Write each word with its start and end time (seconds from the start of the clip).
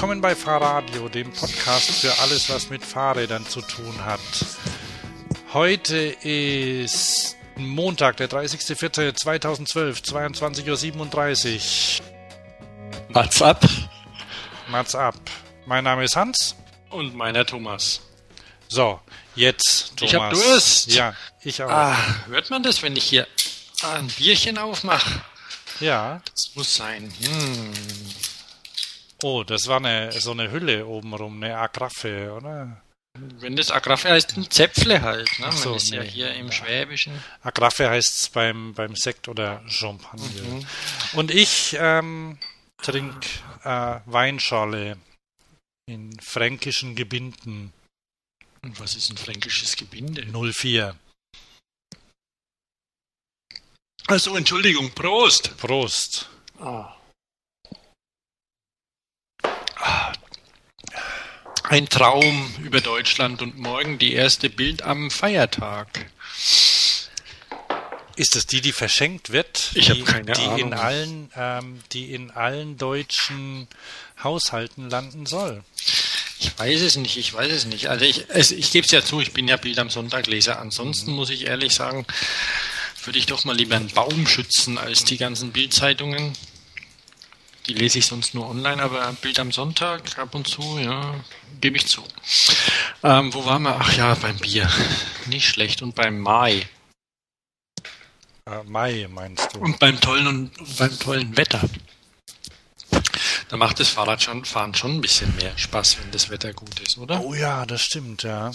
willkommen 0.00 0.22
bei 0.22 0.34
Fahrradio, 0.34 1.10
dem 1.10 1.30
Podcast 1.30 1.90
für 1.90 2.18
alles, 2.20 2.48
was 2.48 2.70
mit 2.70 2.82
Fahrrädern 2.82 3.46
zu 3.46 3.60
tun 3.60 4.02
hat. 4.02 4.18
Heute 5.52 5.94
ist 5.98 7.36
Montag, 7.56 8.16
der 8.16 8.30
30.04.2012, 8.30 10.02
22.37 10.02 12.00
Uhr. 12.00 12.06
Mats 13.10 13.42
ab. 13.42 13.62
Mats 14.68 14.94
ab. 14.94 15.16
Mein 15.66 15.84
Name 15.84 16.04
ist 16.04 16.16
Hans. 16.16 16.56
Und 16.88 17.14
meiner 17.14 17.44
Thomas. 17.44 18.00
So, 18.68 19.00
jetzt 19.34 19.98
Thomas. 19.98 20.12
Ich 20.14 20.18
hab 20.18 20.32
Durst. 20.32 20.92
Ja, 20.92 21.14
ich 21.42 21.62
auch. 21.62 21.68
Ah, 21.68 21.98
hört 22.28 22.48
man 22.48 22.62
das, 22.62 22.82
wenn 22.82 22.96
ich 22.96 23.04
hier 23.04 23.26
ein 23.82 24.06
Bierchen 24.06 24.56
aufmache? 24.56 25.20
Ja. 25.78 26.22
Das 26.34 26.52
muss 26.54 26.74
sein. 26.74 27.12
Hm. 27.20 27.74
Oh, 29.22 29.44
das 29.44 29.66
war 29.66 29.76
eine, 29.78 30.12
so 30.12 30.30
eine 30.30 30.50
Hülle 30.50 30.86
obenrum, 30.86 31.42
eine 31.42 31.58
Agraffe, 31.58 32.32
oder? 32.32 32.82
Wenn 33.18 33.56
das 33.56 33.70
Agraffe 33.70 34.08
heißt, 34.08 34.36
ein 34.36 34.50
Zäpfle 34.50 35.02
halt. 35.02 35.28
Ne? 35.40 35.52
So, 35.52 35.70
Man 35.70 35.76
ist 35.76 35.90
ja 35.90 36.02
nee. 36.02 36.08
hier 36.08 36.34
im 36.34 36.52
Schwäbischen. 36.52 37.12
Agraffe 37.42 37.90
heißt 37.90 38.14
es 38.14 38.28
beim, 38.28 38.72
beim 38.72 38.94
Sekt 38.96 39.28
oder 39.28 39.62
Champagner. 39.68 40.24
Mhm. 40.42 40.66
Und 41.14 41.30
ich 41.30 41.76
ähm, 41.78 42.38
trinke 42.78 43.26
äh, 43.64 44.00
Weinschorle 44.06 44.96
in 45.86 46.18
fränkischen 46.20 46.94
Gebinden 46.94 47.72
Und 48.62 48.78
was 48.78 48.94
ist 48.94 49.10
ein 49.10 49.16
fränkisches 49.16 49.76
Gebinde? 49.76 50.24
04. 50.26 50.94
Also 54.06 54.36
Entschuldigung, 54.36 54.90
Prost. 54.92 55.56
Prost. 55.56 56.28
Ah. 56.58 56.96
Ein 61.70 61.88
Traum 61.88 62.52
über 62.64 62.80
Deutschland 62.80 63.42
und 63.42 63.56
morgen 63.56 63.96
die 63.96 64.12
erste 64.12 64.50
Bild 64.50 64.82
am 64.82 65.08
Feiertag. 65.08 66.10
Ist 68.16 68.34
es 68.34 68.48
die, 68.48 68.60
die 68.60 68.72
verschenkt 68.72 69.30
wird? 69.30 69.70
Ich 69.74 69.88
hab 69.88 69.96
die, 69.96 70.02
keine 70.02 70.32
die 70.32 70.42
In 70.42 70.50
Ahnung. 70.50 70.74
allen, 70.74 71.30
ähm, 71.36 71.80
die 71.92 72.12
in 72.12 72.32
allen 72.32 72.76
deutschen 72.76 73.68
Haushalten 74.20 74.90
landen 74.90 75.26
soll. 75.26 75.62
Ich 76.40 76.58
weiß 76.58 76.80
es 76.80 76.96
nicht, 76.96 77.16
ich 77.16 77.32
weiß 77.32 77.52
es 77.52 77.66
nicht. 77.66 77.86
Also 77.86 78.04
ich, 78.04 78.24
es, 78.30 78.50
ich 78.50 78.72
gebe 78.72 78.84
es 78.84 78.90
ja 78.90 79.04
zu, 79.04 79.20
ich 79.20 79.32
bin 79.32 79.46
ja 79.46 79.56
Bild 79.56 79.78
am 79.78 79.90
Sonntag 79.90 80.26
Leser. 80.26 80.56
Mhm. 80.56 80.62
Ansonsten 80.62 81.12
muss 81.12 81.30
ich 81.30 81.46
ehrlich 81.46 81.72
sagen, 81.72 82.04
würde 83.04 83.20
ich 83.20 83.26
doch 83.26 83.44
mal 83.44 83.54
lieber 83.56 83.76
einen 83.76 83.90
Baum 83.90 84.26
schützen 84.26 84.76
als 84.76 85.04
die 85.04 85.18
ganzen 85.18 85.52
Bildzeitungen. 85.52 86.32
Die 87.66 87.74
lese 87.74 87.98
ich 87.98 88.06
sonst 88.06 88.34
nur 88.34 88.48
online, 88.48 88.82
aber 88.82 89.12
Bild 89.20 89.38
am 89.38 89.52
Sonntag 89.52 90.18
ab 90.18 90.34
und 90.34 90.48
zu, 90.48 90.78
ja, 90.78 91.14
gebe 91.60 91.76
ich 91.76 91.86
zu. 91.86 92.02
Ähm, 93.02 93.32
wo 93.32 93.44
waren 93.44 93.62
wir? 93.62 93.76
Ach 93.78 93.92
ja, 93.96 94.14
beim 94.14 94.38
Bier. 94.38 94.68
Nicht 95.26 95.48
schlecht. 95.48 95.82
Und 95.82 95.94
beim 95.94 96.18
Mai. 96.18 96.66
Äh, 98.46 98.62
Mai 98.64 99.06
meinst 99.10 99.54
du? 99.54 99.60
Und 99.60 99.78
beim 99.78 100.00
tollen 100.00 100.26
und 100.26 100.78
beim 100.78 100.98
tollen 100.98 101.36
Wetter. 101.36 101.68
Da 103.48 103.56
macht 103.56 103.80
das 103.80 103.88
Fahrradfahren 103.88 104.74
schon 104.74 104.96
ein 104.96 105.00
bisschen 105.00 105.34
mehr 105.36 105.56
Spaß, 105.58 105.98
wenn 105.98 106.10
das 106.12 106.30
Wetter 106.30 106.52
gut 106.52 106.78
ist, 106.80 106.98
oder? 106.98 107.20
Oh 107.20 107.34
ja, 107.34 107.66
das 107.66 107.82
stimmt, 107.82 108.22
ja. 108.22 108.52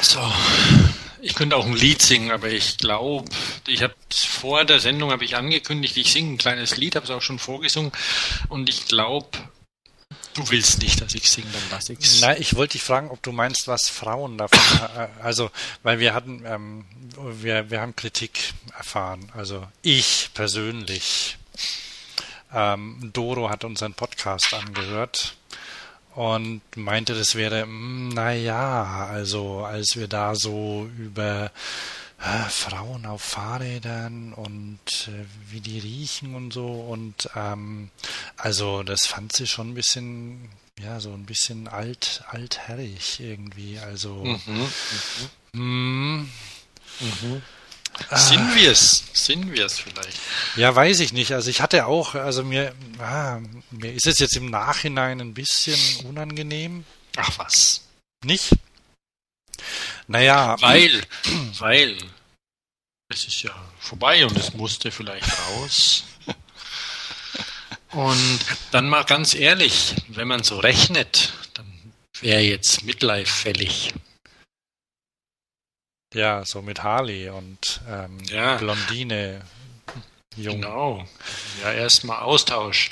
So, 0.00 0.32
ich 1.24 1.34
könnte 1.34 1.56
auch 1.56 1.64
ein 1.64 1.74
Lied 1.74 2.02
singen, 2.02 2.30
aber 2.30 2.50
ich 2.50 2.76
glaube, 2.76 3.24
ich 3.66 3.82
habe 3.82 3.94
vor 4.14 4.64
der 4.64 4.78
Sendung 4.78 5.10
habe 5.10 5.24
ich 5.24 5.36
angekündigt, 5.36 5.96
ich 5.96 6.12
singe 6.12 6.34
ein 6.34 6.38
kleines 6.38 6.76
Lied, 6.76 6.96
habe 6.96 7.04
es 7.04 7.10
auch 7.10 7.22
schon 7.22 7.38
vorgesungen 7.38 7.92
und 8.50 8.68
ich 8.68 8.86
glaube, 8.86 9.28
du 10.34 10.50
willst 10.50 10.82
nicht, 10.82 11.00
dass 11.00 11.14
ich 11.14 11.30
singe, 11.30 11.48
dann 11.50 11.62
lass 11.70 11.88
ich's. 11.88 12.20
Nein, 12.20 12.36
ich 12.38 12.56
wollte 12.56 12.72
dich 12.72 12.82
fragen, 12.82 13.10
ob 13.10 13.22
du 13.22 13.32
meinst, 13.32 13.68
was 13.68 13.88
Frauen 13.88 14.36
davon, 14.36 14.60
äh, 14.98 15.08
also, 15.22 15.50
weil 15.82 15.98
wir 15.98 16.12
hatten, 16.12 16.44
ähm, 16.46 16.84
wir, 17.16 17.70
wir 17.70 17.80
haben 17.80 17.96
Kritik 17.96 18.52
erfahren, 18.76 19.32
also 19.34 19.66
ich 19.80 20.28
persönlich. 20.34 21.38
Ähm, 22.52 23.10
Doro 23.12 23.50
hat 23.50 23.64
unseren 23.64 23.94
Podcast 23.94 24.52
angehört 24.54 25.34
und 26.14 26.62
meinte, 26.76 27.14
das 27.14 27.34
wäre, 27.34 27.66
naja, 27.66 29.06
also 29.10 29.64
als 29.64 29.96
wir 29.96 30.08
da 30.08 30.34
so 30.34 30.88
über 30.98 31.50
äh, 32.20 32.48
Frauen 32.48 33.04
auf 33.06 33.22
Fahrrädern 33.22 34.32
und 34.32 34.78
äh, 35.08 35.24
wie 35.50 35.60
die 35.60 35.78
riechen 35.78 36.34
und 36.34 36.52
so 36.52 36.66
und 36.66 37.28
ähm, 37.36 37.90
also 38.36 38.82
das 38.82 39.06
fand 39.06 39.32
sie 39.34 39.46
schon 39.46 39.70
ein 39.70 39.74
bisschen, 39.74 40.48
ja, 40.80 41.00
so 41.00 41.12
ein 41.12 41.26
bisschen 41.26 41.68
alt, 41.68 42.22
altherrig 42.28 43.20
irgendwie, 43.20 43.78
also 43.78 44.24
Mhm. 44.24 44.70
mm, 45.52 46.28
Mhm. 47.00 47.42
Sind 48.10 48.54
wir's? 48.56 49.04
Sind 49.12 49.52
wir's 49.52 49.78
vielleicht? 49.78 50.18
Ja, 50.56 50.74
weiß 50.74 51.00
ich 51.00 51.12
nicht. 51.12 51.32
Also 51.32 51.50
ich 51.50 51.60
hatte 51.60 51.86
auch, 51.86 52.14
also 52.14 52.42
mir, 52.44 52.74
ah, 52.98 53.40
mir 53.70 53.92
ist 53.92 54.06
es 54.06 54.18
jetzt 54.18 54.36
im 54.36 54.50
Nachhinein 54.50 55.20
ein 55.20 55.34
bisschen 55.34 55.78
unangenehm. 56.06 56.84
Ach 57.16 57.38
was. 57.38 57.82
Nicht? 58.24 58.50
Naja, 60.06 60.56
Weil, 60.60 61.02
weil 61.58 61.96
es 63.08 63.24
ist 63.26 63.42
ja 63.42 63.50
vorbei 63.78 64.26
und 64.26 64.36
es 64.36 64.52
musste 64.54 64.90
vielleicht 64.90 65.30
raus. 65.48 66.04
Und 67.90 68.40
dann 68.72 68.88
mal 68.88 69.04
ganz 69.04 69.34
ehrlich, 69.34 69.94
wenn 70.08 70.26
man 70.26 70.42
so 70.42 70.58
rechnet, 70.58 71.32
dann 71.54 71.92
wäre 72.20 72.40
jetzt 72.40 72.82
Midlife 72.82 73.32
fällig. 73.32 73.94
Ja, 76.14 76.44
so 76.44 76.62
mit 76.62 76.82
Harley 76.82 77.28
und 77.28 77.80
ähm, 77.88 78.18
Ja. 78.30 78.56
Blondine, 78.56 79.42
jung. 80.36 80.60
Genau. 80.62 81.04
Ja, 81.62 81.72
erstmal 81.72 82.20
Austausch. 82.22 82.90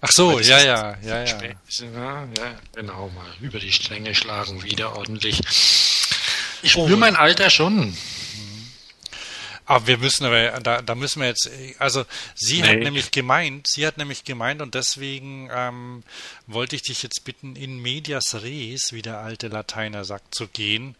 Ach 0.00 0.10
so, 0.12 0.38
ja, 0.40 0.58
ja, 0.62 0.96
ja, 1.02 1.24
ja. 1.24 1.40
Ja, 1.80 2.28
genau, 2.74 3.08
mal 3.08 3.26
über 3.40 3.58
die 3.58 3.72
Stränge 3.72 4.14
schlagen, 4.14 4.62
wieder 4.62 4.96
ordentlich. 4.96 5.40
Ich 6.62 6.76
Oh. 6.76 6.84
spüre 6.84 6.98
mein 6.98 7.16
Alter 7.16 7.50
schon. 7.50 7.96
Aber 9.68 9.86
wir 9.88 9.98
müssen 9.98 10.24
aber, 10.24 10.60
da, 10.60 10.80
da 10.80 10.94
müssen 10.94 11.20
wir 11.20 11.28
jetzt, 11.28 11.50
also 11.78 12.04
sie 12.36 12.62
Nee. 12.62 12.68
hat 12.68 12.78
nämlich 12.78 13.10
gemeint, 13.10 13.66
sie 13.68 13.84
hat 13.86 13.98
nämlich 13.98 14.22
gemeint 14.24 14.62
und 14.62 14.74
deswegen 14.76 15.50
ähm, 15.52 16.04
wollte 16.46 16.76
ich 16.76 16.82
dich 16.82 17.02
jetzt 17.02 17.24
bitten, 17.24 17.56
in 17.56 17.80
medias 17.82 18.34
res, 18.42 18.92
wie 18.92 19.02
der 19.02 19.18
alte 19.18 19.48
Lateiner 19.48 20.04
sagt, 20.04 20.34
zu 20.36 20.46
gehen, 20.46 20.94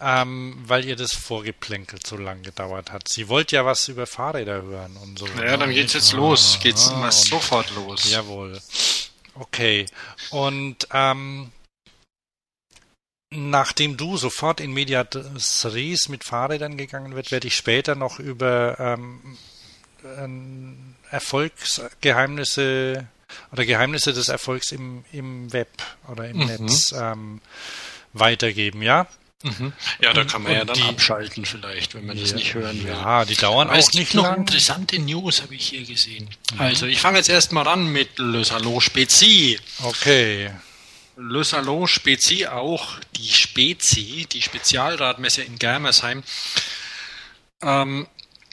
ähm, 0.00 0.56
weil 0.66 0.84
ihr 0.84 0.94
das 0.96 1.12
Vorgeplänkelt 1.14 2.06
so 2.06 2.16
lang 2.16 2.42
gedauert 2.42 2.92
hat. 2.92 3.08
Sie 3.08 3.28
wollte 3.28 3.56
ja 3.56 3.64
was 3.66 3.88
über 3.88 4.06
Fahrräder 4.06 4.62
hören 4.62 4.96
und 5.02 5.18
so. 5.18 5.26
Ja, 5.26 5.56
dann 5.56 5.70
geht's 5.72 5.94
jetzt 5.94 6.14
Ah, 6.14 6.18
los. 6.18 6.58
Geht's 6.62 6.90
ah, 6.90 7.10
sofort 7.10 7.74
los. 7.74 8.08
Jawohl. 8.10 8.60
Okay. 9.34 9.86
Und 10.30 10.86
ähm, 10.92 11.50
nachdem 13.32 13.96
du 13.96 14.16
sofort 14.16 14.60
in 14.60 14.72
Medias 14.72 15.64
Res 15.64 16.08
mit 16.08 16.24
Fahrrädern 16.24 16.76
gegangen 16.76 17.14
wird, 17.14 17.30
werde 17.32 17.48
ich 17.48 17.56
später 17.56 17.94
noch 17.94 18.18
über 18.18 18.76
ähm, 18.78 19.20
ähm, 20.18 20.94
Erfolgsgeheimnisse 21.10 23.06
oder 23.50 23.64
Geheimnisse 23.64 24.12
des 24.12 24.28
Erfolgs 24.28 24.72
im, 24.72 25.04
im 25.12 25.52
Web 25.52 25.68
oder 26.08 26.28
im 26.28 26.38
Mhm. 26.38 26.46
Netz 26.46 26.92
ähm, 26.92 27.40
weitergeben, 28.12 28.82
ja? 28.82 29.06
Mhm. 29.42 29.72
Ja, 30.00 30.12
da 30.12 30.22
kann 30.24 30.42
man 30.42 30.52
Und 30.52 30.58
ja 30.58 30.64
dann 30.64 30.76
die- 30.76 30.82
abschalten 30.82 31.44
vielleicht, 31.44 31.94
wenn 31.94 32.06
man 32.06 32.16
das 32.16 32.30
Ja, 32.30 32.36
nicht 32.36 32.54
hören 32.54 32.84
will. 32.84 32.90
Ja, 32.90 33.24
die 33.24 33.34
dauern 33.34 33.70
Aber 33.70 33.78
auch 33.78 33.92
nicht 33.92 34.14
noch 34.14 34.22
lang. 34.24 34.40
interessante 34.40 35.00
News, 35.00 35.42
habe 35.42 35.54
ich 35.56 35.68
hier 35.70 35.84
gesehen. 35.84 36.28
Also, 36.58 36.86
ich 36.86 37.00
fange 37.00 37.18
jetzt 37.18 37.28
erstmal 37.28 37.66
an 37.66 37.90
mit 37.90 38.10
Salon 38.44 38.80
Spezi. 38.80 39.58
Okay. 39.82 40.50
Le 41.16 41.44
Salon 41.44 41.86
Spezi, 41.86 42.46
auch 42.46 42.98
die 43.16 43.28
Spezi, 43.28 44.26
die 44.30 44.42
Spezialradmesse 44.42 45.42
in 45.42 45.58
Germersheim. 45.58 46.22
Ähm, 47.62 48.06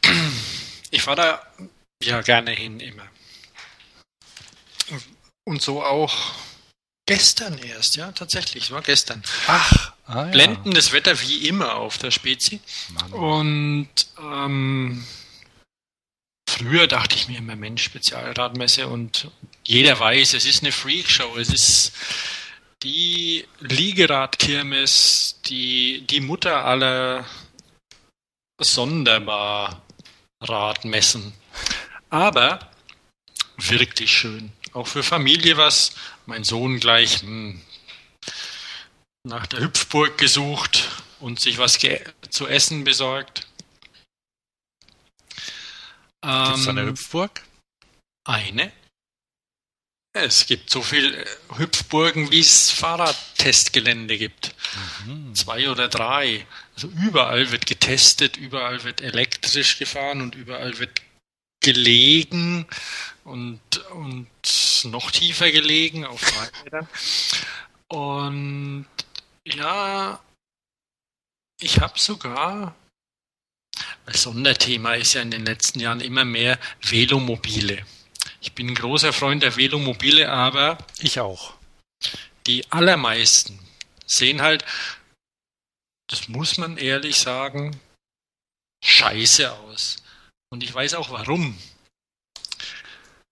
ich 0.91 1.01
fahre 1.01 1.17
da 1.17 1.67
ja 2.03 2.21
gerne 2.21 2.51
hin 2.51 2.79
immer. 2.79 3.07
Und 5.45 5.61
so 5.61 5.83
auch 5.83 6.33
gestern 7.06 7.57
erst, 7.57 7.95
ja, 7.95 8.11
tatsächlich, 8.11 8.65
es 8.65 8.71
war 8.71 8.81
gestern. 8.81 9.23
Ach, 9.47 9.94
ah, 10.06 10.15
ja. 10.15 10.23
Blendendes 10.25 10.91
Wetter 10.91 11.19
wie 11.21 11.47
immer 11.47 11.75
auf 11.75 11.97
der 11.97 12.11
Spezi. 12.11 12.59
Mann. 12.89 13.13
Und 13.13 13.89
ähm, 14.19 15.03
früher 16.47 16.88
dachte 16.88 17.15
ich 17.15 17.27
mir 17.27 17.39
immer, 17.39 17.56
Mensch, 17.56 17.83
Spezialradmesse 17.83 18.88
und 18.88 19.31
jeder 19.65 20.00
weiß, 20.00 20.33
es 20.35 20.45
ist 20.45 20.61
eine 20.61 20.71
Freakshow, 20.71 21.35
es 21.38 21.50
ist 21.50 21.94
die 22.84 23.48
Liegeradkirmes, 23.60 25.40
die, 25.46 26.06
die 26.08 26.22
Mutter 26.22 26.66
aller 26.66 27.26
Sonderbar-Radmessen. 28.62 31.34
Aber 32.10 32.72
wirklich 33.58 34.12
schön. 34.12 34.52
Auch 34.74 34.88
für 34.88 35.04
Familie 35.04 35.56
was. 35.58 35.94
Mein 36.26 36.44
Sohn 36.44 36.80
gleich 36.80 37.22
hm, 37.22 37.62
nach 39.24 39.46
der 39.48 39.62
Hüpfburg 39.62 40.18
gesucht 40.18 40.90
und 41.20 41.40
sich 41.40 41.58
was 41.58 41.80
zu 42.30 42.48
essen 42.48 42.84
besorgt. 42.84 43.48
Gibt 46.22 46.58
es 46.58 46.68
eine 46.68 46.81
ähm, 46.81 46.90
Hüpfburg? 46.90 47.42
Eine. 48.26 48.74
Es 50.13 50.47
gibt 50.47 50.71
so 50.71 50.81
viele 50.81 51.23
Hüpfburgen, 51.56 52.31
wie 52.31 52.39
es 52.39 52.71
Fahrradtestgelände 52.71 54.17
gibt. 54.17 54.56
Mhm. 55.06 55.35
Zwei 55.35 55.69
oder 55.69 55.88
drei. 55.88 56.47
Also 56.73 56.88
überall 56.88 57.51
wird 57.51 57.67
getestet, 57.67 58.35
überall 58.35 58.83
wird 58.83 59.01
elektrisch 59.01 59.77
gefahren 59.77 60.21
und 60.21 60.35
überall 60.35 60.79
wird 60.79 61.01
gelegen 61.61 62.65
und, 63.23 63.61
und 63.91 64.27
noch 64.85 65.11
tiefer 65.11 65.51
gelegen 65.51 66.06
auf 66.06 66.21
Fahrrädern. 66.21 66.88
Und 67.91 68.85
ja, 69.45 70.21
ich 71.59 71.79
habe 71.79 72.00
sogar, 72.00 72.75
das 74.06 74.21
Sonderthema 74.21 74.94
ist 74.94 75.13
ja 75.13 75.23
in 75.23 75.31
den 75.31 75.44
letzten 75.44 75.79
Jahren 75.79 76.00
immer 76.00 76.23
mehr 76.23 76.59
Velomobile. 76.81 77.83
Ich 78.41 78.53
bin 78.53 78.69
ein 78.69 78.75
großer 78.75 79.13
Freund 79.13 79.44
der 79.44 79.56
Velomobile, 79.56 80.31
aber 80.31 80.77
ich 81.00 81.19
auch. 81.19 81.53
Die 82.47 82.69
allermeisten 82.71 83.59
sehen 84.06 84.41
halt, 84.41 84.65
das 86.09 86.27
muss 86.27 86.57
man 86.57 86.77
ehrlich 86.77 87.18
sagen, 87.18 87.80
scheiße 88.83 89.51
aus. 89.51 89.97
Und 90.51 90.63
ich 90.63 90.74
weiß 90.74 90.95
auch 90.95 91.12
warum. 91.12 91.57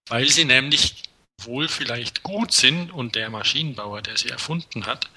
Weil 0.09 0.29
sie 0.29 0.45
nämlich 0.45 1.03
wohl 1.41 1.67
vielleicht 1.67 2.23
gut 2.23 2.53
sind 2.53 2.91
und 2.91 3.15
der 3.15 3.29
Maschinenbauer, 3.29 4.01
der 4.01 4.17
sie 4.17 4.29
erfunden 4.29 4.85
hat, 4.85 5.09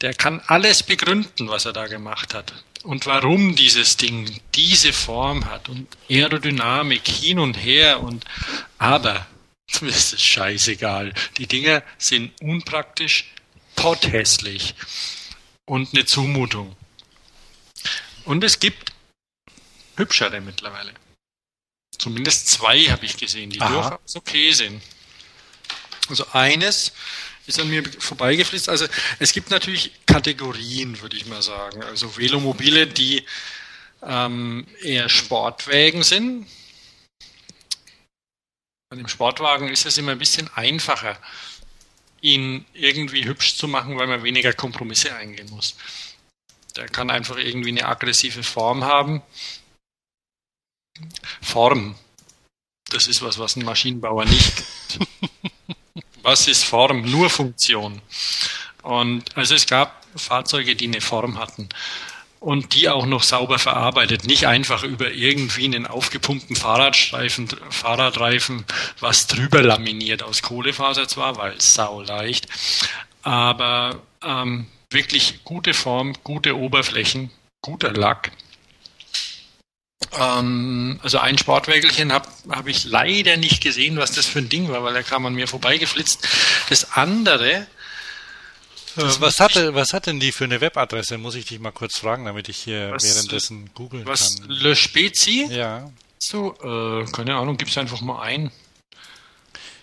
der 0.00 0.14
kann 0.14 0.40
alles 0.46 0.82
begründen, 0.82 1.48
was 1.48 1.64
er 1.64 1.72
da 1.72 1.86
gemacht 1.86 2.34
hat. 2.34 2.52
Und 2.82 3.06
warum 3.06 3.54
dieses 3.54 3.96
Ding 3.96 4.40
diese 4.54 4.92
Form 4.92 5.44
hat 5.44 5.68
und 5.68 5.86
Aerodynamik 6.10 7.06
hin 7.06 7.38
und 7.38 7.54
her 7.54 8.02
und 8.02 8.24
aber 8.78 9.26
ist 9.82 10.12
es 10.12 10.22
scheißegal. 10.22 11.12
Die 11.38 11.46
Dinger 11.46 11.82
sind 11.98 12.32
unpraktisch, 12.40 13.32
potthässlich 13.74 14.74
und 15.64 15.94
eine 15.94 16.04
Zumutung. 16.04 16.76
Und 18.24 18.44
es 18.44 18.60
gibt 18.60 18.92
hübschere 19.96 20.40
mittlerweile. 20.40 20.92
Zumindest 21.98 22.48
zwei 22.48 22.80
habe 22.84 23.04
ich 23.04 23.16
gesehen, 23.16 23.50
die 23.50 23.60
Aha. 23.60 23.72
durchaus 23.72 24.16
okay 24.16 24.52
sind. 24.52 24.82
Also 26.08 26.26
eines 26.32 26.92
ist 27.46 27.60
an 27.60 27.68
mir 27.68 27.82
vorbeigeflitzt. 27.98 28.68
Also 28.68 28.86
es 29.18 29.32
gibt 29.32 29.50
natürlich 29.50 29.92
Kategorien, 30.06 31.00
würde 31.00 31.16
ich 31.16 31.26
mal 31.26 31.42
sagen. 31.42 31.82
Also 31.82 32.16
Velomobile, 32.16 32.86
die 32.86 33.24
ähm, 34.02 34.66
eher 34.80 35.08
Sportwägen 35.08 36.02
sind. 36.02 36.46
Bei 38.92 38.96
dem 38.96 39.08
Sportwagen 39.08 39.68
ist 39.68 39.86
es 39.86 39.96
immer 39.96 40.12
ein 40.12 40.18
bisschen 40.18 40.50
einfacher, 40.54 41.16
ihn 42.20 42.66
irgendwie 42.74 43.24
hübsch 43.24 43.56
zu 43.56 43.66
machen, 43.66 43.98
weil 43.98 44.06
man 44.06 44.22
weniger 44.22 44.52
Kompromisse 44.52 45.16
eingehen 45.16 45.48
muss. 45.48 45.76
Der 46.76 46.90
kann 46.90 47.08
einfach 47.08 47.38
irgendwie 47.38 47.70
eine 47.70 47.86
aggressive 47.86 48.42
Form 48.42 48.84
haben. 48.84 49.22
Form. 51.40 51.94
Das 52.90 53.06
ist 53.06 53.22
was, 53.22 53.38
was 53.38 53.56
ein 53.56 53.64
Maschinenbauer 53.64 54.26
nicht 54.26 54.62
Was 56.22 56.46
ist 56.46 56.62
Form? 56.62 57.10
Nur 57.10 57.30
Funktion. 57.30 58.02
Und 58.82 59.34
also 59.34 59.54
es 59.54 59.66
gab 59.66 60.06
Fahrzeuge, 60.16 60.76
die 60.76 60.88
eine 60.88 61.00
Form 61.00 61.38
hatten 61.38 61.70
und 62.42 62.74
die 62.74 62.88
auch 62.88 63.06
noch 63.06 63.22
sauber 63.22 63.58
verarbeitet, 63.58 64.24
nicht 64.24 64.46
einfach 64.48 64.82
über 64.82 65.12
irgendwie 65.12 65.64
einen 65.64 65.86
aufgepumpten 65.86 66.56
Fahrradstreifen, 66.56 67.48
Fahrradreifen 67.70 68.64
was 68.98 69.28
drüber 69.28 69.62
laminiert 69.62 70.24
aus 70.24 70.42
Kohlefaser 70.42 71.06
zwar, 71.06 71.36
weil 71.36 71.60
sau 71.60 72.02
leicht, 72.02 72.48
aber 73.22 74.00
ähm, 74.24 74.66
wirklich 74.90 75.44
gute 75.44 75.72
Form, 75.72 76.14
gute 76.24 76.56
Oberflächen, 76.56 77.30
guter 77.60 77.92
Lack. 77.92 78.32
Ähm, 80.18 80.98
also 81.02 81.18
ein 81.18 81.38
Sportwägelchen 81.38 82.12
habe 82.12 82.28
hab 82.50 82.66
ich 82.66 82.84
leider 82.84 83.36
nicht 83.36 83.62
gesehen, 83.62 83.98
was 83.98 84.12
das 84.12 84.26
für 84.26 84.40
ein 84.40 84.48
Ding 84.48 84.68
war, 84.68 84.82
weil 84.82 84.96
er 84.96 85.04
kam 85.04 85.24
an 85.26 85.34
mir 85.34 85.46
vorbeigeflitzt. 85.46 86.26
Das 86.68 86.92
andere. 86.92 87.68
Äh, 88.96 89.00
das 89.00 89.20
was, 89.20 89.40
hatte, 89.40 89.74
was 89.74 89.92
hat 89.92 90.06
denn 90.06 90.20
die 90.20 90.32
für 90.32 90.44
eine 90.44 90.60
Webadresse? 90.60 91.18
Muss 91.18 91.34
ich 91.34 91.46
dich 91.46 91.58
mal 91.58 91.72
kurz 91.72 91.98
fragen, 91.98 92.24
damit 92.24 92.48
ich 92.48 92.58
hier 92.58 92.90
was, 92.92 93.04
währenddessen 93.04 93.70
googeln 93.74 94.04
kann. 94.04 94.12
Was, 94.12 94.38
Le 94.46 94.76
Spezi? 94.76 95.46
Ja. 95.50 95.90
So, 96.18 96.54
äh, 96.62 97.04
keine 97.10 97.34
Ahnung, 97.34 97.56
gib's 97.56 97.76
einfach 97.78 98.00
mal 98.00 98.22
ein. 98.22 98.50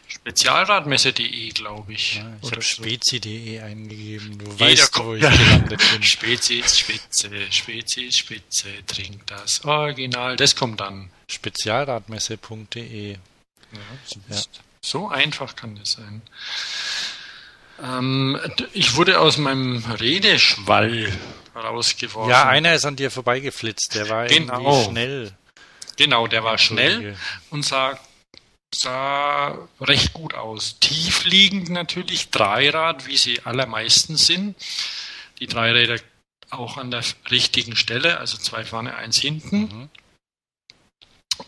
Spezialradmesse.de, 0.08 1.50
glaube 1.50 1.94
ich. 1.94 2.16
Ja, 2.16 2.34
ich 2.42 2.52
habe 2.52 2.62
spezi.de 2.62 3.60
eingegeben. 3.60 4.40
Du 4.40 4.46
Jeder 4.46 4.60
weißt, 4.60 4.98
wo 4.98 5.14
ich 5.14 5.22
gelandet 5.22 5.82
bin. 5.92 6.04
Spezi 6.04 6.56
ist 6.56 6.80
Spitze, 6.80 7.30
Spezi 7.52 8.02
ist 8.06 8.18
Spitze, 8.18 8.68
trink 8.88 9.28
das 9.28 9.64
Original. 9.66 10.36
Das 10.36 10.56
kommt 10.56 10.80
dann. 10.82 11.12
Spezialradmesse.de. 11.28 13.12
Ja, 13.12 13.18
ja. 14.30 14.42
So 14.82 15.10
einfach 15.10 15.56
kann 15.56 15.76
das 15.76 15.92
sein. 15.94 16.22
Ähm, 17.84 18.40
ich 18.74 18.96
wurde 18.96 19.20
aus 19.20 19.38
meinem 19.38 19.84
Redeschwall 20.00 21.12
rausgeworfen. 21.56 22.30
Ja, 22.30 22.48
einer 22.48 22.74
ist 22.74 22.86
an 22.86 22.96
dir 22.96 23.12
vorbeigeflitzt. 23.12 23.96
Der 23.96 24.10
war 24.10 24.28
genau. 24.28 24.60
irgendwie 24.60 24.92
schnell. 24.92 25.32
Genau, 25.98 26.28
der 26.28 26.44
war 26.44 26.58
schnell 26.58 27.18
und 27.50 27.66
sagt, 27.66 28.02
sah 28.74 29.58
recht 29.82 30.14
gut 30.14 30.34
aus. 30.34 30.80
Tiefliegend 30.80 31.70
natürlich, 31.70 32.30
Dreirad, 32.30 33.08
wie 33.08 33.18
sie 33.18 33.42
allermeisten 33.44 34.16
sind. 34.16 34.56
Die 35.40 35.48
Dreiräder 35.48 35.98
auch 36.52 36.78
an 36.78 36.92
der 36.92 37.04
richtigen 37.30 37.76
Stelle, 37.76 38.18
also 38.18 38.38
zwei 38.38 38.66
vorne, 38.66 38.96
eins 38.96 39.20
hinten. 39.20 39.60
Mhm. 39.60 39.90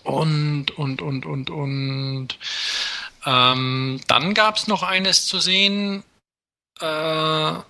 Und, 0.03 0.71
und, 0.71 1.01
und, 1.01 1.25
und, 1.25 1.49
und. 1.49 2.39
Ähm, 3.25 4.01
dann 4.07 4.33
gab 4.33 4.57
es 4.57 4.67
noch 4.67 4.83
eines 4.83 5.25
zu 5.25 5.39
sehen. 5.39 6.03
Äh, 6.81 7.61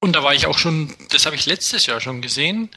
und 0.00 0.12
da 0.12 0.22
war 0.22 0.34
ich 0.34 0.46
auch 0.46 0.58
schon, 0.58 0.94
das 1.10 1.26
habe 1.26 1.36
ich 1.36 1.46
letztes 1.46 1.86
Jahr 1.86 2.00
schon 2.00 2.20
gesehen. 2.20 2.70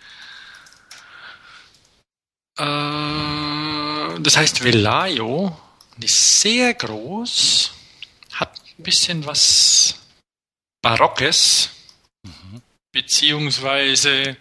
Äh, 2.57 4.19
das 4.19 4.37
heißt 4.37 4.63
Velayo, 4.63 5.57
ist 5.99 6.41
sehr 6.41 6.73
groß, 6.73 7.73
hat 8.33 8.59
ein 8.77 8.83
bisschen 8.83 9.25
was 9.25 9.99
Barockes, 10.81 11.69
mhm. 12.23 12.61
beziehungsweise 12.91 14.37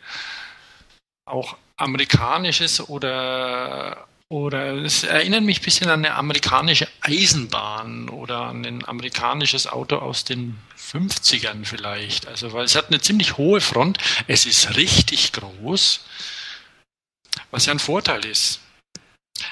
auch 1.24 1.56
amerikanisches 1.76 2.80
oder 2.88 4.06
oder 4.28 4.74
es 4.84 5.04
erinnert 5.04 5.42
mich 5.42 5.60
ein 5.60 5.64
bisschen 5.64 5.88
an 5.88 6.04
eine 6.04 6.14
amerikanische 6.14 6.88
Eisenbahn 7.00 8.08
oder 8.08 8.42
an 8.42 8.64
ein 8.64 8.86
amerikanisches 8.86 9.66
Auto 9.66 9.96
aus 9.96 10.24
den 10.24 10.58
50ern 10.76 11.64
vielleicht. 11.64 12.26
Also, 12.26 12.52
weil 12.52 12.64
es 12.64 12.74
hat 12.74 12.88
eine 12.88 13.00
ziemlich 13.00 13.36
hohe 13.36 13.60
Front. 13.60 13.98
Es 14.26 14.46
ist 14.46 14.76
richtig 14.76 15.32
groß 15.32 16.00
was 17.50 17.66
ja 17.66 17.72
ein 17.72 17.78
Vorteil 17.78 18.24
ist. 18.24 18.60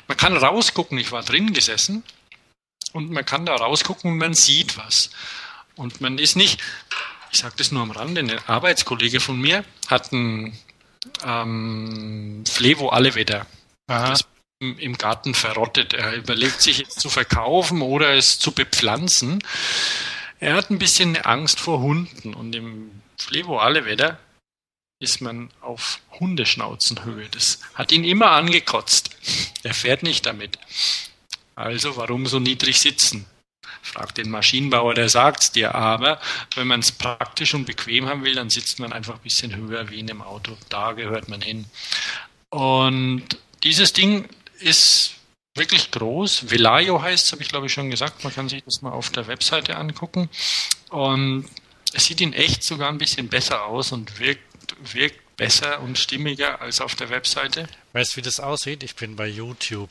Man 0.09 0.16
kann 0.16 0.37
rausgucken, 0.37 0.99
ich 0.99 1.12
war 1.12 1.23
drin 1.23 1.52
gesessen 1.52 2.02
und 2.93 3.11
man 3.11 3.25
kann 3.25 3.47
da 3.47 3.54
rausgucken 3.54 4.12
und 4.12 4.19
man 4.19 4.35
sieht 4.35 4.76
was. 4.76 5.11
Und 5.76 6.00
man 6.00 6.19
ist 6.19 6.37
nicht, 6.37 6.61
ich 7.33 7.38
sage 7.38 7.54
das 7.57 7.73
nur 7.73 7.83
am 7.83 7.90
Rande, 7.90 8.21
ein 8.21 8.38
Arbeitskollege 8.47 9.21
von 9.21 9.40
mir 9.40 9.64
hat 9.88 10.12
ein 10.12 10.59
ähm, 11.25 12.45
Flevo 12.47 12.90
Allewetter 12.90 13.47
im 14.78 14.99
Garten 14.99 15.35
verrottet. 15.35 15.94
Er 15.94 16.14
überlegt 16.14 16.62
sich 16.62 16.87
es 16.87 16.94
zu 16.94 17.09
verkaufen 17.09 17.83
oder 17.83 18.14
es 18.14 18.38
zu 18.38 18.52
bepflanzen. 18.52 19.42
Er 20.40 20.54
hat 20.54 20.71
ein 20.71 20.78
bisschen 20.78 21.16
Angst 21.16 21.61
vor 21.61 21.80
Hunden 21.80 22.35
und 22.35 22.54
im 22.54 22.90
Flevo 23.16 23.59
Allewetter 23.59 24.18
ist 25.00 25.21
man 25.21 25.50
auf 25.61 26.00
Hundeschnauzenhöhe. 26.18 27.28
Das 27.30 27.61
hat 27.75 27.92
ihn 27.92 28.04
immer 28.04 28.30
angekotzt. 28.33 29.11
Er 29.62 29.75
fährt 29.75 30.02
nicht 30.02 30.26
damit. 30.26 30.59
Also 31.54 31.97
warum 31.97 32.26
so 32.26 32.40
niedrig 32.40 32.80
sitzen? 32.80 33.26
Fragt 33.83 34.18
den 34.18 34.30
Maschinenbauer, 34.30 34.94
der 34.94 35.09
sagt's 35.09 35.52
dir. 35.52 35.75
Aber 35.75 36.21
wenn 36.54 36.66
man 36.66 36.80
es 36.80 36.92
praktisch 36.92 37.54
und 37.54 37.66
bequem 37.66 38.06
haben 38.06 38.25
will, 38.25 38.35
dann 38.35 38.50
sitzt 38.50 38.78
man 38.78 38.92
einfach 38.92 39.14
ein 39.14 39.23
bisschen 39.23 39.54
höher 39.54 39.90
wie 39.90 40.00
in 40.00 40.11
einem 40.11 40.23
Auto. 40.23 40.56
Da 40.68 40.92
gehört 40.92 41.28
man 41.28 41.42
hin. 41.42 41.66
Und 42.50 43.25
dieses 43.62 43.92
Ding 43.92 44.28
ist 44.61 45.15
wirklich 45.55 45.91
groß. 45.91 46.51
Velayo 46.51 47.01
heißt 47.01 47.27
es, 47.27 47.33
habe 47.33 47.43
ich 47.43 47.49
glaube 47.49 47.67
ich 47.67 47.73
schon 47.73 47.91
gesagt. 47.91 48.25
Man 48.25 48.35
kann 48.35 48.49
sich 48.49 48.65
das 48.65 48.83
mal 48.83 48.93
auf 48.93 49.11
der 49.11 49.27
Webseite 49.27 49.77
angucken. 49.77 50.29
Und 50.91 51.49
es 51.93 52.07
sieht 52.07 52.21
in 52.21 52.33
echt 52.33 52.63
sogar 52.63 52.89
ein 52.89 52.99
bisschen 52.99 53.29
besser 53.29 53.65
aus 53.67 53.93
und 53.93 54.19
wirkt, 54.19 54.43
wirkt 54.93 55.37
besser 55.37 55.81
und 55.81 55.99
stimmiger 55.99 56.61
als 56.61 56.81
auf 56.81 56.95
der 56.95 57.11
Webseite. 57.11 57.69
Weißt 57.93 58.13
du, 58.13 58.17
wie 58.19 58.23
das 58.23 58.41
aussieht? 58.41 58.83
Ich 58.83 58.97
bin 58.97 59.17
bei 59.17 59.27
YouTube. 59.27 59.91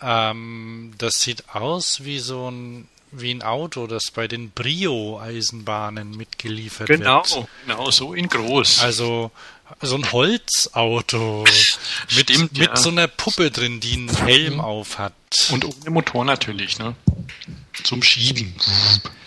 Ähm, 0.00 0.94
das 0.98 1.20
sieht 1.20 1.54
aus 1.54 2.04
wie 2.04 2.18
so 2.18 2.50
ein 2.50 2.88
wie 3.12 3.34
ein 3.34 3.42
Auto, 3.42 3.88
das 3.88 4.12
bei 4.14 4.28
den 4.28 4.50
Brio-Eisenbahnen 4.52 6.16
mitgeliefert 6.16 6.86
genau, 6.86 7.16
wird. 7.16 7.28
Genau, 7.28 7.48
genau, 7.66 7.90
so 7.90 8.14
in 8.14 8.28
groß. 8.28 8.82
Also 8.82 9.32
so 9.80 9.96
ein 9.96 10.12
Holzauto 10.12 11.44
mit, 12.16 12.30
Stimmt, 12.30 12.58
mit 12.58 12.68
ja. 12.68 12.76
so 12.76 12.90
einer 12.90 13.08
Puppe 13.08 13.50
drin, 13.50 13.80
die 13.80 13.94
einen 13.94 14.16
Helm 14.16 14.54
mhm. 14.54 14.60
auf 14.60 14.98
hat. 14.98 15.14
Und 15.50 15.64
ohne 15.64 15.90
Motor 15.90 16.24
natürlich, 16.24 16.78
ne? 16.78 16.96
Zum 17.84 18.02
Schieben. 18.02 18.54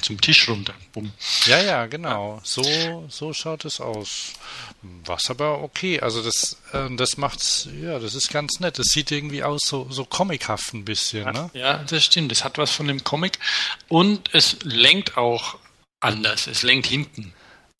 Zum 0.01 0.19
Tisch 0.19 0.47
runter. 0.49 0.73
Bumm. 0.91 1.11
Ja, 1.45 1.61
ja, 1.61 1.85
genau. 1.85 2.41
So, 2.43 3.05
so 3.09 3.33
schaut 3.33 3.65
es 3.65 3.79
aus. 3.79 4.33
Was 5.05 5.29
aber 5.29 5.61
okay. 5.63 6.01
Also 6.01 6.21
das, 6.21 6.57
äh, 6.73 6.93
das 6.95 7.17
macht's, 7.17 7.69
ja, 7.81 7.99
das 7.99 8.15
ist 8.15 8.29
ganz 8.29 8.59
nett. 8.59 8.77
Das 8.77 8.87
sieht 8.87 9.11
irgendwie 9.11 9.43
aus 9.43 9.61
so, 9.65 9.87
so 9.89 10.03
comichaft 10.03 10.73
ein 10.73 10.83
bisschen, 10.83 11.31
ne? 11.31 11.49
Ja, 11.53 11.77
das 11.77 12.03
stimmt. 12.03 12.31
Das 12.31 12.43
hat 12.43 12.57
was 12.57 12.71
von 12.71 12.87
dem 12.87 13.03
Comic. 13.03 13.39
Und 13.87 14.29
es 14.33 14.57
lenkt 14.63 15.17
auch 15.17 15.57
anders. 16.01 16.47
Es 16.47 16.63
lenkt 16.63 16.87
hinten. 16.87 17.33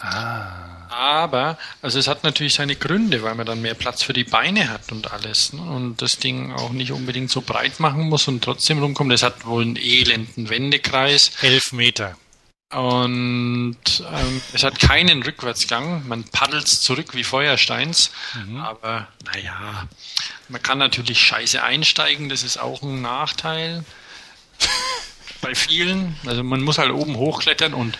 Ah. 0.04 0.74
Aber, 0.90 1.58
also 1.82 1.98
es 1.98 2.08
hat 2.08 2.24
natürlich 2.24 2.54
seine 2.54 2.76
Gründe, 2.76 3.24
weil 3.24 3.34
man 3.34 3.48
dann 3.48 3.62
mehr 3.62 3.74
Platz 3.74 4.04
für 4.04 4.14
die 4.14 4.24
Beine 4.24 4.70
hat 4.70 4.92
und 4.92 5.12
alles. 5.12 5.52
Ne? 5.54 5.62
Und 5.62 6.02
das 6.04 6.18
Ding 6.18 6.54
auch 6.54 6.70
nicht 6.70 6.92
unbedingt 6.92 7.32
so 7.32 7.42
breit 7.42 7.80
machen 7.80 8.10
muss 8.10 8.28
und 8.28 8.44
trotzdem 8.44 8.80
rumkommt. 8.80 9.12
Es 9.12 9.24
hat 9.24 9.46
wohl 9.46 9.64
einen 9.64 9.76
elenden 9.76 10.50
Wendekreis. 10.50 11.32
Elf 11.42 11.72
Meter. 11.72 12.16
Und 12.70 13.78
ähm, 14.12 14.42
es 14.54 14.64
hat 14.64 14.80
keinen 14.80 15.24
Rückwärtsgang. 15.24 16.08
Man 16.08 16.26
paddelt 16.26 16.68
zurück 16.68 17.14
wie 17.14 17.24
Feuersteins. 17.24 18.12
Mhm. 18.46 18.58
Aber 18.58 19.08
naja, 19.26 19.88
man 20.50 20.62
kann 20.62 20.78
natürlich 20.78 21.20
scheiße 21.20 21.64
einsteigen. 21.64 22.30
Das 22.30 22.44
ist 22.44 22.58
auch 22.58 22.84
ein 22.84 23.02
Nachteil 23.02 23.84
bei 25.42 25.56
vielen. 25.56 26.18
Also 26.26 26.44
man 26.44 26.62
muss 26.62 26.78
halt 26.78 26.92
oben 26.92 27.16
hochklettern 27.16 27.74
und 27.74 27.98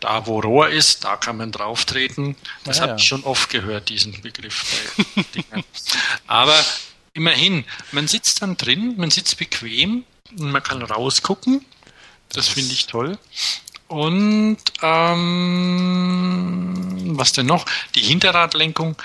da 0.00 0.26
wo 0.26 0.40
Rohr 0.40 0.68
ist, 0.68 1.04
da 1.04 1.16
kann 1.16 1.36
man 1.36 1.52
drauf 1.52 1.84
treten. 1.84 2.36
Das 2.64 2.78
ah, 2.78 2.82
habe 2.82 2.92
ja. 2.92 2.96
ich 2.96 3.04
schon 3.04 3.24
oft 3.24 3.50
gehört, 3.50 3.88
diesen 3.88 4.20
Begriff. 4.20 4.92
Aber 6.26 6.58
immerhin, 7.14 7.64
man 7.92 8.08
sitzt 8.08 8.42
dann 8.42 8.56
drin, 8.56 8.94
man 8.96 9.10
sitzt 9.10 9.38
bequem 9.38 10.04
und 10.38 10.50
man 10.50 10.62
kann 10.62 10.82
rausgucken. 10.82 11.64
Das, 12.28 12.46
das 12.46 12.54
finde 12.54 12.72
ich 12.74 12.86
toll. 12.86 13.18
Und 13.88 14.58
ähm, 14.82 15.96
was 17.16 17.32
denn 17.32 17.46
noch? 17.46 17.64
Die 17.94 18.00
Hinterradlenkung. 18.00 18.96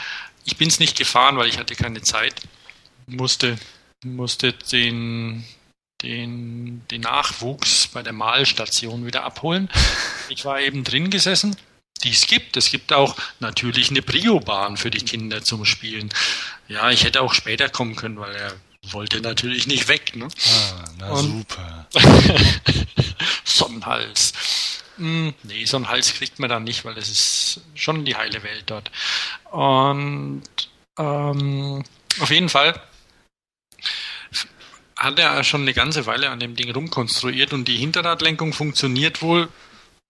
Ich 0.43 0.57
bin 0.57 0.67
es 0.69 0.79
nicht 0.79 0.97
gefahren, 0.97 1.37
weil 1.37 1.47
ich 1.49 1.59
hatte 1.59 1.75
keine 1.75 2.01
Zeit. 2.01 2.41
Musste, 3.05 3.59
musste 4.03 4.53
den 4.53 5.45
den, 6.01 6.85
den 6.89 7.01
Nachwuchs 7.01 7.87
bei 7.87 8.01
der 8.01 8.13
Malstation 8.13 9.05
wieder 9.05 9.23
abholen. 9.23 9.69
Ich 10.29 10.45
war 10.45 10.59
eben 10.59 10.83
drin 10.83 11.09
gesessen. 11.09 11.55
Die 12.03 12.09
es 12.09 12.25
gibt. 12.25 12.57
Es 12.57 12.71
gibt 12.71 12.93
auch 12.93 13.15
natürlich 13.39 13.91
eine 13.91 14.01
Brio-Bahn 14.01 14.77
für 14.77 14.89
die 14.89 15.05
Kinder 15.05 15.43
zum 15.43 15.65
Spielen. 15.65 16.09
Ja, 16.67 16.89
ich 16.89 17.03
hätte 17.03 17.21
auch 17.21 17.33
später 17.33 17.69
kommen 17.69 17.95
können, 17.95 18.19
weil 18.19 18.35
er 18.35 18.53
wollte 18.89 19.21
natürlich 19.21 19.67
nicht 19.67 19.87
weg. 19.87 20.15
Ne? 20.15 20.27
Ah, 20.27 20.85
na 20.97 21.09
Und 21.11 21.45
super. 21.47 21.87
Sonnenhals. 23.43 24.33
Hm, 24.97 25.33
nee, 25.43 25.65
so 25.65 25.77
einen 25.77 25.89
Hals 25.89 26.13
kriegt 26.13 26.39
man 26.39 26.49
dann 26.49 26.63
nicht, 26.63 26.85
weil 26.85 26.95
das 26.95 27.09
ist 27.09 27.61
schon 27.75 28.05
die 28.05 28.15
heile 28.15 28.41
Welt 28.43 28.63
dort. 28.65 28.91
Und 29.51 30.43
ähm, 30.97 31.83
auf 32.19 32.29
jeden 32.31 32.49
Fall 32.49 32.81
hat 35.01 35.19
er 35.19 35.43
schon 35.43 35.61
eine 35.61 35.73
ganze 35.73 36.05
Weile 36.05 36.29
an 36.29 36.39
dem 36.39 36.55
Ding 36.55 36.71
rumkonstruiert 36.71 37.53
und 37.53 37.65
die 37.67 37.77
Hinterradlenkung 37.77 38.53
funktioniert 38.53 39.21
wohl 39.21 39.49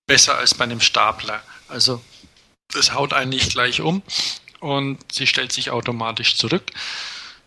besser 0.06 0.38
als 0.38 0.54
bei 0.54 0.66
einem 0.66 0.82
Stapler. 0.82 1.42
Also 1.68 2.02
das 2.74 2.94
haut 2.94 3.14
einen 3.14 3.30
nicht 3.30 3.52
gleich 3.52 3.82
um 3.82 4.02
und 4.60 5.00
sie 5.12 5.28
stellt 5.28 5.52
sich 5.52 5.72
automatisch 5.72 6.36
zurück. 6.36 6.72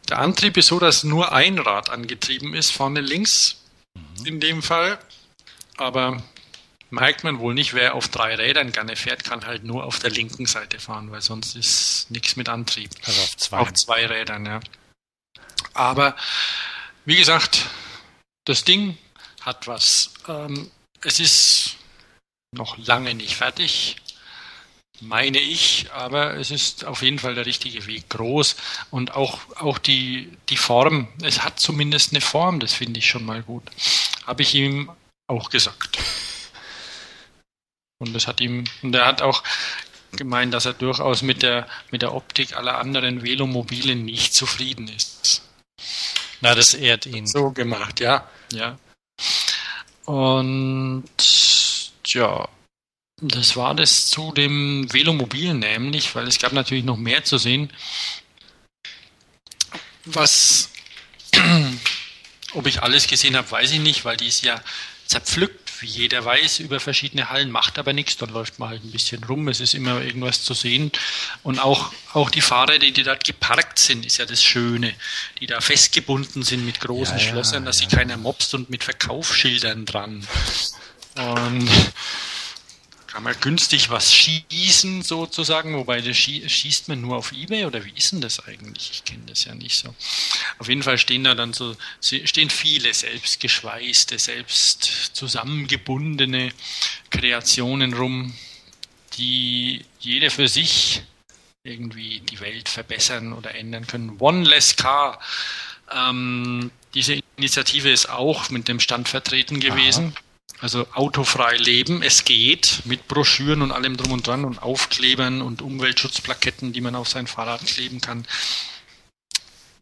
Der 0.09 0.19
Antrieb 0.19 0.57
ist 0.57 0.69
so, 0.69 0.79
dass 0.79 1.05
nur 1.05 1.33
ein 1.33 1.59
Rad 1.59 1.91
angetrieben 1.91 2.55
ist, 2.55 2.71
vorne 2.71 3.01
links 3.01 3.57
mhm. 3.95 4.27
in 4.27 4.41
dem 4.41 4.63
Fall. 4.63 4.99
Aber 5.77 6.23
merkt 6.91 7.25
man 7.25 7.39
wohl 7.39 7.55
nicht, 7.55 7.75
wer 7.75 7.95
auf 7.95 8.09
drei 8.09 8.35
Rädern 8.35 8.73
gerne 8.73 8.97
fährt, 8.97 9.25
kann 9.25 9.45
halt 9.45 9.65
nur 9.65 9.85
auf 9.85 9.99
der 9.99 10.11
linken 10.11 10.47
Seite 10.47 10.79
fahren, 10.79 11.11
weil 11.11 11.23
sonst 11.23 11.57
ist 11.57 12.11
nichts 12.11 12.37
mit 12.37 12.49
Antrieb. 12.49 12.91
Also 13.05 13.21
auf 13.23 13.37
zwei. 13.37 13.59
Auf 13.59 13.73
zwei 13.75 14.07
Rädern, 14.07 14.47
ja. 14.47 14.61
Aber 15.73 16.15
wie 17.05 17.17
gesagt, 17.17 17.67
das 18.45 18.65
Ding 18.65 18.97
hat 19.41 19.67
was. 19.67 20.15
Ähm, 20.29 20.71
es 21.03 21.21
ist 21.21 21.77
noch 22.53 22.79
lange 22.79 23.15
nicht 23.15 23.35
fertig, 23.37 23.97
meine 25.01 25.39
ich, 25.39 25.91
aber 25.93 26.35
es 26.35 26.51
ist 26.51 26.85
auf 26.85 27.03
jeden 27.03 27.19
Fall 27.19 27.35
der 27.35 27.47
richtige 27.47 27.87
Weg. 27.87 28.09
Groß 28.11 28.57
und 28.91 29.13
auch, 29.13 29.41
auch 29.57 29.79
die, 29.79 30.33
die 30.49 30.57
Form, 30.57 31.09
es 31.23 31.43
hat 31.43 31.61
zumindest 31.61 32.13
eine 32.13 32.21
Form, 32.21 32.61
das 32.61 32.73
finde 32.73 32.99
ich 32.99 33.09
schon 33.09 33.25
mal 33.25 33.43
gut. 33.43 33.65
Habe 34.27 34.43
ich 34.43 34.55
ihm 34.55 34.91
auch 35.27 35.51
gesagt. 35.51 35.99
Und 37.99 38.15
das 38.15 38.27
hat 38.27 38.41
ihm, 38.41 38.65
und 38.83 38.95
er 38.95 39.07
hat 39.07 39.23
auch 39.23 39.43
gemeint, 40.13 40.55
dass 40.55 40.67
er 40.67 40.75
durchaus 40.75 41.23
mit 41.23 41.43
der, 41.43 41.69
mit 41.91 42.03
der 42.03 42.15
Optik 42.15 42.57
aller 42.57 42.79
anderen 42.79 43.23
Velomobile 43.23 43.97
nicht 43.97 44.35
zufrieden 44.35 44.89
ist. 44.89 45.43
Na, 46.45 46.55
das 46.55 46.75
ehrt 46.75 47.07
ihn. 47.07 47.27
So 47.27 47.53
gemacht, 47.53 48.01
ja, 48.01 48.29
ja. 48.53 48.79
Und 50.05 51.05
ja, 52.05 52.47
das 53.23 53.57
war 53.57 53.75
das 53.75 54.09
zu 54.09 54.31
dem 54.31 54.87
Velomobil 54.93 55.55
nämlich, 55.55 56.15
weil 56.15 56.29
es 56.29 56.39
gab 56.39 56.53
natürlich 56.53 56.85
noch 56.85 56.99
mehr 56.99 57.25
zu 57.25 57.39
sehen. 57.39 57.73
Was, 60.05 60.69
ob 62.53 62.67
ich 62.67 62.83
alles 62.83 63.07
gesehen 63.07 63.39
habe, 63.39 63.51
weiß 63.51 63.71
ich 63.71 63.81
nicht, 63.81 64.05
weil 64.05 64.19
die 64.19 64.29
ist 64.29 64.45
ja 64.45 64.61
zerpflückt 65.07 65.64
wie 65.85 65.89
jeder 65.89 66.25
weiß, 66.25 66.61
über 66.61 66.81
verschiedene 66.81 67.29
Hallen, 67.29 67.51
macht 67.51 67.79
aber 67.79 67.93
nichts, 67.93 68.17
dann 68.17 68.31
läuft 68.31 68.59
man 68.59 68.71
halt 68.71 68.85
ein 68.85 68.91
bisschen 68.91 69.23
rum, 69.23 69.49
es 69.49 69.61
ist 69.61 69.75
immer 69.75 70.01
irgendwas 70.01 70.43
zu 70.43 70.55
sehen. 70.55 70.91
Und 71.43 71.59
auch, 71.59 71.93
auch 72.15 72.31
die 72.31 72.41
Fahrräder, 72.41 72.91
die 72.91 73.03
dort 73.03 73.23
geparkt 73.23 73.79
sind, 73.79 74.07
ist 74.07 74.17
ja 74.17 74.25
das 74.25 74.43
Schöne, 74.43 74.95
die 75.41 75.47
da 75.47 75.61
festgebunden 75.61 76.43
sind 76.43 76.65
mit 76.65 76.81
großen 76.81 77.19
ja, 77.19 77.25
Schlössern, 77.25 77.67
dass 77.67 77.81
ja. 77.81 77.89
sie 77.89 77.95
keiner 77.95 78.17
mobst 78.17 78.55
und 78.55 78.71
mit 78.71 78.83
Verkaufsschildern 78.83 79.85
dran. 79.85 80.27
Und 81.17 81.69
kann 83.15 83.23
man 83.23 83.41
günstig 83.41 83.91
was 83.91 84.13
schießen 84.13 85.03
sozusagen, 85.03 85.77
wobei 85.77 86.01
das 86.01 86.17
schießt 86.17 86.89
man 86.89 87.01
nur 87.01 87.17
auf 87.17 87.31
Ebay 87.31 87.65
oder 87.65 87.85
wie 87.85 87.93
ist 87.97 88.11
denn 88.11 88.21
das 88.21 88.41
eigentlich? 88.41 88.91
Ich 88.93 89.05
kenne 89.05 89.23
das 89.29 89.45
ja 89.45 89.55
nicht 89.55 89.77
so. 89.77 89.95
Auf 90.59 90.69
jeden 90.69 90.83
Fall 90.83 90.99
stehen 90.99 91.23
da 91.23 91.37
dann 91.37 91.53
so, 91.53 91.77
stehen 92.01 92.51
viele 92.51 92.93
selbstgeschweißte, 92.93 94.19
selbst 94.19 94.83
zusammengebundene 95.13 96.53
Kreationen 97.11 97.95
rum, 97.95 98.35
die 99.17 99.85
jede 100.01 100.31
für 100.31 100.49
sich 100.49 101.03
irgendwie 101.63 102.19
die 102.19 102.41
Welt 102.41 102.69
verbessern 102.69 103.33
oder 103.33 103.55
ändern 103.55 103.87
können. 103.87 104.17
One 104.19 104.43
Less 104.43 104.75
Car. 104.75 105.21
Ähm, 105.95 106.73
diese 106.95 107.21
Initiative 107.37 107.91
ist 107.91 108.09
auch 108.11 108.51
mit 108.51 108.67
dem 108.67 108.81
Stand 108.81 109.09
vertreten 109.09 109.61
gewesen. 109.61 110.15
Aha. 110.17 110.24
Also 110.65 110.87
autofrei 110.95 111.59
leben, 111.59 112.03
es 112.03 112.25
geht 112.25 112.87
mit 112.87 113.07
Broschüren 113.07 113.61
und 113.61 113.71
allem 113.71 113.99
drum 113.99 114.13
und 114.13 114.27
dran 114.27 114.47
und 114.47 114.63
Aufklebern 114.63 115.43
und 115.43 115.61
Umweltschutzplaketten, 115.61 116.73
die 116.73 116.81
man 116.81 116.95
auf 116.95 117.07
sein 117.07 117.27
Fahrrad 117.27 117.67
kleben 117.67 118.01
kann. 118.01 118.27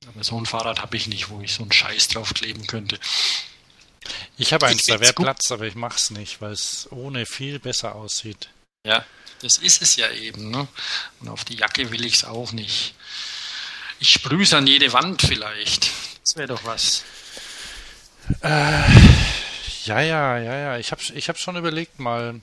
Aber 0.09 0.25
so 0.25 0.37
ein 0.37 0.45
Fahrrad 0.45 0.83
habe 0.83 0.97
ich 0.97 1.07
nicht, 1.07 1.29
wo 1.29 1.41
ich 1.41 1.55
so 1.55 1.62
einen 1.62 1.71
Scheiß 1.71 2.09
drauf 2.09 2.35
kleben 2.35 2.67
könnte. 2.67 2.99
Ich 4.37 4.53
habe 4.53 4.67
eins, 4.67 4.83
da 4.83 4.99
wäre 4.99 5.12
Platz, 5.12 5.53
aber 5.53 5.67
ich 5.67 5.77
mache 5.77 5.95
es 5.95 6.11
nicht, 6.11 6.41
weil 6.41 6.51
es 6.51 6.89
ohne 6.91 7.27
viel 7.27 7.61
besser 7.61 7.95
aussieht. 7.95 8.49
Ja, 8.85 9.07
das 9.41 9.59
ist 9.59 9.83
es 9.83 9.95
ja 9.95 10.11
eben. 10.11 10.51
Ne? 10.51 10.67
Und 11.21 11.29
auf 11.29 11.45
die 11.45 11.55
Jacke 11.55 11.93
will 11.93 12.05
ich 12.05 12.15
es 12.15 12.25
auch 12.25 12.51
nicht. 12.51 12.97
Ich 14.01 14.11
sprühe 14.11 14.43
es 14.43 14.53
an 14.53 14.67
jede 14.67 14.93
Wand 14.93 15.23
vielleicht. 15.23 15.93
Das 16.25 16.35
wäre 16.35 16.49
doch 16.49 16.65
was. 16.65 17.05
Äh, 18.41 18.83
ja, 19.85 20.01
ja, 20.01 20.39
ja, 20.39 20.57
ja. 20.57 20.79
Ich 20.79 20.93
habe 20.93 21.03
ich 21.15 21.29
hab 21.29 21.39
schon 21.39 21.57
überlegt, 21.57 21.99
mal 21.99 22.41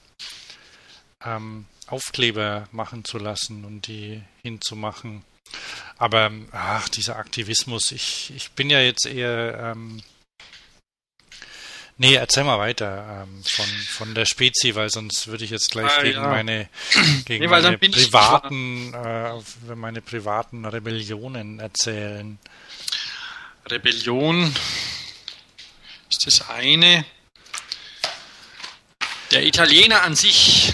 ähm, 1.24 1.66
Aufkleber 1.88 2.68
machen 2.72 3.04
zu 3.06 3.18
lassen 3.18 3.66
und 3.66 3.88
die 3.88 4.22
hinzumachen. 4.44 5.24
Aber 5.98 6.32
ach, 6.52 6.90
dieser 6.90 7.18
Aktivismus, 7.18 7.92
ich, 7.92 8.32
ich 8.36 8.52
bin 8.52 8.70
ja 8.70 8.80
jetzt 8.80 9.06
eher 9.06 9.74
ähm, 9.76 10.02
Nee, 12.02 12.14
erzähl 12.14 12.46
mal 12.46 12.58
weiter 12.60 13.26
ähm, 13.28 13.44
von, 13.44 13.66
von 13.66 14.16
der 14.16 14.24
Spezi, 14.24 14.74
weil 14.74 14.90
sonst 14.90 15.28
würde 15.28 15.44
ich 15.44 15.52
jetzt 15.52 15.70
gleich 15.70 15.92
Ah, 15.98 16.02
gegen 16.02 16.22
ja. 16.22 16.28
meine, 16.30 16.70
gegen 17.26 17.44
Nee, 17.44 17.50
meine 17.50 17.78
privaten, 17.78 18.94
äh, 18.94 19.76
meine 19.76 20.00
privaten 20.02 20.64
Rebellionen 20.64 21.60
erzählen. 21.60 22.40
Rebellion 23.70 24.56
ist 26.10 26.26
das 26.26 26.50
eine. 26.50 27.04
Der 29.32 29.46
Italiener 29.46 30.02
an 30.02 30.16
sich. 30.16 30.74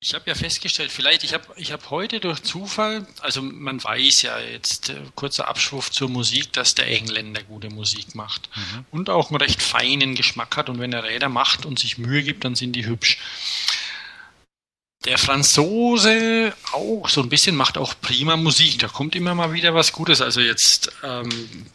Ich 0.00 0.14
habe 0.14 0.24
ja 0.26 0.34
festgestellt, 0.34 0.90
vielleicht, 0.90 1.24
ich 1.24 1.34
habe 1.34 1.44
ich 1.56 1.72
hab 1.72 1.90
heute 1.90 2.20
durch 2.20 2.42
Zufall, 2.42 3.06
also 3.20 3.42
man 3.42 3.82
weiß 3.82 4.22
ja 4.22 4.38
jetzt, 4.38 4.90
äh, 4.90 4.96
kurzer 5.14 5.48
Abschwurf 5.48 5.90
zur 5.90 6.08
Musik, 6.08 6.52
dass 6.52 6.74
der 6.74 6.86
Engländer 6.86 7.42
gute 7.42 7.70
Musik 7.70 8.14
macht 8.14 8.48
und 8.92 9.10
auch 9.10 9.30
einen 9.30 9.40
recht 9.40 9.60
feinen 9.60 10.14
Geschmack 10.14 10.56
hat 10.56 10.68
und 10.68 10.78
wenn 10.78 10.92
er 10.92 11.04
Räder 11.04 11.28
macht 11.28 11.66
und 11.66 11.78
sich 11.78 11.98
Mühe 11.98 12.22
gibt, 12.22 12.44
dann 12.44 12.54
sind 12.54 12.72
die 12.74 12.86
hübsch. 12.86 13.18
Der 15.06 15.18
Franzose 15.18 16.54
auch 16.72 17.08
so 17.08 17.22
ein 17.22 17.28
bisschen 17.28 17.56
macht 17.56 17.78
auch 17.78 17.94
prima 18.00 18.36
Musik. 18.36 18.78
Da 18.78 18.88
kommt 18.88 19.14
immer 19.14 19.34
mal 19.34 19.52
wieder 19.52 19.74
was 19.74 19.92
Gutes. 19.92 20.20
Also 20.20 20.40
jetzt 20.40 20.90
ähm, 21.02 21.66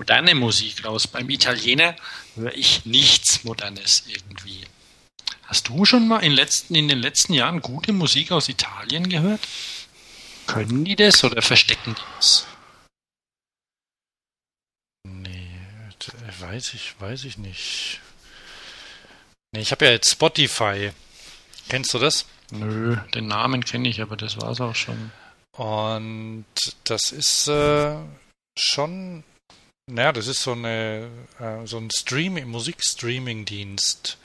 moderne 0.00 0.34
Musik 0.34 0.86
raus. 0.86 1.06
Beim 1.06 1.28
Italiener 1.28 1.94
höre 2.34 2.54
ich 2.54 2.86
nichts 2.86 3.44
Modernes 3.44 4.04
irgendwie. 4.06 4.66
Hast 5.42 5.68
du 5.68 5.84
schon 5.84 6.08
mal 6.08 6.20
in, 6.20 6.32
letzten, 6.32 6.74
in 6.74 6.88
den 6.88 7.00
letzten 7.00 7.34
Jahren 7.34 7.60
gute 7.60 7.92
Musik 7.92 8.32
aus 8.32 8.48
Italien 8.48 9.10
gehört? 9.10 9.46
Können 10.46 10.86
die 10.86 10.96
das 10.96 11.22
oder 11.22 11.42
verstecken 11.42 11.94
die 11.94 12.16
das? 12.16 12.46
Nee, 15.06 15.50
weiß 16.38 16.72
ich, 16.72 16.98
weiß 16.98 17.24
ich 17.24 17.36
nicht. 17.36 18.00
Nee, 19.52 19.60
ich 19.60 19.70
habe 19.70 19.84
ja 19.84 19.90
jetzt 19.90 20.12
Spotify. 20.12 20.92
Kennst 21.68 21.92
du 21.92 21.98
das? 21.98 22.24
Nö, 22.52 22.96
den 23.14 23.26
Namen 23.26 23.64
kenne 23.66 23.88
ich, 23.88 24.00
aber 24.00 24.16
das 24.16 24.40
war's 24.40 24.62
auch 24.62 24.74
schon. 24.74 25.12
Und 25.52 26.46
das 26.84 27.12
ist 27.12 27.48
äh, 27.48 27.96
schon, 28.58 29.24
naja, 29.90 30.12
das 30.12 30.26
ist 30.26 30.42
so 30.42 30.52
eine 30.52 31.08
äh, 31.38 31.66
so 31.66 31.78
ein 31.78 31.88
Streaming, 31.94 32.48
Musikstreaming-Dienst. 32.48 34.18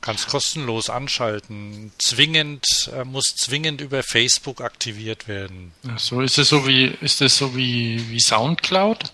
Kannst 0.00 0.26
kostenlos 0.28 0.90
anschalten. 0.90 1.92
Zwingend, 1.98 2.64
äh, 2.92 3.04
muss 3.04 3.36
zwingend 3.36 3.80
über 3.80 4.02
Facebook 4.02 4.60
aktiviert 4.60 5.28
werden. 5.28 5.72
Ach 5.88 5.98
so 5.98 6.20
ist 6.20 6.38
es 6.38 6.48
so 6.48 6.66
wie 6.66 6.86
ist 7.00 7.20
das 7.20 7.36
so 7.36 7.54
wie, 7.56 8.10
wie 8.10 8.20
Soundcloud? 8.20 9.12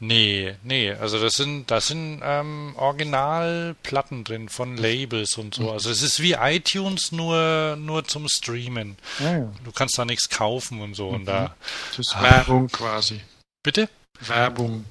Nee, 0.00 0.54
nee, 0.62 0.92
also 0.92 1.18
das 1.20 1.34
sind, 1.34 1.72
das 1.72 1.88
sind 1.88 2.20
ähm, 2.22 2.74
Originalplatten 2.76 4.22
drin 4.22 4.48
von 4.48 4.76
Labels 4.76 5.36
und 5.38 5.54
so. 5.54 5.72
Also 5.72 5.90
es 5.90 6.02
ist 6.02 6.20
wie 6.22 6.34
iTunes 6.34 7.10
nur, 7.10 7.74
nur 7.76 8.04
zum 8.04 8.28
Streamen. 8.28 8.96
Ja, 9.18 9.38
ja. 9.38 9.52
Du 9.64 9.72
kannst 9.72 9.98
da 9.98 10.04
nichts 10.04 10.28
kaufen 10.28 10.80
und 10.82 10.94
so. 10.94 11.08
Und 11.08 11.24
da. 11.24 11.56
Das 11.90 11.98
ist 11.98 12.14
Ah. 12.16 12.22
Werbung 12.22 12.68
quasi. 12.68 13.20
Bitte? 13.64 13.88
Werbung. 14.20 14.84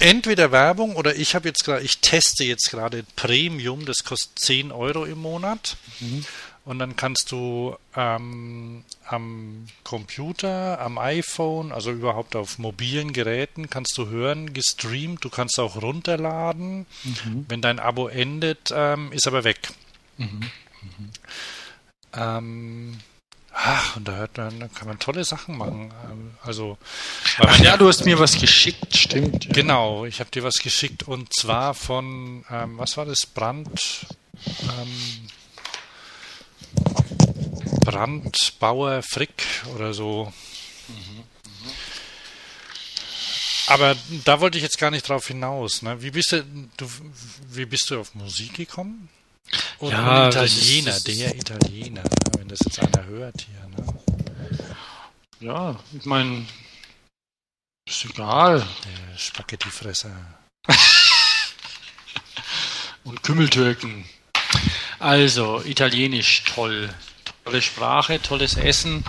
Entweder 0.00 0.50
Werbung 0.50 0.96
oder 0.96 1.14
ich 1.16 1.34
habe 1.34 1.46
jetzt 1.46 1.64
gerade, 1.64 1.84
ich 1.84 1.98
teste 1.98 2.42
jetzt 2.44 2.70
gerade 2.70 3.04
Premium, 3.16 3.84
das 3.84 4.02
kostet 4.02 4.38
10 4.38 4.72
Euro 4.72 5.04
im 5.04 5.18
Monat. 5.18 5.76
Mhm. 6.00 6.24
Und 6.64 6.78
dann 6.78 6.96
kannst 6.96 7.32
du 7.32 7.76
ähm, 7.96 8.84
am 9.06 9.66
Computer, 9.84 10.80
am 10.80 10.98
iPhone, 10.98 11.70
also 11.72 11.90
überhaupt 11.90 12.36
auf 12.36 12.58
mobilen 12.58 13.12
Geräten, 13.12 13.68
kannst 13.68 13.96
du 13.98 14.08
hören, 14.08 14.52
gestreamt, 14.52 15.24
du 15.24 15.30
kannst 15.30 15.58
auch 15.58 15.82
runterladen. 15.82 16.86
Mhm. 17.04 17.46
Wenn 17.48 17.60
dein 17.60 17.78
Abo 17.78 18.08
endet, 18.08 18.72
ähm, 18.72 19.12
ist 19.12 19.26
aber 19.26 19.44
weg. 19.44 19.70
Mhm. 20.16 20.50
Ähm, 22.14 22.98
ach, 23.52 23.96
und 23.96 24.06
da 24.08 24.12
hört 24.16 24.36
man, 24.36 24.60
da 24.60 24.68
kann 24.68 24.88
man 24.88 24.98
tolle 24.98 25.24
Sachen 25.24 25.56
machen. 25.56 25.92
Ähm, 26.10 26.30
Also, 26.42 26.78
man 27.38 27.62
Ja, 27.62 27.76
du 27.76 27.88
hast 27.88 28.04
mir 28.04 28.18
was 28.18 28.38
geschickt, 28.38 28.96
stimmt. 28.96 29.44
Ja. 29.46 29.52
Genau, 29.52 30.04
ich 30.04 30.20
habe 30.20 30.30
dir 30.30 30.42
was 30.42 30.56
geschickt 30.56 31.02
und 31.04 31.32
zwar 31.34 31.74
von, 31.74 32.44
ähm, 32.50 32.78
was 32.78 32.96
war 32.96 33.04
das? 33.06 33.26
Brand. 33.26 34.06
Ähm, 34.62 35.28
Brandbauer 37.84 39.02
Frick 39.02 39.44
oder 39.74 39.94
so. 39.94 40.32
Aber 43.66 43.94
da 44.24 44.40
wollte 44.40 44.58
ich 44.58 44.64
jetzt 44.64 44.78
gar 44.78 44.90
nicht 44.90 45.08
drauf 45.08 45.28
hinaus. 45.28 45.82
Ne? 45.82 46.02
Wie 46.02 46.10
bist 46.10 46.32
du, 46.32 46.42
du, 46.76 46.86
wie 47.50 47.66
bist 47.66 47.88
du 47.90 48.00
auf 48.00 48.14
Musik 48.14 48.54
gekommen? 48.54 49.08
Oder 49.78 49.96
Ja, 49.96 50.24
ein 50.26 50.30
das 50.32 50.52
ist- 50.52 50.58
Italiener, 50.62 50.90
das 50.92 51.06
ist- 51.06 51.20
der 51.20 51.34
Italiener, 51.34 52.02
wenn 52.38 52.48
das 52.48 52.58
jetzt 52.64 52.78
einer 52.80 53.04
hört 53.06 53.34
hier. 53.40 53.68
Ne? 53.68 53.86
Ja, 55.40 55.76
ich 55.98 56.04
meine, 56.04 56.46
ist 57.88 58.04
egal. 58.04 58.66
Der 58.84 59.18
Spaghettifresser. 59.18 60.10
Und 63.04 63.22
Kümmeltürken. 63.22 64.04
Also, 64.98 65.62
Italienisch 65.64 66.44
toll. 66.44 66.92
Tolle 67.44 67.62
Sprache, 67.62 68.20
tolles 68.20 68.56
Essen, 68.56 69.02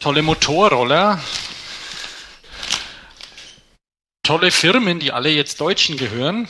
tolle 0.00 0.22
Motorroller, 0.22 1.22
tolle 4.22 4.50
Firmen, 4.50 4.98
die 4.98 5.12
alle 5.12 5.28
jetzt 5.30 5.60
Deutschen 5.60 5.98
gehören. 5.98 6.48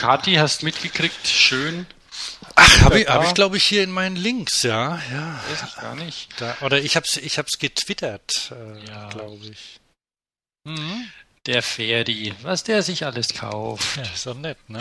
Kati, 0.00 0.34
hast 0.36 0.62
mitgekriegt, 0.62 1.28
schön. 1.28 1.86
Ach, 2.54 2.80
habe 2.80 3.00
ich, 3.00 3.08
hab 3.08 3.22
ich 3.24 3.34
glaube 3.34 3.58
ich 3.58 3.64
hier 3.64 3.84
in 3.84 3.90
meinen 3.90 4.16
Links, 4.16 4.62
ja, 4.62 4.98
ja. 5.12 5.40
Weiß 5.50 5.62
ich 5.68 5.76
gar 5.76 5.94
nicht. 5.94 6.28
Da, 6.38 6.56
oder 6.62 6.80
ich 6.80 6.96
hab's, 6.96 7.18
ich 7.18 7.36
hab's 7.36 7.58
getwittert, 7.58 8.50
äh, 8.52 8.86
Ja. 8.88 9.08
glaube 9.10 9.44
ich. 9.46 9.78
Mhm. 10.64 11.10
Der 11.46 11.62
Ferdi, 11.62 12.34
was 12.42 12.64
der 12.64 12.82
sich 12.82 13.04
alles 13.04 13.34
kauft. 13.34 13.96
Ja, 13.98 14.02
ist 14.04 14.26
doch 14.26 14.34
nett, 14.36 14.58
ne? 14.68 14.78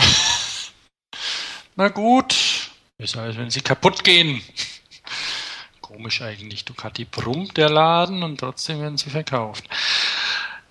Na 1.76 1.90
gut, 1.90 2.72
besser 2.98 3.22
als 3.24 3.36
wenn 3.38 3.50
sie 3.50 3.62
kaputt 3.62 4.04
gehen. 4.06 4.42
Komisch 5.82 6.22
eigentlich, 6.22 6.64
Ducati 6.64 7.04
brummt 7.04 7.58
der 7.58 7.70
Laden 7.70 8.24
und 8.24 8.38
trotzdem 8.40 8.80
werden 8.82 8.98
sie 8.98 9.10
verkauft. 9.10 9.66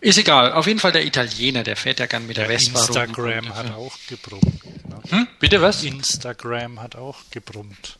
Ist 0.00 0.18
egal, 0.18 0.52
auf 0.52 0.66
jeden 0.66 0.78
Fall 0.78 0.92
der 0.92 1.04
Italiener, 1.04 1.64
der 1.64 1.76
fährt 1.76 1.98
ja 1.98 2.06
gern 2.06 2.26
mit 2.26 2.36
der 2.36 2.44
Ja, 2.44 2.50
Vespa 2.50 2.78
rum. 2.78 2.86
Instagram 2.86 3.54
hat 3.54 3.70
auch 3.72 3.96
gebrummt. 4.08 4.88
Ne? 4.88 5.00
Hm? 5.10 5.28
Bitte 5.40 5.60
was? 5.60 5.82
Instagram 5.82 6.80
hat 6.80 6.94
auch 6.94 7.18
gebrummt. 7.30 7.98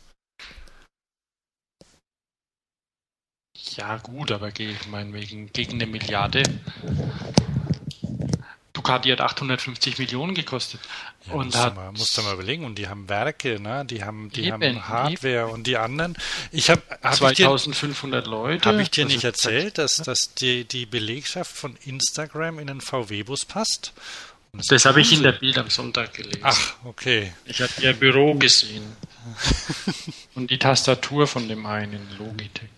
Ja 3.77 3.97
gut, 3.99 4.31
aber 4.31 4.49
ich 4.59 4.87
meine 4.87 5.13
wegen 5.13 5.53
gegen 5.53 5.75
eine 5.75 5.87
Milliarde. 5.87 6.43
Ducati 8.89 9.11
hat 9.11 9.21
850 9.21 9.99
Millionen 9.99 10.35
gekostet. 10.35 10.81
Ja, 11.27 11.35
und 11.35 11.47
musst, 11.47 11.57
du 11.57 11.61
hat 11.61 11.77
mal, 11.77 11.93
musst 11.93 12.17
du 12.17 12.23
mal 12.23 12.35
überlegen. 12.35 12.65
Und 12.65 12.77
die 12.79 12.89
haben 12.89 13.09
Werke, 13.09 13.61
ne? 13.61 13.85
Die 13.85 14.03
haben, 14.03 14.31
die 14.31 14.47
Eben, 14.47 14.53
haben 14.63 14.89
Hardware 14.89 15.49
und 15.49 15.67
die 15.67 15.77
anderen. 15.77 16.17
Ich 16.53 16.71
habe, 16.71 16.83
hab 17.03 17.13
ich 17.13 17.37
dir, 17.37 17.47
2500 17.47 18.27
Leute. 18.27 18.69
hab 18.69 18.79
ich 18.79 18.91
dir 18.91 19.05
nicht 19.05 19.25
erzählt, 19.25 19.79
dass, 19.79 19.97
dass 19.97 20.35
die, 20.35 20.65
die 20.65 20.87
Belegschaft 20.87 21.55
von 21.55 21.77
Instagram 21.85 22.59
in 22.59 22.71
einen 22.71 22.81
VW-Bus 22.81 23.45
passt? 23.45 23.93
Und 24.53 24.71
Das 24.71 24.87
habe 24.87 25.01
ich 25.03 25.13
in 25.13 25.23
der. 25.23 25.33
Bild 25.33 25.59
am 25.59 25.69
Sonntag 25.69 26.15
gelesen. 26.15 26.41
Ach, 26.43 26.75
okay. 26.85 27.33
Ich 27.45 27.61
habe 27.61 27.73
ihr 27.83 27.93
Büro 27.93 28.35
gesehen. 28.35 28.85
Und 30.35 30.51
die 30.51 30.59
Tastatur 30.59 31.27
von 31.27 31.49
dem 31.49 31.67
einen, 31.67 32.09
Logitech. 32.19 32.71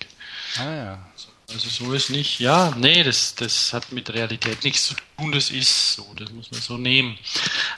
Ah 0.58 0.74
ja. 0.74 1.06
Also 1.52 1.68
so 1.68 1.92
ist 1.92 2.10
nicht. 2.10 2.38
Ja, 2.38 2.72
nee, 2.76 3.02
das, 3.02 3.34
das 3.34 3.72
hat 3.72 3.92
mit 3.92 4.12
Realität 4.12 4.62
nichts 4.62 4.86
zu 4.86 4.94
tun. 5.16 5.32
Das 5.32 5.50
ist 5.50 5.94
so, 5.94 6.06
das 6.16 6.30
muss 6.30 6.50
man 6.50 6.60
so 6.60 6.76
nehmen. 6.76 7.18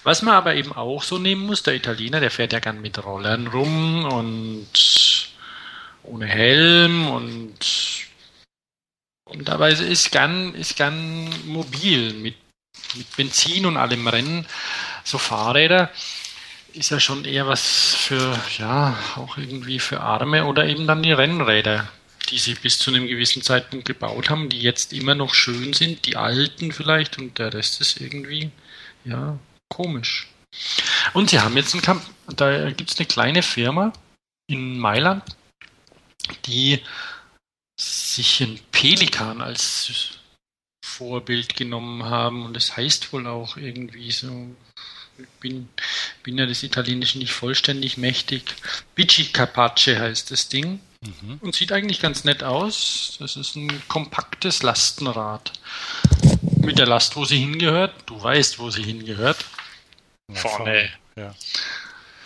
Was 0.03 0.23
man 0.23 0.35
aber 0.35 0.55
eben 0.55 0.73
auch 0.73 1.03
so 1.03 1.19
nehmen 1.19 1.47
muss, 1.47 1.63
der 1.63 1.75
Italiener, 1.75 2.21
der 2.21 2.31
fährt 2.31 2.53
ja 2.53 2.59
gern 2.59 2.81
mit 2.83 3.03
Rollern 3.03 3.47
rum 3.47 4.05
und 4.05 4.69
ohne 6.03 6.27
Helm 6.27 7.09
und 7.09 7.55
und 9.25 9.49
dabei 9.49 9.73
ist 9.73 10.11
gern, 10.11 10.55
ist 10.55 10.77
gern 10.77 11.31
mobil 11.47 12.13
mit, 12.13 12.35
mit 12.95 13.17
Benzin 13.17 13.65
und 13.65 13.79
allem 13.79 14.07
Rennen. 14.07 14.47
So 15.05 15.17
Fahrräder 15.17 15.91
ist 16.75 16.91
ja 16.91 17.01
schon 17.01 17.25
eher 17.25 17.47
was 17.47 17.95
für, 17.95 18.39
ja, 18.59 18.97
auch 19.17 19.39
irgendwie 19.39 19.79
für 19.79 20.01
Arme 20.01 20.45
oder 20.45 20.67
eben 20.67 20.87
dann 20.87 21.03
die 21.03 21.13
Rennräder, 21.13 21.89
die 22.31 22.39
sie 22.39 22.55
bis 22.55 22.79
zu 22.79 22.91
einem 22.91 23.07
gewissen 23.07 23.43
Zeitpunkt 23.43 23.87
gebaut 23.87 24.31
haben, 24.31 24.49
die 24.49 24.61
jetzt 24.61 24.93
immer 24.93 25.15
noch 25.15 25.35
schön 25.35 25.73
sind, 25.73 26.07
die 26.07 26.17
alten 26.17 26.73
vielleicht 26.73 27.19
und 27.19 27.39
der 27.39 27.53
Rest 27.53 27.81
ist 27.81 28.01
irgendwie, 28.01 28.51
ja, 29.05 29.39
komisch. 29.69 30.29
Und 31.15 31.31
sie 31.31 31.41
haben 31.41 31.57
jetzt 31.57 31.75
einen 31.75 31.83
Kampf, 31.83 32.09
da 32.37 32.71
gibt 32.71 32.91
es 32.91 32.99
eine 32.99 33.07
kleine 33.07 33.43
Firma 33.43 33.93
in 34.47 34.79
Mailand, 34.79 35.25
die 36.47 36.81
sich 37.79 38.41
ein 38.41 38.61
Pelikan 38.71 39.41
als 39.41 40.19
Vorbild 40.85 41.57
genommen 41.57 42.05
haben 42.05 42.45
und 42.45 42.55
das 42.55 42.77
heißt 42.77 43.13
wohl 43.13 43.27
auch 43.27 43.57
irgendwie 43.57 44.11
so 44.13 44.55
Ich 45.19 45.27
bin, 45.41 45.69
bin 46.23 46.39
ja 46.39 46.47
des 46.47 46.63
Italienischen 46.63 47.21
nicht 47.21 47.33
vollständig 47.33 47.97
mächtig. 47.97 48.43
Bici 48.95 49.33
Capace 49.33 49.99
heißt 49.99 50.31
das 50.31 50.49
Ding. 50.49 50.81
Mhm. 51.03 51.39
Und 51.41 51.55
sieht 51.55 51.73
eigentlich 51.73 52.01
ganz 52.01 52.25
nett 52.25 52.45
aus. 52.45 53.17
Das 53.19 53.37
ist 53.37 53.57
ein 53.57 53.83
kompaktes 53.89 54.63
Lastenrad. 54.63 55.53
Mit 56.61 56.79
der 56.79 56.87
Last, 56.87 57.17
wo 57.17 57.25
sie 57.25 57.39
hingehört. 57.39 57.93
Du 58.07 58.23
weißt, 58.23 58.59
wo 58.59 58.71
sie 58.71 58.85
hingehört. 58.85 59.45
Ja, 60.29 60.37
vorne. 60.37 60.89
Ja. 61.17 61.35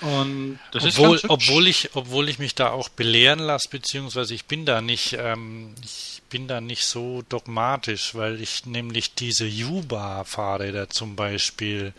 Und 0.02 0.58
das 0.72 0.84
obwohl, 0.84 1.16
ist 1.16 1.30
obwohl 1.30 1.66
ich, 1.66 1.90
obwohl 1.94 2.28
ich 2.28 2.38
mich 2.38 2.54
da 2.54 2.68
auch 2.68 2.90
belehren 2.90 3.38
lasse, 3.38 3.68
beziehungsweise 3.70 4.34
ich 4.34 4.44
bin 4.44 4.66
da 4.66 4.82
nicht, 4.82 5.16
ähm, 5.18 5.74
ich 5.82 6.20
bin 6.28 6.48
da 6.48 6.60
nicht 6.60 6.84
so 6.84 7.22
dogmatisch, 7.28 8.14
weil 8.14 8.42
ich 8.42 8.66
nämlich 8.66 9.14
diese 9.14 9.46
Juba-Fahrräder 9.46 10.90
zum 10.90 11.16
Beispiel, 11.16 11.94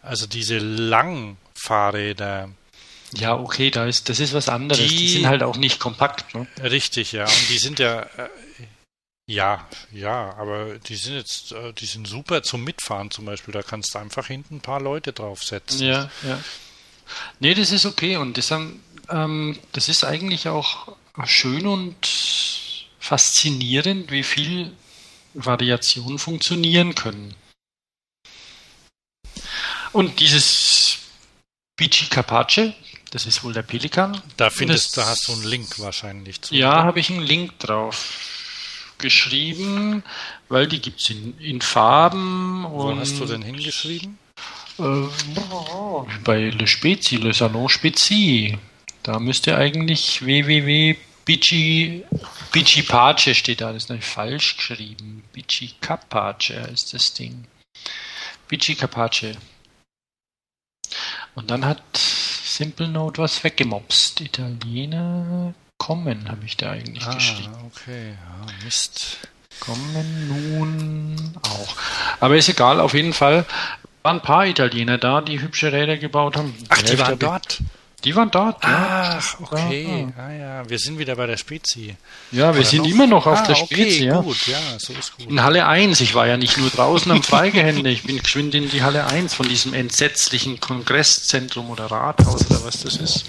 also 0.00 0.26
diese 0.26 0.58
langen 0.58 1.36
Fahrräder, 1.54 2.50
ja, 3.18 3.36
okay, 3.38 3.70
da 3.70 3.86
ist, 3.86 4.08
das 4.08 4.20
ist 4.20 4.34
was 4.34 4.48
anderes. 4.48 4.86
Die, 4.86 4.96
die 4.96 5.08
sind 5.08 5.26
halt 5.26 5.42
auch 5.42 5.56
nicht 5.56 5.78
kompakt. 5.78 6.34
Ne? 6.34 6.46
Richtig, 6.62 7.12
ja. 7.12 7.24
Und 7.24 7.48
die 7.48 7.58
sind 7.58 7.78
ja, 7.78 8.02
äh, 8.02 8.28
ja, 9.26 9.66
ja, 9.90 10.34
aber 10.36 10.78
die 10.78 10.96
sind 10.96 11.14
jetzt, 11.16 11.52
äh, 11.52 11.72
die 11.72 11.86
sind 11.86 12.06
super 12.06 12.42
zum 12.42 12.64
Mitfahren 12.64 13.10
zum 13.10 13.24
Beispiel. 13.24 13.52
Da 13.52 13.62
kannst 13.62 13.94
du 13.94 13.98
einfach 13.98 14.26
hinten 14.26 14.56
ein 14.56 14.60
paar 14.60 14.80
Leute 14.80 15.12
draufsetzen. 15.12 15.86
Ja, 15.86 16.10
ja. 16.22 16.38
Nee, 17.40 17.54
das 17.54 17.70
ist 17.70 17.86
okay 17.86 18.16
und 18.16 18.36
das, 18.36 18.50
ähm, 18.50 19.58
das 19.72 19.88
ist 19.88 20.04
eigentlich 20.04 20.48
auch 20.48 20.96
schön 21.24 21.66
und 21.66 22.86
faszinierend, 22.98 24.10
wie 24.10 24.22
viel 24.22 24.72
Variationen 25.34 26.18
funktionieren 26.18 26.94
können. 26.94 27.34
Und 29.92 30.20
dieses 30.20 30.98
Bici 31.76 32.06
Capace, 32.06 32.72
das 33.14 33.26
ist 33.26 33.44
wohl 33.44 33.52
der 33.52 33.62
Pelikan. 33.62 34.20
Da 34.36 34.50
findest 34.50 34.96
du, 34.96 35.00
da 35.00 35.06
hast 35.06 35.28
du 35.28 35.32
einen 35.32 35.44
Link 35.44 35.78
wahrscheinlich 35.78 36.42
zu. 36.42 36.54
Ja, 36.54 36.82
habe 36.84 37.00
ich 37.00 37.10
einen 37.10 37.22
Link 37.22 37.58
drauf 37.60 38.94
geschrieben, 38.98 40.02
weil 40.48 40.66
die 40.66 40.80
gibt 40.80 41.00
es 41.00 41.10
in, 41.10 41.38
in 41.38 41.60
Farben. 41.60 42.66
Wo 42.68 42.94
hast 42.96 43.18
du 43.18 43.24
denn 43.24 43.42
hingeschrieben? 43.42 44.18
Äh, 44.78 45.06
bei 46.24 46.50
Le 46.50 46.66
Spezi, 46.66 47.16
Le 47.16 47.32
Salon 47.32 47.68
Spezi. 47.68 48.58
Da 49.02 49.18
müsste 49.18 49.56
eigentlich 49.56 50.24
www 50.24 50.96
Bici, 51.24 52.04
Bici 52.52 52.82
Pace 52.82 53.34
steht 53.34 53.62
da, 53.62 53.72
das 53.72 53.84
ist 53.84 53.88
natürlich 53.88 54.10
falsch 54.10 54.56
geschrieben. 54.58 55.24
Bici 55.32 55.72
Capace 55.80 56.50
ist 56.70 56.92
das 56.92 57.14
Ding. 57.14 57.46
Bici 58.46 58.74
Capace. 58.74 59.36
Und 61.34 61.50
dann 61.50 61.64
hat 61.64 61.82
Simple 62.56 62.86
Note 62.86 63.20
was 63.20 63.42
weggemopst. 63.42 64.20
Italiener 64.20 65.54
kommen, 65.76 66.28
habe 66.28 66.44
ich 66.46 66.56
da 66.56 66.70
eigentlich 66.70 67.04
ah, 67.04 67.14
geschrieben. 67.14 67.52
Okay, 67.66 68.10
ja, 68.10 68.64
Mist. 68.64 69.18
Kommen 69.58 70.28
nun 70.28 71.16
auch. 71.42 71.74
Aber 72.20 72.36
ist 72.36 72.48
egal, 72.48 72.78
auf 72.78 72.94
jeden 72.94 73.12
Fall 73.12 73.44
waren 74.04 74.18
ein 74.18 74.22
paar 74.22 74.46
Italiener 74.46 74.98
da, 74.98 75.20
die 75.20 75.40
hübsche 75.40 75.72
Räder 75.72 75.96
gebaut 75.96 76.36
haben. 76.36 76.54
Ach, 76.68 76.80
die 76.80 76.96
waren 76.96 77.18
dort? 77.18 77.58
Die 78.04 78.14
waren 78.14 78.30
dort, 78.30 78.58
Ach, 78.60 79.40
ja. 79.40 79.46
okay. 79.46 80.12
Ah, 80.18 80.30
ja. 80.30 80.68
Wir 80.68 80.78
sind 80.78 80.98
wieder 80.98 81.16
bei 81.16 81.26
der 81.26 81.38
Spezi. 81.38 81.96
Ja, 82.32 82.52
wir 82.52 82.60
Oder 82.60 82.68
sind 82.68 82.82
noch? 82.82 82.90
immer 82.90 83.06
noch 83.06 83.26
auf 83.26 83.38
ah, 83.38 83.46
der 83.46 83.54
Spezi, 83.54 83.82
okay, 83.82 84.04
ja. 84.04 84.20
gut, 84.20 84.46
ja, 84.46 84.78
so 84.78 84.92
ist 84.92 85.16
gut. 85.16 85.30
In 85.30 85.42
Halle 85.42 85.66
1, 85.66 86.02
ich 86.02 86.14
war 86.14 86.26
ja 86.26 86.36
nicht 86.36 86.58
nur 86.58 86.68
draußen 86.68 87.10
am 87.10 87.22
Freigehände, 87.22 87.88
ich 87.88 88.02
bin 88.02 88.18
geschwind 88.18 88.54
in 88.54 88.70
die 88.70 88.82
Halle 88.82 89.06
1 89.06 89.32
von 89.32 89.48
diesem 89.48 89.72
entsetzlichen 89.72 90.60
Kongresszentrum 90.60 91.70
oder 91.70 91.86
Rathaus 91.86 92.44
oder 92.50 92.62
was 92.62 92.82
das 92.82 92.96
ist. 92.96 93.24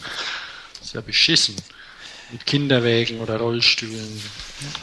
Das 0.74 0.88
ist 0.88 0.94
ja 0.94 1.02
beschissen. 1.02 1.56
Mit 2.32 2.46
Kinderwägen 2.46 3.22
oder 3.22 3.38
Rollstühlen. 3.38 4.22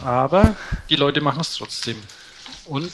Aber 0.03 0.57
die 0.89 0.97
Leute 0.97 1.21
machen 1.21 1.41
es 1.41 1.55
trotzdem. 1.55 1.97
Und 2.65 2.91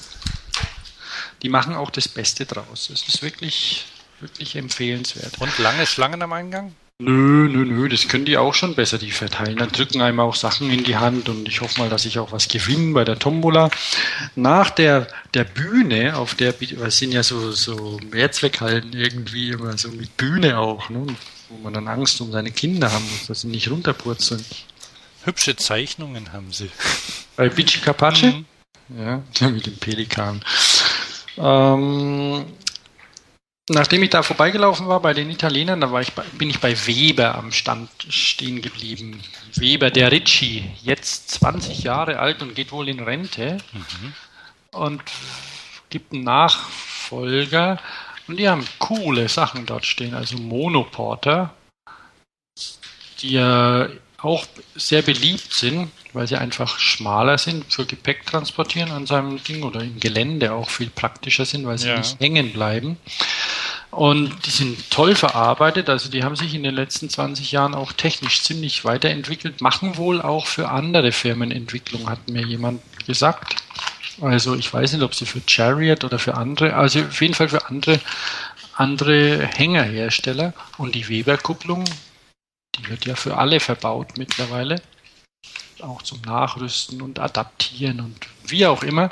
die 1.42 1.48
machen 1.48 1.76
auch 1.76 1.90
das 1.90 2.08
Beste 2.08 2.44
draus. 2.44 2.90
Es 2.92 3.06
ist 3.06 3.22
wirklich, 3.22 3.84
wirklich 4.18 4.56
empfehlenswert. 4.56 5.38
Und 5.38 5.56
lange 5.58 5.86
Schlangen 5.86 6.22
am 6.22 6.32
Eingang? 6.32 6.74
Nö, 7.00 7.48
nö, 7.48 7.64
nö, 7.64 7.88
das 7.88 8.08
können 8.08 8.24
die 8.24 8.36
auch 8.36 8.54
schon 8.54 8.74
besser, 8.74 8.98
die 8.98 9.12
verteilen. 9.12 9.56
Dann 9.56 9.70
drücken 9.70 10.00
einem 10.00 10.18
auch 10.18 10.34
Sachen 10.34 10.68
in 10.68 10.82
die 10.82 10.96
Hand 10.96 11.28
und 11.28 11.46
ich 11.46 11.60
hoffe 11.60 11.78
mal, 11.78 11.88
dass 11.88 12.04
ich 12.04 12.18
auch 12.18 12.32
was 12.32 12.48
gewinne 12.48 12.92
bei 12.92 13.04
der 13.04 13.20
Tombola. 13.20 13.70
Nach 14.34 14.70
der, 14.70 15.06
der 15.32 15.44
Bühne, 15.44 16.16
auf 16.16 16.34
der, 16.34 16.54
es 16.60 16.98
sind 16.98 17.12
ja 17.12 17.22
so, 17.22 17.52
so 17.52 18.00
Mehrzweckhallen 18.10 18.92
irgendwie 18.94 19.50
immer 19.50 19.78
so 19.78 19.90
mit 19.90 20.16
Bühne 20.16 20.58
auch, 20.58 20.90
ne, 20.90 21.06
wo 21.50 21.58
man 21.58 21.72
dann 21.72 21.86
Angst 21.86 22.20
um 22.20 22.32
seine 22.32 22.50
Kinder 22.50 22.90
haben 22.90 23.08
muss, 23.12 23.28
dass 23.28 23.42
sie 23.42 23.48
nicht 23.48 23.70
runterpurzeln. 23.70 24.44
Hübsche 25.22 25.54
Zeichnungen 25.54 26.32
haben 26.32 26.52
sie. 26.52 26.68
Bei 27.36 27.48
Bici 27.48 27.78
Capace? 27.78 28.22
Mhm. 28.24 28.44
Ja, 28.98 29.22
mit 29.48 29.66
dem 29.66 29.76
Pelikan. 29.76 30.42
Ähm, 31.36 32.44
nachdem 33.74 34.02
ich 34.02 34.10
da 34.10 34.22
vorbeigelaufen 34.22 34.88
war 34.88 35.00
bei 35.00 35.12
den 35.12 35.30
Italienern, 35.30 35.80
da 35.80 35.92
war 35.92 36.00
ich 36.00 36.12
bei, 36.12 36.22
bin 36.38 36.48
ich 36.48 36.60
bei 36.60 36.74
Weber 36.86 37.34
am 37.34 37.52
Stand 37.52 37.90
stehen 38.08 38.62
geblieben. 38.62 39.22
Weber, 39.56 39.90
der 39.90 40.10
Ricci, 40.12 40.64
jetzt 40.82 41.30
20 41.32 41.82
Jahre 41.82 42.18
alt 42.18 42.40
und 42.40 42.54
geht 42.54 42.72
wohl 42.72 42.88
in 42.88 43.00
Rente 43.00 43.58
mhm. 43.72 44.12
und 44.72 45.02
gibt 45.90 46.12
einen 46.12 46.24
Nachfolger. 46.24 47.78
Und 48.26 48.38
die 48.38 48.48
haben 48.48 48.66
coole 48.78 49.28
Sachen 49.28 49.66
dort 49.66 49.86
stehen, 49.86 50.14
also 50.14 50.36
Monoporter, 50.38 51.54
die 53.20 53.32
ja 53.32 53.88
auch 54.20 54.44
sehr 54.74 55.02
beliebt 55.02 55.52
sind, 55.54 55.90
weil 56.12 56.26
sie 56.26 56.36
einfach 56.36 56.78
schmaler 56.78 57.38
sind 57.38 57.72
für 57.72 57.86
Gepäck 57.86 58.26
transportieren 58.26 58.90
an 58.90 59.06
seinem 59.06 59.42
Ding 59.42 59.62
oder 59.62 59.80
im 59.80 60.00
Gelände 60.00 60.52
auch 60.52 60.70
viel 60.70 60.90
praktischer 60.90 61.44
sind, 61.44 61.66
weil 61.66 61.78
sie 61.78 61.88
ja. 61.88 61.98
nicht 61.98 62.18
hängen 62.20 62.52
bleiben. 62.52 62.96
Und 63.90 64.44
die 64.44 64.50
sind 64.50 64.90
toll 64.90 65.14
verarbeitet, 65.14 65.88
also 65.88 66.10
die 66.10 66.22
haben 66.22 66.36
sich 66.36 66.54
in 66.54 66.62
den 66.62 66.74
letzten 66.74 67.08
20 67.08 67.52
Jahren 67.52 67.74
auch 67.74 67.92
technisch 67.92 68.42
ziemlich 68.42 68.84
weiterentwickelt, 68.84 69.60
machen 69.60 69.96
wohl 69.96 70.20
auch 70.20 70.46
für 70.46 70.68
andere 70.68 71.12
Firmen 71.12 71.50
Entwicklung, 71.50 72.08
hat 72.08 72.28
mir 72.28 72.44
jemand 72.44 72.82
gesagt. 73.06 73.56
Also 74.20 74.56
ich 74.56 74.72
weiß 74.72 74.92
nicht, 74.92 75.02
ob 75.02 75.14
sie 75.14 75.26
für 75.26 75.40
Chariot 75.46 76.04
oder 76.04 76.18
für 76.18 76.34
andere, 76.34 76.74
also 76.74 77.00
auf 77.00 77.20
jeden 77.22 77.34
Fall 77.34 77.48
für 77.48 77.66
andere, 77.66 78.00
andere 78.74 79.46
Hängerhersteller. 79.46 80.52
Und 80.76 80.94
die 80.94 81.08
Weber-Kupplung, 81.08 81.84
die 82.78 82.88
wird 82.88 83.06
ja 83.06 83.14
für 83.14 83.36
alle 83.36 83.60
verbaut 83.60 84.16
mittlerweile. 84.16 84.82
Auch 85.80 86.02
zum 86.02 86.20
Nachrüsten 86.22 87.02
und 87.02 87.18
Adaptieren 87.18 88.00
und 88.00 88.26
wie 88.44 88.66
auch 88.66 88.82
immer. 88.82 89.10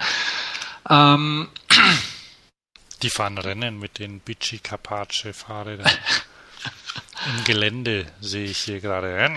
Ähm, 0.89 1.49
die 3.03 3.11
fahren 3.11 3.39
Rennen 3.39 3.79
mit 3.79 3.99
den 3.99 4.21
Bici 4.21 4.59
Capace 4.59 5.29
Fahrrädern. 5.33 5.91
Im 7.27 7.45
Gelände 7.45 8.07
sehe 8.21 8.47
ich 8.47 8.59
hier 8.59 8.81
gerade. 8.81 9.31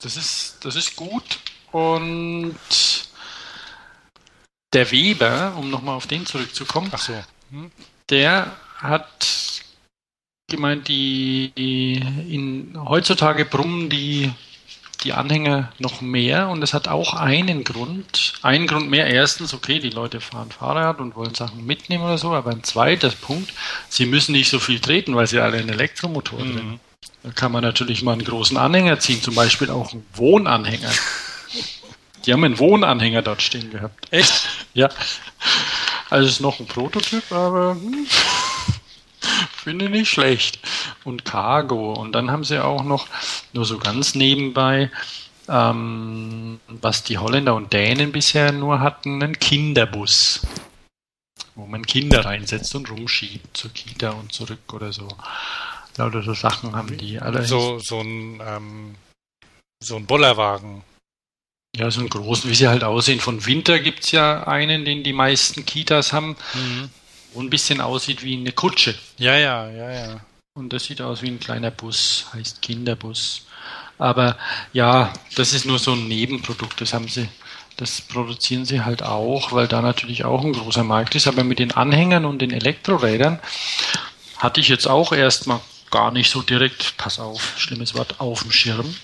Das 0.00 0.16
ist, 0.16 0.64
das 0.64 0.76
ist 0.76 0.96
gut. 0.96 1.40
Und 1.72 2.56
der 4.72 4.90
Weber, 4.90 5.54
um 5.56 5.70
nochmal 5.70 5.96
auf 5.96 6.06
den 6.06 6.26
zurückzukommen, 6.26 6.90
Ach 6.92 6.98
so. 6.98 7.24
Hm? 7.50 7.70
der 8.08 8.56
hat 8.78 9.59
gemeint, 10.50 10.88
die, 10.88 11.52
in, 11.56 12.76
heutzutage 12.84 13.44
brummen 13.44 13.88
die, 13.88 14.30
die 15.04 15.12
Anhänger 15.12 15.72
noch 15.78 16.00
mehr 16.00 16.48
und 16.48 16.62
es 16.62 16.74
hat 16.74 16.88
auch 16.88 17.14
einen 17.14 17.64
Grund. 17.64 18.34
Einen 18.42 18.66
Grund 18.66 18.90
mehr. 18.90 19.06
Erstens, 19.06 19.54
okay, 19.54 19.78
die 19.78 19.90
Leute 19.90 20.20
fahren 20.20 20.50
Fahrrad 20.50 21.00
und 21.00 21.16
wollen 21.16 21.34
Sachen 21.34 21.64
mitnehmen 21.64 22.04
oder 22.04 22.18
so, 22.18 22.32
aber 22.32 22.50
ein 22.50 22.64
zweiter 22.64 23.10
Punkt, 23.10 23.52
sie 23.88 24.06
müssen 24.06 24.32
nicht 24.32 24.50
so 24.50 24.58
viel 24.58 24.80
treten, 24.80 25.14
weil 25.14 25.26
sie 25.26 25.40
alle 25.40 25.58
einen 25.58 25.70
Elektromotor 25.70 26.44
mhm. 26.44 26.52
drin 26.52 26.80
Da 27.22 27.30
kann 27.30 27.52
man 27.52 27.62
natürlich 27.62 28.02
mal 28.02 28.12
einen 28.12 28.24
großen 28.24 28.56
Anhänger 28.56 28.98
ziehen, 28.98 29.22
zum 29.22 29.34
Beispiel 29.34 29.70
auch 29.70 29.92
einen 29.92 30.06
Wohnanhänger. 30.14 30.90
Die 32.26 32.32
haben 32.34 32.44
einen 32.44 32.58
Wohnanhänger 32.58 33.22
dort 33.22 33.40
stehen 33.40 33.70
gehabt. 33.70 34.06
Echt? 34.10 34.48
Ja. 34.74 34.90
Also 36.10 36.26
es 36.26 36.34
ist 36.34 36.40
noch 36.40 36.60
ein 36.60 36.66
Prototyp, 36.66 37.30
aber 37.32 37.72
hm, 37.72 38.06
Finde 39.62 39.86
ich 39.86 39.90
nicht 39.90 40.10
schlecht. 40.10 40.58
Und 41.04 41.24
Cargo. 41.24 41.92
Und 41.92 42.12
dann 42.12 42.30
haben 42.30 42.44
sie 42.44 42.62
auch 42.64 42.82
noch, 42.82 43.06
nur 43.52 43.66
so 43.66 43.78
ganz 43.78 44.14
nebenbei, 44.14 44.90
ähm, 45.48 46.60
was 46.68 47.02
die 47.02 47.18
Holländer 47.18 47.54
und 47.54 47.72
Dänen 47.72 48.10
bisher 48.10 48.52
nur 48.52 48.80
hatten, 48.80 49.22
einen 49.22 49.38
Kinderbus. 49.38 50.46
Wo 51.54 51.66
man 51.66 51.84
Kinder 51.84 52.24
reinsetzt 52.24 52.74
und 52.74 52.90
rumschiebt 52.90 53.54
zur 53.54 53.70
Kita 53.72 54.10
und 54.10 54.32
zurück 54.32 54.72
oder 54.72 54.92
so. 54.92 55.08
Lauter 55.96 56.22
so 56.22 56.32
Sachen 56.32 56.74
haben 56.74 56.96
die 56.96 57.18
alle. 57.18 57.44
So, 57.44 57.78
so 57.80 58.00
ein, 58.00 58.40
ähm, 58.42 58.94
so 59.82 59.96
ein 59.96 60.06
Bollerwagen. 60.06 60.82
Ja, 61.76 61.90
so 61.90 62.00
einen 62.00 62.08
großen, 62.08 62.48
wie 62.50 62.54
sie 62.54 62.68
halt 62.68 62.82
aussehen. 62.82 63.20
Von 63.20 63.44
Winter 63.44 63.78
gibt 63.78 64.04
es 64.04 64.12
ja 64.12 64.46
einen, 64.46 64.84
den 64.84 65.04
die 65.04 65.12
meisten 65.12 65.66
Kitas 65.66 66.12
haben. 66.12 66.36
Mhm. 66.54 66.90
Wo 67.32 67.40
ein 67.40 67.50
bisschen 67.50 67.80
aussieht 67.80 68.22
wie 68.24 68.36
eine 68.36 68.52
Kutsche. 68.52 68.94
Ja, 69.18 69.36
ja, 69.36 69.68
ja, 69.70 69.90
ja. 69.90 70.20
Und 70.54 70.72
das 70.72 70.84
sieht 70.84 71.00
aus 71.00 71.22
wie 71.22 71.28
ein 71.28 71.40
kleiner 71.40 71.70
Bus, 71.70 72.26
heißt 72.32 72.60
Kinderbus. 72.60 73.46
Aber 73.98 74.36
ja, 74.72 75.12
das 75.36 75.52
ist 75.52 75.64
nur 75.66 75.78
so 75.78 75.92
ein 75.92 76.08
Nebenprodukt. 76.08 76.80
Das 76.80 76.92
haben 76.92 77.08
sie, 77.08 77.28
das 77.76 78.00
produzieren 78.00 78.64
sie 78.64 78.80
halt 78.82 79.02
auch, 79.02 79.52
weil 79.52 79.68
da 79.68 79.80
natürlich 79.82 80.24
auch 80.24 80.42
ein 80.44 80.52
großer 80.52 80.82
Markt 80.84 81.14
ist. 81.14 81.26
Aber 81.28 81.44
mit 81.44 81.58
den 81.58 81.72
Anhängern 81.72 82.24
und 82.24 82.40
den 82.40 82.50
Elektrorädern 82.50 83.38
hatte 84.38 84.60
ich 84.60 84.68
jetzt 84.68 84.88
auch 84.88 85.12
erstmal 85.12 85.60
gar 85.90 86.10
nicht 86.10 86.30
so 86.30 86.42
direkt, 86.42 86.96
pass 86.96 87.18
auf, 87.18 87.54
schlimmes 87.58 87.94
Wort, 87.94 88.20
auf 88.20 88.42
dem 88.42 88.52
Schirm. 88.52 88.94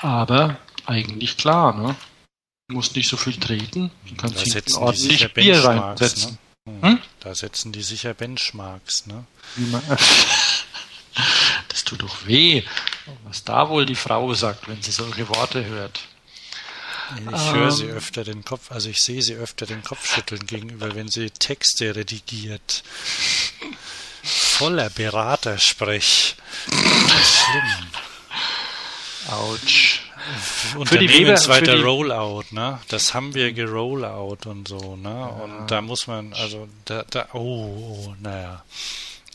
Aber 0.00 0.56
eigentlich 0.86 1.36
klar, 1.36 1.76
ne? 1.76 1.94
Du 2.68 2.76
musst 2.76 2.96
nicht 2.96 3.08
so 3.08 3.16
viel 3.16 3.36
treten. 3.36 3.90
Du 4.08 4.14
kannst 4.14 4.54
Da 4.54 4.60
die 4.60 4.74
ordentlich 4.74 5.34
Bier 5.34 5.64
reinsetzen. 5.64 6.32
ne? 6.32 6.38
Hm? 6.66 7.00
Da 7.20 7.34
setzen 7.34 7.72
die 7.72 7.82
sicher 7.82 8.14
Benchmarks, 8.14 9.06
ne? 9.06 9.24
Das 11.68 11.84
tut 11.84 12.02
doch 12.02 12.26
weh. 12.26 12.62
Was 13.24 13.42
da 13.44 13.68
wohl 13.68 13.84
die 13.86 13.94
Frau 13.96 14.32
sagt, 14.34 14.68
wenn 14.68 14.80
sie 14.82 14.92
solche 14.92 15.28
Worte 15.28 15.64
hört. 15.64 16.00
Ich 17.32 17.52
höre 17.52 17.72
sie 17.72 17.86
Ähm. 17.86 17.96
öfter 17.96 18.22
den 18.22 18.44
Kopf, 18.44 18.70
also 18.70 18.88
ich 18.88 19.02
sehe 19.02 19.20
sie 19.22 19.34
öfter 19.34 19.66
den 19.66 19.82
Kopf 19.82 20.14
schütteln 20.14 20.46
gegenüber, 20.46 20.94
wenn 20.94 21.08
sie 21.08 21.30
Texte 21.30 21.96
redigiert. 21.96 22.84
Voller 24.22 24.90
Beratersprech. 24.90 26.36
Schlimm. 26.66 27.90
Autsch. 29.30 29.99
Für 30.86 30.98
die 30.98 31.08
Weber- 31.08 31.32
die- 31.76 31.82
Rollout, 31.82 32.44
ne? 32.50 32.80
Das 32.88 33.14
haben 33.14 33.34
wir 33.34 33.52
gerollout 33.52 34.38
und 34.46 34.68
so, 34.68 34.96
ne? 34.96 35.28
Und 35.28 35.70
da 35.70 35.80
muss 35.80 36.06
man, 36.06 36.32
also 36.34 36.68
da, 36.84 37.04
da, 37.10 37.28
oh, 37.32 38.08
oh 38.08 38.14
naja. 38.20 38.64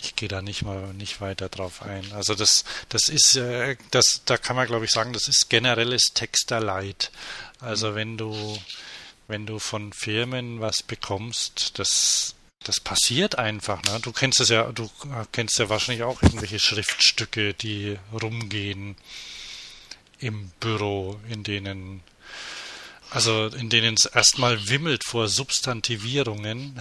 Ich 0.01 0.15
gehe 0.15 0.29
da 0.29 0.43
nicht 0.43 0.62
mal 0.62 0.93
nicht 0.93 1.19
weiter 1.19 1.49
drauf 1.49 1.81
ein. 1.81 2.12
Also 2.13 2.36
das, 2.36 2.63
das 2.89 3.10
ist, 3.10 3.38
äh, 3.38 3.75
das, 3.89 4.21
da 4.25 4.38
kann 4.38 4.55
man 4.55 4.67
glaube 4.67 4.86
ich 4.86 4.91
sagen, 4.91 5.13
das 5.13 5.27
ist 5.27 5.49
generelles 5.49 6.13
Texterleid. 6.13 7.12
Also 7.60 7.95
wenn 7.95 8.15
du, 8.15 8.60
wenn 9.27 9.47
du 9.47 9.58
von 9.58 9.93
Firmen 9.93 10.62
was 10.62 10.84
bekommst, 10.84 11.79
das, 11.79 12.36
das 12.63 12.79
passiert 12.79 13.39
einfach. 13.39 13.81
Ne? 13.84 13.99
Du 14.03 14.12
kennst 14.12 14.39
es 14.41 14.49
ja, 14.49 14.71
du 14.71 14.88
kennst 15.31 15.58
ja 15.58 15.69
wahrscheinlich 15.69 16.03
auch 16.03 16.21
irgendwelche 16.21 16.60
Schriftstücke, 16.60 17.55
die 17.55 17.97
rumgehen 18.13 18.95
im 20.19 20.51
Büro, 20.60 21.19
in 21.30 21.43
denen 21.43 22.01
also 23.12 23.47
in 23.47 23.69
denen 23.69 23.95
es 23.95 24.06
erstmal 24.06 24.67
wimmelt 24.67 25.04
vor 25.06 25.28
Substantivierungen 25.28 26.80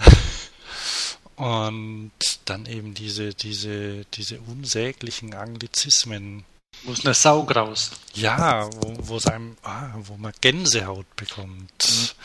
und 1.35 2.11
dann 2.45 2.65
eben 2.65 2.93
diese 2.93 3.33
diese 3.33 4.05
diese 4.13 4.39
unsäglichen 4.41 5.33
Anglizismen. 5.33 6.45
Wo 6.83 6.91
ist 6.91 7.05
eine 7.05 7.13
Sau 7.13 7.43
graust? 7.43 7.93
Ja, 8.13 8.69
wo, 8.75 8.93
wo 9.07 9.17
es 9.17 9.27
einem, 9.27 9.55
ah, 9.63 9.91
wo 9.95 10.17
man 10.17 10.33
Gänsehaut 10.41 11.15
bekommt 11.15 12.15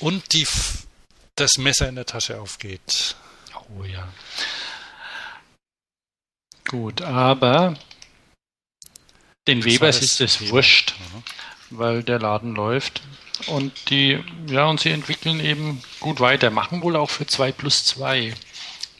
und 0.00 0.32
die 0.32 0.46
das 1.36 1.58
Messer 1.58 1.88
in 1.88 1.96
der 1.96 2.06
Tasche 2.06 2.40
aufgeht. 2.40 3.16
Oh 3.76 3.84
ja. 3.84 4.08
Gut, 6.68 7.02
aber 7.02 7.76
den 9.48 9.64
Webers 9.64 10.00
ist 10.00 10.20
es 10.20 10.50
wurscht, 10.50 10.94
Mhm. 10.98 11.22
weil 11.78 12.02
der 12.02 12.18
Laden 12.18 12.54
läuft. 12.54 13.02
Und 13.46 13.90
die, 13.90 14.22
ja, 14.46 14.66
und 14.66 14.78
sie 14.80 14.90
entwickeln 14.90 15.40
eben 15.40 15.82
gut 16.00 16.20
weiter, 16.20 16.50
machen 16.50 16.82
wohl 16.82 16.94
auch 16.96 17.10
für 17.10 17.26
2 17.26 17.50
plus 17.52 17.84
2. 17.86 18.34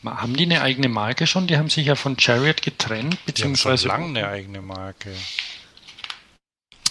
Haben 0.04 0.36
die 0.36 0.44
eine 0.44 0.62
eigene 0.62 0.88
Marke 0.88 1.28
schon? 1.28 1.46
Die 1.46 1.56
haben 1.56 1.70
sich 1.70 1.86
ja 1.86 1.94
von 1.94 2.18
Chariot 2.18 2.60
getrennt, 2.62 3.12
Die 3.12 3.16
haben 3.16 3.16
schon 3.16 3.24
beziehungsweise 3.26 3.86
lange 3.88 4.06
eine 4.06 4.26
eigene 4.28 4.60
Marke. 4.60 5.14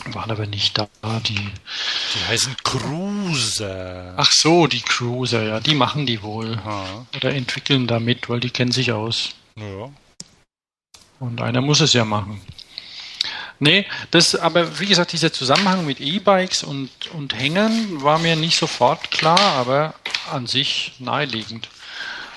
waren 0.06 0.32
aber 0.32 0.46
nicht 0.48 0.78
da. 0.78 0.88
Die, 1.28 1.36
Die 1.36 2.26
heißen 2.30 2.56
Cruiser. 2.64 4.14
ach 4.18 4.32
so, 4.32 4.68
die 4.68 4.82
Cruiser, 4.82 5.44
ja, 5.44 5.60
die 5.60 5.76
machen 5.76 6.06
die 6.06 6.22
wohl. 6.24 6.58
Aha. 6.58 7.06
Oder 7.18 7.34
entwickeln 7.36 7.86
damit, 7.86 8.30
weil 8.30 8.40
die 8.40 8.50
kennen 8.50 8.72
sich 8.72 8.94
aus. 8.94 9.32
Ja. 9.58 9.92
Und 11.20 11.42
einer 11.42 11.62
muss 11.62 11.82
es 11.82 11.92
ja 11.94 12.06
machen. 12.06 12.42
Nee, 13.60 13.86
das, 14.10 14.36
aber 14.36 14.80
wie 14.80 14.88
gesagt, 14.88 15.14
dieser 15.14 15.32
Zusammenhang 15.32 15.86
mit 15.86 16.00
E-Bikes 16.00 16.64
und, 16.64 16.90
und 17.14 17.38
Hängern 17.38 18.02
war 18.02 18.18
mir 18.18 18.36
nicht 18.36 18.58
sofort 18.58 19.12
klar, 19.12 19.40
aber 19.40 19.94
an 20.32 20.48
sich 20.48 20.94
naheliegend. 21.00 21.70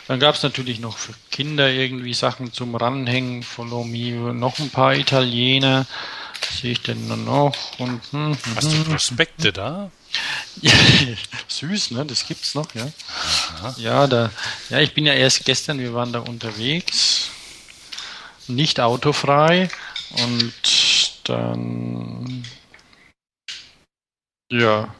Dann 0.06 0.20
gab 0.20 0.34
es 0.34 0.42
natürlich 0.42 0.80
noch 0.80 0.98
für 0.98 1.14
Kinder 1.30 1.70
irgendwie 1.70 2.12
Sachen 2.12 2.52
zum 2.52 2.74
Ranhängen, 2.74 3.42
Follow 3.42 3.84
Me, 3.84 4.34
noch 4.34 4.58
ein 4.58 4.68
paar 4.68 4.94
Italiener. 4.94 5.86
Was 6.46 6.58
sehe 6.58 6.72
ich 6.72 6.82
denn 6.82 7.24
noch? 7.24 7.54
Und, 7.78 8.02
hm, 8.10 8.36
Hast 8.54 8.70
du 8.70 8.84
Prospekte 8.84 9.52
da? 9.52 9.90
ja, 10.60 10.72
süß, 11.48 11.92
ne? 11.92 12.04
Das 12.04 12.26
gibt's 12.26 12.54
noch, 12.54 12.68
ja. 12.74 12.92
Ja, 13.78 14.06
da, 14.06 14.30
ja, 14.68 14.80
ich 14.80 14.92
bin 14.92 15.06
ja 15.06 15.14
erst 15.14 15.44
gestern, 15.46 15.78
wir 15.78 15.94
waren 15.94 16.12
da 16.12 16.20
unterwegs, 16.20 17.30
nicht 18.46 18.78
autofrei 18.80 19.70
und 20.22 20.52
dann, 21.24 22.44
ja, 24.50 24.94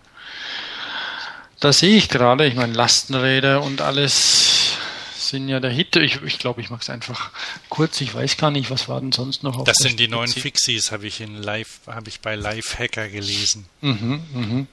da 1.61 1.73
sehe 1.73 1.97
ich 1.97 2.09
gerade, 2.09 2.47
ich 2.47 2.55
meine, 2.55 2.73
Lastenräder 2.75 3.63
und 3.63 3.81
alles 3.81 4.77
sind 5.17 5.49
ja 5.49 5.61
der 5.61 5.71
Hit. 5.71 5.97
Ich, 5.97 6.21
ich 6.23 6.39
glaube, 6.39 6.61
ich 6.61 6.71
mache 6.71 6.83
es 6.83 6.91
einfach 6.91 7.31
kurz. 7.71 8.01
Ich 8.01 8.15
weiß 8.15 8.37
gar 8.37 8.51
nicht, 8.51 8.71
was 8.71 8.89
war 8.89 9.01
denn 9.01 9.13
sonst 9.13 9.43
noch 9.43 9.57
auf 9.57 9.65
Das 9.65 9.79
sind 9.79 9.99
die 9.99 10.09
neuen 10.09 10.31
Fixies, 10.31 10.93
habe 10.93 11.07
ich 11.07 11.21
in 11.21 11.35
Live, 11.43 11.81
habe 11.87 12.09
ich 12.09 12.21
bei 12.21 12.35
Lifehacker 12.37 13.09
gelesen. 13.09 13.67
Mhm, 13.81 14.23
mhm. 14.33 14.67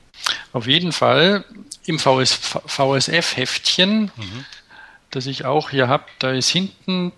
Auf 0.51 0.67
jeden 0.67 0.91
Fall 0.91 1.45
im 1.85 1.97
VS, 1.99 2.33
VSF-Heftchen, 2.65 4.11
Mhm. 4.15 4.45
das 5.11 5.25
ich 5.25 5.45
auch 5.45 5.69
hier 5.69 5.87
habe, 5.87 6.03
da 6.19 6.31
ist 6.31 6.49
hinten 6.49 7.11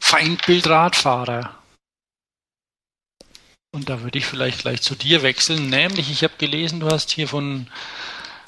Feindbild 0.00 0.66
Radfahrer. 0.66 1.54
Und 3.72 3.88
da 3.88 4.02
würde 4.02 4.18
ich 4.18 4.26
vielleicht 4.26 4.60
gleich 4.60 4.82
zu 4.82 4.94
dir 4.96 5.22
wechseln. 5.22 5.68
Nämlich, 5.68 6.10
ich 6.10 6.24
habe 6.24 6.34
gelesen, 6.38 6.80
du 6.80 6.88
hast 6.88 7.10
hier 7.10 7.28
von, 7.28 7.68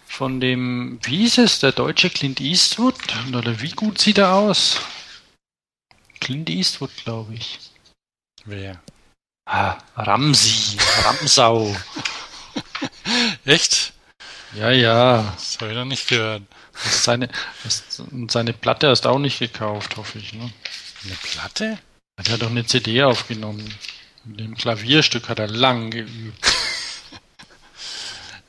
von 0.07 0.41
dem, 0.41 0.99
wie 1.03 1.19
hieß 1.19 1.39
es, 1.39 1.61
der 1.61 1.73
deutsche 1.73 2.11
Clint 2.11 2.41
Eastwood? 2.41 2.97
Oder 3.29 3.61
wie 3.61 3.71
gut 3.71 3.99
sieht 3.99 4.19
er 4.19 4.35
aus? 4.35 4.81
Clint 6.21 6.51
Eastwood, 6.51 6.91
glaube 7.05 7.35
ich. 7.35 7.61
Wer? 8.45 8.81
Ah, 9.47 9.79
Ramsi, 9.97 10.77
Ramsau. 11.05 11.77
Echt? 13.45 13.93
Ja, 14.55 14.71
ja. 14.71 15.33
Das 15.35 15.59
habe 15.61 15.71
ich 15.71 15.77
noch 15.77 15.85
nicht 15.85 16.09
gehört. 16.09 16.43
Seine, 16.75 17.29
das, 17.63 17.85
seine 18.29 18.53
Platte 18.53 18.89
hast 18.89 19.05
du 19.05 19.09
auch 19.09 19.19
nicht 19.19 19.39
gekauft, 19.39 19.97
hoffe 19.97 20.19
ich. 20.19 20.33
Ne? 20.33 20.53
Eine 21.05 21.15
Platte? 21.15 21.79
Hat 22.19 22.29
er 22.29 22.39
doch 22.39 22.51
eine 22.51 22.67
CD 22.67 23.03
aufgenommen. 23.03 23.73
Mit 24.25 24.41
dem 24.41 24.57
Klavierstück 24.57 25.29
hat 25.29 25.39
er 25.39 25.49
lang 25.49 25.91
geübt. 25.91 26.53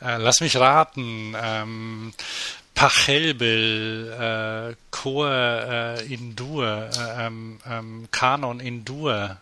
Äh, 0.02 0.18
lass 0.18 0.42
mich 0.42 0.58
raten. 0.58 1.34
Ähm, 1.42 2.14
Pachelbel, 2.76 4.12
äh, 4.72 4.76
Chor 4.92 5.32
äh, 5.32 6.14
in 6.14 6.36
Dur, 6.36 6.68
äh, 6.68 7.26
ähm, 7.28 7.60
ähm, 7.66 8.08
Kanon 8.12 8.60
in 8.60 8.84
Dur. 8.84 9.38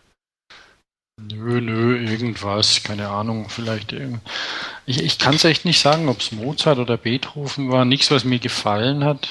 Nö, 1.20 1.60
nö, 1.60 1.98
irgendwas, 1.98 2.82
keine 2.82 3.08
Ahnung, 3.08 3.48
vielleicht 3.48 3.92
irgend. 3.92 4.20
Ich, 4.86 5.02
ich 5.02 5.18
kann 5.18 5.34
es 5.34 5.44
echt 5.44 5.64
nicht 5.64 5.80
sagen, 5.80 6.08
ob 6.08 6.20
es 6.20 6.32
Mozart 6.32 6.78
oder 6.78 6.96
Beethoven 6.96 7.70
war. 7.70 7.84
Nichts, 7.84 8.10
was 8.10 8.24
mir 8.24 8.38
gefallen 8.38 9.04
hat. 9.04 9.28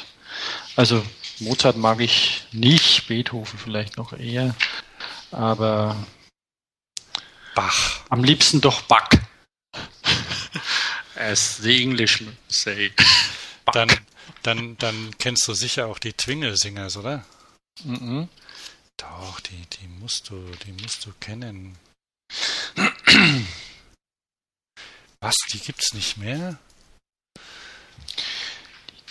Also 0.75 1.03
Mozart 1.39 1.77
mag 1.77 1.99
ich 1.99 2.43
nicht, 2.51 3.07
Beethoven 3.07 3.59
vielleicht 3.59 3.97
noch 3.97 4.13
eher. 4.13 4.55
Aber 5.31 5.95
Bach. 7.55 8.01
am 8.09 8.23
liebsten 8.23 8.61
doch 8.61 8.81
Bach. 8.83 9.09
As 11.15 11.57
the 11.57 11.81
English 11.81 12.23
say. 12.47 12.91
Dann, 13.73 13.89
dann, 14.43 14.77
dann 14.77 15.15
kennst 15.17 15.47
du 15.47 15.53
sicher 15.53 15.87
auch 15.87 15.99
die 15.99 16.13
Twingle-Singers, 16.13 16.97
oder? 16.97 17.25
Mhm. 17.83 18.27
Doch, 18.97 19.39
die, 19.41 19.65
die 19.79 19.87
musst 19.87 20.29
du, 20.29 20.51
die 20.65 20.71
musst 20.73 21.05
du 21.05 21.13
kennen. 21.19 21.77
Was, 25.19 25.35
die 25.51 25.59
gibt's 25.59 25.93
nicht 25.93 26.17
mehr? 26.17 26.57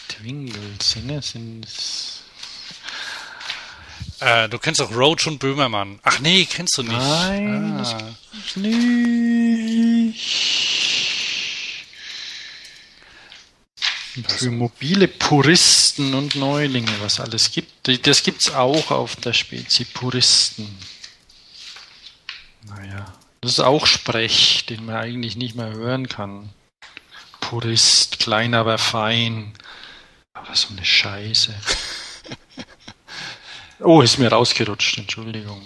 Twingle-Singer 0.08 1.22
sind 1.22 1.66
Äh, 4.20 4.48
du 4.48 4.58
kennst 4.58 4.80
auch 4.82 4.94
Roach 4.94 5.26
und 5.26 5.38
Böhmermann. 5.38 5.98
Ach 6.02 6.18
nee, 6.20 6.44
kennst 6.44 6.76
du 6.78 6.82
nicht. 6.82 6.92
Nein, 6.92 7.78
das- 7.78 7.94
ah, 7.94 8.10
nicht. 8.56 10.20
Für 14.26 14.50
mobile 14.50 15.06
Puristen 15.08 16.14
und 16.14 16.34
Neulinge, 16.34 16.90
was 17.00 17.20
alles 17.20 17.52
gibt. 17.52 17.88
Das 18.06 18.22
gibt 18.22 18.42
es 18.42 18.50
auch 18.52 18.90
auf 18.90 19.16
der 19.16 19.32
Spezi 19.32 19.84
Puristen. 19.84 20.68
Naja, 22.66 23.06
das 23.40 23.52
ist 23.52 23.60
auch 23.60 23.86
Sprech, 23.86 24.66
den 24.68 24.84
man 24.84 24.96
eigentlich 24.96 25.36
nicht 25.36 25.54
mehr 25.54 25.70
hören 25.72 26.08
kann. 26.08 26.50
Purist, 27.40 28.18
klein 28.18 28.54
aber 28.54 28.78
fein. 28.78 29.52
Aber 30.34 30.54
so 30.54 30.68
eine 30.70 30.84
Scheiße. 30.84 31.54
Oh, 33.80 34.02
ist 34.02 34.18
mir 34.18 34.28
rausgerutscht, 34.28 34.98
Entschuldigung. 34.98 35.62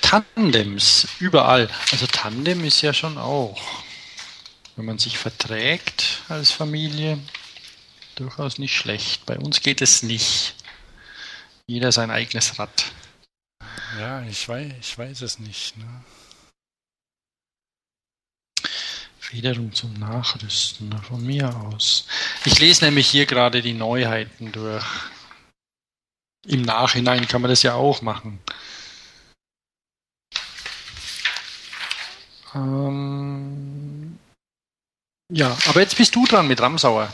Tandems, 0.00 1.06
überall. 1.20 1.70
Also 1.92 2.06
Tandem 2.06 2.64
ist 2.64 2.82
ja 2.82 2.92
schon 2.92 3.16
auch, 3.16 3.60
wenn 4.76 4.84
man 4.84 4.98
sich 4.98 5.18
verträgt 5.18 6.22
als 6.28 6.50
Familie, 6.50 7.18
durchaus 8.16 8.58
nicht 8.58 8.76
schlecht. 8.76 9.24
Bei 9.26 9.38
uns 9.38 9.60
geht 9.60 9.80
es 9.80 10.02
nicht. 10.02 10.54
Jeder 11.66 11.92
sein 11.92 12.10
eigenes 12.10 12.58
Rad. 12.58 12.86
Ja, 13.98 14.22
ich 14.22 14.48
weiß, 14.48 14.72
ich 14.80 14.98
weiß 14.98 15.22
es 15.22 15.38
nicht. 15.38 15.76
Ne? 15.76 16.04
Federung 19.18 19.72
zum 19.72 19.92
Nachrüsten 19.94 20.92
von 21.02 21.24
mir 21.24 21.54
aus. 21.54 22.06
Ich 22.44 22.58
lese 22.58 22.84
nämlich 22.84 23.08
hier 23.08 23.26
gerade 23.26 23.62
die 23.62 23.74
Neuheiten 23.74 24.50
durch. 24.50 24.84
Im 26.46 26.62
Nachhinein 26.62 27.28
kann 27.28 27.42
man 27.42 27.50
das 27.50 27.62
ja 27.62 27.74
auch 27.74 28.02
machen. 28.02 28.40
Ähm 32.54 34.18
ja, 35.32 35.56
aber 35.68 35.80
jetzt 35.80 35.96
bist 35.96 36.14
du 36.16 36.26
dran 36.26 36.48
mit 36.48 36.60
Ramsauer. 36.60 37.12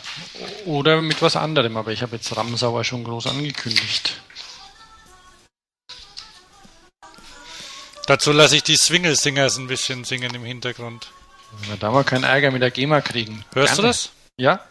Oder 0.65 1.03
mit 1.03 1.21
was 1.21 1.37
anderem, 1.37 1.77
aber 1.77 1.93
ich 1.93 2.03
habe 2.03 2.17
jetzt 2.17 2.35
Ramsauer 2.35 2.85
schon 2.85 3.05
groß 3.05 3.27
angekündigt. 3.27 4.21
Dazu 8.07 8.33
lasse 8.33 8.57
ich 8.57 8.63
die 8.63 8.77
Swingle 8.77 9.17
Singers 9.17 9.59
ein 9.59 9.67
bisschen 9.67 10.05
singen 10.05 10.35
im 10.35 10.45
Hintergrund. 10.45 11.11
Na, 11.69 11.77
da 11.77 11.93
wir 11.93 12.05
keinen 12.05 12.25
Ärger 12.25 12.53
mit 12.53 12.63
der 12.63 12.71
GEMA 12.71 13.01
kriegen. 13.01 13.45
Hörst 13.53 13.75
Gerne. 13.75 13.83
du 13.83 13.89
das? 13.89 14.11
Ja. 14.39 14.65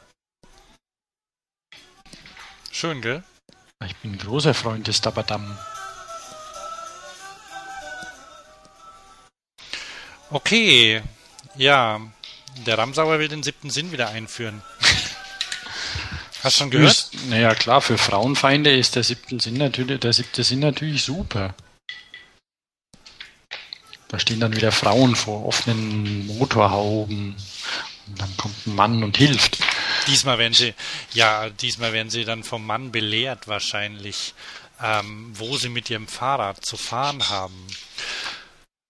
Schön, 2.71 3.01
gell? 3.01 3.23
Ich 3.83 3.95
bin 3.97 4.13
ein 4.13 4.17
großer 4.17 4.53
Freund 4.53 4.87
des 4.87 5.01
Dabadam. 5.01 5.57
Okay, 10.29 11.03
ja, 11.55 11.99
der 12.65 12.77
Ramsauer 12.77 13.19
will 13.19 13.27
den 13.27 13.43
siebten 13.43 13.69
Sinn 13.69 13.91
wieder 13.91 14.09
einführen. 14.09 14.61
Hast 16.43 16.57
du 16.57 16.59
schon 16.61 16.71
gehört? 16.71 17.09
Naja, 17.29 17.53
klar, 17.55 17.81
für 17.81 17.97
Frauenfeinde 17.97 18.75
ist 18.75 18.95
der 18.95 19.03
siebte 19.03 19.39
Sinn 19.39 19.57
natürlich, 19.57 19.99
der 19.99 20.13
siebte 20.13 20.43
Sinn 20.43 20.59
natürlich 20.59 21.03
super. 21.03 21.53
Da 24.07 24.19
stehen 24.19 24.39
dann 24.39 24.55
wieder 24.55 24.71
Frauen 24.71 25.15
vor 25.15 25.45
offenen 25.45 26.27
Motorhauben. 26.27 27.35
Und 28.07 28.21
dann 28.21 28.37
kommt 28.37 28.67
ein 28.67 28.75
Mann 28.75 29.03
und 29.03 29.17
hilft. 29.17 29.57
Diesmal 30.07 30.37
werden 30.37 30.53
sie, 30.53 30.73
ja, 31.13 31.49
diesmal 31.49 31.93
werden 31.93 32.09
sie 32.09 32.25
dann 32.25 32.43
vom 32.43 32.65
Mann 32.65 32.91
belehrt 32.91 33.47
wahrscheinlich, 33.47 34.33
ähm, 34.81 35.31
wo 35.33 35.57
sie 35.57 35.69
mit 35.69 35.89
ihrem 35.89 36.07
Fahrrad 36.07 36.65
zu 36.65 36.77
fahren 36.77 37.29
haben. 37.29 37.67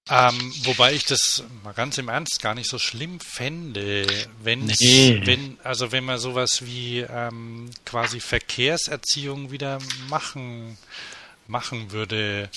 Ähm, 0.08 0.54
wobei 0.64 0.94
ich 0.94 1.06
das 1.06 1.44
mal 1.64 1.74
ganz 1.74 1.98
im 1.98 2.10
Ernst 2.10 2.40
gar 2.40 2.54
nicht 2.54 2.70
so 2.70 2.78
schlimm 2.78 3.20
fände, 3.20 4.06
wenn, 4.44 4.66
nee. 4.66 5.22
wenn, 5.24 5.58
also 5.64 5.92
wenn 5.92 6.04
man 6.04 6.20
sowas 6.20 6.64
wie 6.64 7.00
ähm, 7.00 7.72
quasi 7.86 8.20
Verkehrserziehung 8.20 9.50
wieder 9.50 9.80
machen, 10.08 10.78
machen 11.48 11.92
würde. 11.92 12.52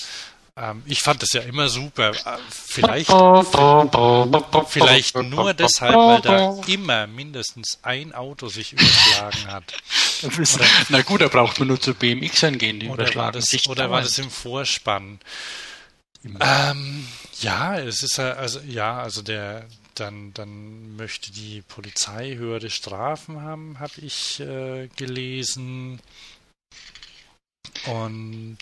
Ähm, 0.59 0.83
ich 0.85 0.99
fand 0.99 1.21
das 1.21 1.31
ja 1.31 1.41
immer 1.41 1.69
super. 1.69 2.11
Äh, 2.11 2.37
vielleicht, 2.49 3.11
vielleicht 4.67 5.15
nur 5.15 5.53
deshalb, 5.53 5.95
weil 5.95 6.21
da 6.21 6.61
immer 6.67 7.07
mindestens 7.07 7.79
ein 7.81 8.13
Auto 8.13 8.49
sich 8.49 8.73
überschlagen 8.73 9.47
hat. 9.47 9.73
Oder, 10.23 10.65
Na 10.89 11.01
gut, 11.01 11.21
da 11.21 11.29
braucht 11.29 11.59
man 11.59 11.69
nur 11.69 11.79
zu 11.79 11.93
BMX 11.93 12.41
gehen, 12.41 12.79
die 12.79 12.87
oder 12.87 13.03
überschlagen 13.03 13.15
war 13.15 13.31
das, 13.31 13.45
sich. 13.45 13.69
Oder 13.69 13.89
war 13.89 14.01
das 14.01 14.17
im 14.17 14.29
Vorspann? 14.29 15.19
Ähm, 16.41 17.07
ja, 17.39 17.77
es 17.79 18.03
ist 18.03 18.17
ja, 18.17 18.33
also 18.33 18.59
ja, 18.59 18.99
also 18.99 19.21
der 19.21 19.65
dann, 19.95 20.33
dann 20.33 20.95
möchte 20.95 21.31
die 21.31 21.61
Polizei 21.61 22.35
höhere 22.35 22.69
Strafen 22.69 23.41
haben, 23.41 23.79
habe 23.79 23.93
ich 24.01 24.39
äh, 24.39 24.89
gelesen. 24.95 25.99
Und 27.85 28.57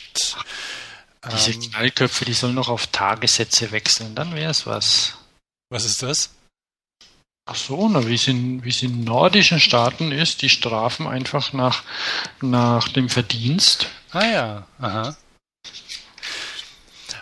ähm, 1.29 1.37
diese 1.37 1.59
Knallköpfe, 1.59 2.25
die 2.25 2.33
sollen 2.33 2.55
noch 2.55 2.69
auf 2.69 2.87
Tagessätze 2.87 3.71
wechseln, 3.71 4.15
dann 4.15 4.35
wäre 4.35 4.51
es 4.51 4.65
was. 4.65 5.17
Was 5.69 5.85
ist 5.85 6.01
das? 6.03 6.31
Ach 7.49 7.55
so, 7.55 7.87
na, 7.87 8.05
wie 8.05 8.15
es 8.15 8.27
in, 8.27 8.63
wie 8.63 8.69
es 8.69 8.83
in 8.83 9.05
nordischen 9.05 9.59
Staaten 9.61 10.11
ist, 10.11 10.41
die 10.41 10.49
strafen 10.49 11.07
einfach 11.07 11.53
nach, 11.53 11.83
nach 12.41 12.89
dem 12.89 13.07
Verdienst. 13.07 13.87
Ah 14.11 14.25
ja, 14.25 14.67
aha. 14.79 15.15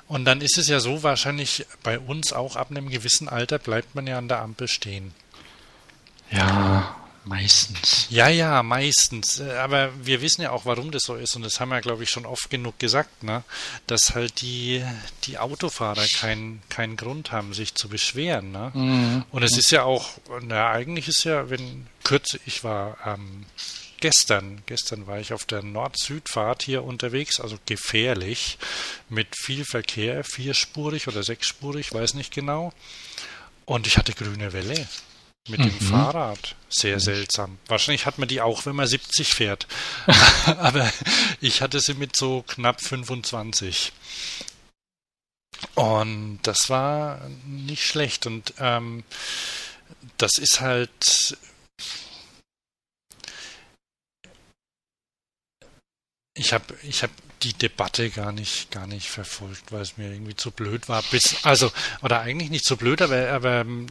Und 0.08 0.26
dann 0.26 0.42
ist 0.42 0.58
es 0.58 0.68
ja 0.68 0.80
so, 0.80 1.04
wahrscheinlich 1.04 1.66
bei 1.84 2.00
uns 2.00 2.34
auch 2.34 2.56
ab 2.56 2.72
einem 2.72 2.90
gewissen 2.90 3.30
Alter 3.30 3.60
bleibt 3.60 3.96
man 3.96 4.08
ja 4.08 4.18
an 4.18 4.28
der 4.28 4.42
Ampel 4.42 4.68
stehen. 4.68 5.14
Ja, 6.32 6.96
meistens. 7.26 8.08
Ja, 8.10 8.28
ja, 8.28 8.64
meistens. 8.64 9.40
Äh, 9.40 9.52
aber 9.58 9.92
wir 10.06 10.22
wissen 10.22 10.42
ja 10.42 10.52
auch, 10.52 10.66
warum 10.66 10.92
das 10.92 11.04
so 11.04 11.16
ist. 11.16 11.36
Und 11.36 11.44
das 11.44 11.60
haben 11.60 11.70
wir, 11.70 11.82
glaube 11.82 12.04
ich, 12.04 12.10
schon 12.10 12.26
oft 12.26 12.50
genug 12.50 12.80
gesagt, 12.80 13.24
ne? 13.24 13.44
dass 13.88 14.16
halt 14.16 14.42
die, 14.42 14.84
die 15.26 15.38
Autofahrer 15.38 16.06
keinen 16.20 16.62
keinen 16.70 16.98
Grund 16.98 17.32
haben, 17.32 17.54
sich 17.54 17.76
zu 17.76 17.90
beschweren. 17.90 18.52
Ne? 18.52 18.72
Mhm. 18.74 19.26
Und 19.32 19.44
es 19.44 19.58
ist 19.58 19.72
ja 19.72 19.84
auch, 19.84 20.10
na, 20.42 20.72
eigentlich 20.72 21.08
ist 21.08 21.24
ja, 21.24 21.50
wenn 21.50 21.88
kürze, 22.04 22.40
ich 22.46 22.64
war 22.64 22.98
ähm, 23.06 23.46
gestern, 24.00 24.62
gestern 24.66 25.08
war 25.08 25.20
ich 25.20 25.34
auf 25.34 25.46
der 25.46 25.64
Nord-Süd-Fahrt 25.64 26.64
hier 26.64 26.84
unterwegs, 26.84 27.40
also 27.40 27.58
gefährlich, 27.66 28.58
mit 29.10 29.28
viel 29.38 29.66
Verkehr, 29.66 30.24
vierspurig 30.24 31.08
oder 31.08 31.24
sechsspurig, 31.24 31.94
weiß 31.94 32.14
nicht 32.14 32.34
genau. 32.34 32.72
Und 33.66 33.88
ich 33.88 33.98
hatte 33.98 34.14
grüne 34.14 34.54
Welle 34.54 34.88
mit 35.48 35.60
mhm. 35.60 35.70
dem 35.70 35.80
Fahrrad. 35.80 36.56
Sehr 36.70 37.00
seltsam. 37.00 37.58
Wahrscheinlich 37.68 38.06
hat 38.06 38.18
man 38.18 38.28
die 38.28 38.42
auch, 38.42 38.66
wenn 38.66 38.76
man 38.76 38.88
70 38.88 39.34
fährt. 39.34 39.68
Aber 40.46 40.92
ich 41.42 41.62
hatte 41.62 41.80
sie 41.80 41.94
mit 41.94 42.16
so 42.16 42.44
knapp 42.48 42.82
25. 42.82 43.94
Und 45.76 46.40
das 46.44 46.70
war 46.70 47.22
nicht 47.46 47.86
schlecht. 47.86 48.26
Und 48.26 48.54
ähm, 48.60 49.04
das 50.18 50.38
ist 50.38 50.62
halt 50.62 51.38
Ich 56.38 56.52
habe 56.52 56.66
ich 56.84 57.02
hab 57.02 57.12
die 57.44 57.54
Debatte 57.54 58.10
gar 58.10 58.34
nicht, 58.34 58.70
gar 58.70 58.88
nicht 58.88 59.10
verfolgt, 59.10 59.72
weil 59.72 59.82
es 59.82 59.98
mir 59.98 60.12
irgendwie 60.12 60.36
zu 60.36 60.52
blöd 60.52 60.90
war. 60.90 61.02
Bis, 61.04 61.38
also, 61.44 61.72
oder 62.02 62.20
eigentlich 62.22 62.50
nicht 62.50 62.66
zu 62.66 62.76
blöd, 62.76 63.02
aber, 63.02 63.30
aber 63.30 63.62
ähm, 63.62 63.88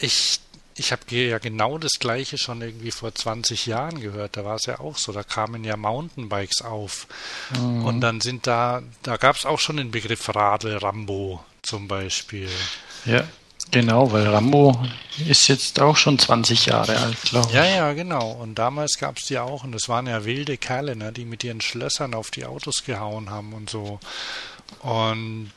ich, 0.00 0.38
ich 0.78 0.92
habe 0.92 1.02
ja 1.10 1.38
genau 1.38 1.78
das 1.78 1.98
Gleiche 1.98 2.38
schon 2.38 2.62
irgendwie 2.62 2.90
vor 2.90 3.14
20 3.14 3.66
Jahren 3.66 4.00
gehört. 4.00 4.36
Da 4.36 4.44
war 4.44 4.56
es 4.56 4.66
ja 4.66 4.80
auch 4.80 4.96
so. 4.96 5.12
Da 5.12 5.22
kamen 5.22 5.64
ja 5.64 5.76
Mountainbikes 5.76 6.62
auf. 6.62 7.06
Mhm. 7.58 7.84
Und 7.84 8.00
dann 8.00 8.20
sind 8.20 8.46
da, 8.46 8.82
da 9.02 9.16
gab 9.16 9.36
es 9.36 9.44
auch 9.44 9.58
schon 9.58 9.78
den 9.78 9.90
Begriff 9.90 10.34
Radl 10.34 10.76
Rambo 10.76 11.44
zum 11.62 11.88
Beispiel. 11.88 12.48
Ja. 13.04 13.24
Genau, 13.70 14.10
weil 14.12 14.26
Rambo 14.26 14.80
ist 15.26 15.48
jetzt 15.48 15.78
auch 15.78 15.96
schon 15.96 16.18
20 16.18 16.66
Jahre 16.66 16.96
alt, 16.96 17.20
glaube 17.22 17.48
ich. 17.48 17.54
Ja, 17.54 17.66
ja, 17.66 17.92
genau. 17.92 18.30
Und 18.30 18.54
damals 18.54 18.96
gab 18.98 19.18
es 19.18 19.26
die 19.26 19.38
auch. 19.38 19.62
Und 19.62 19.72
das 19.72 19.90
waren 19.90 20.06
ja 20.06 20.24
wilde 20.24 20.56
Kerle, 20.56 20.96
ne, 20.96 21.12
die 21.12 21.26
mit 21.26 21.44
ihren 21.44 21.60
Schlössern 21.60 22.14
auf 22.14 22.30
die 22.30 22.46
Autos 22.46 22.84
gehauen 22.86 23.28
haben 23.28 23.52
und 23.52 23.68
so. 23.68 24.00
Und 24.80 25.50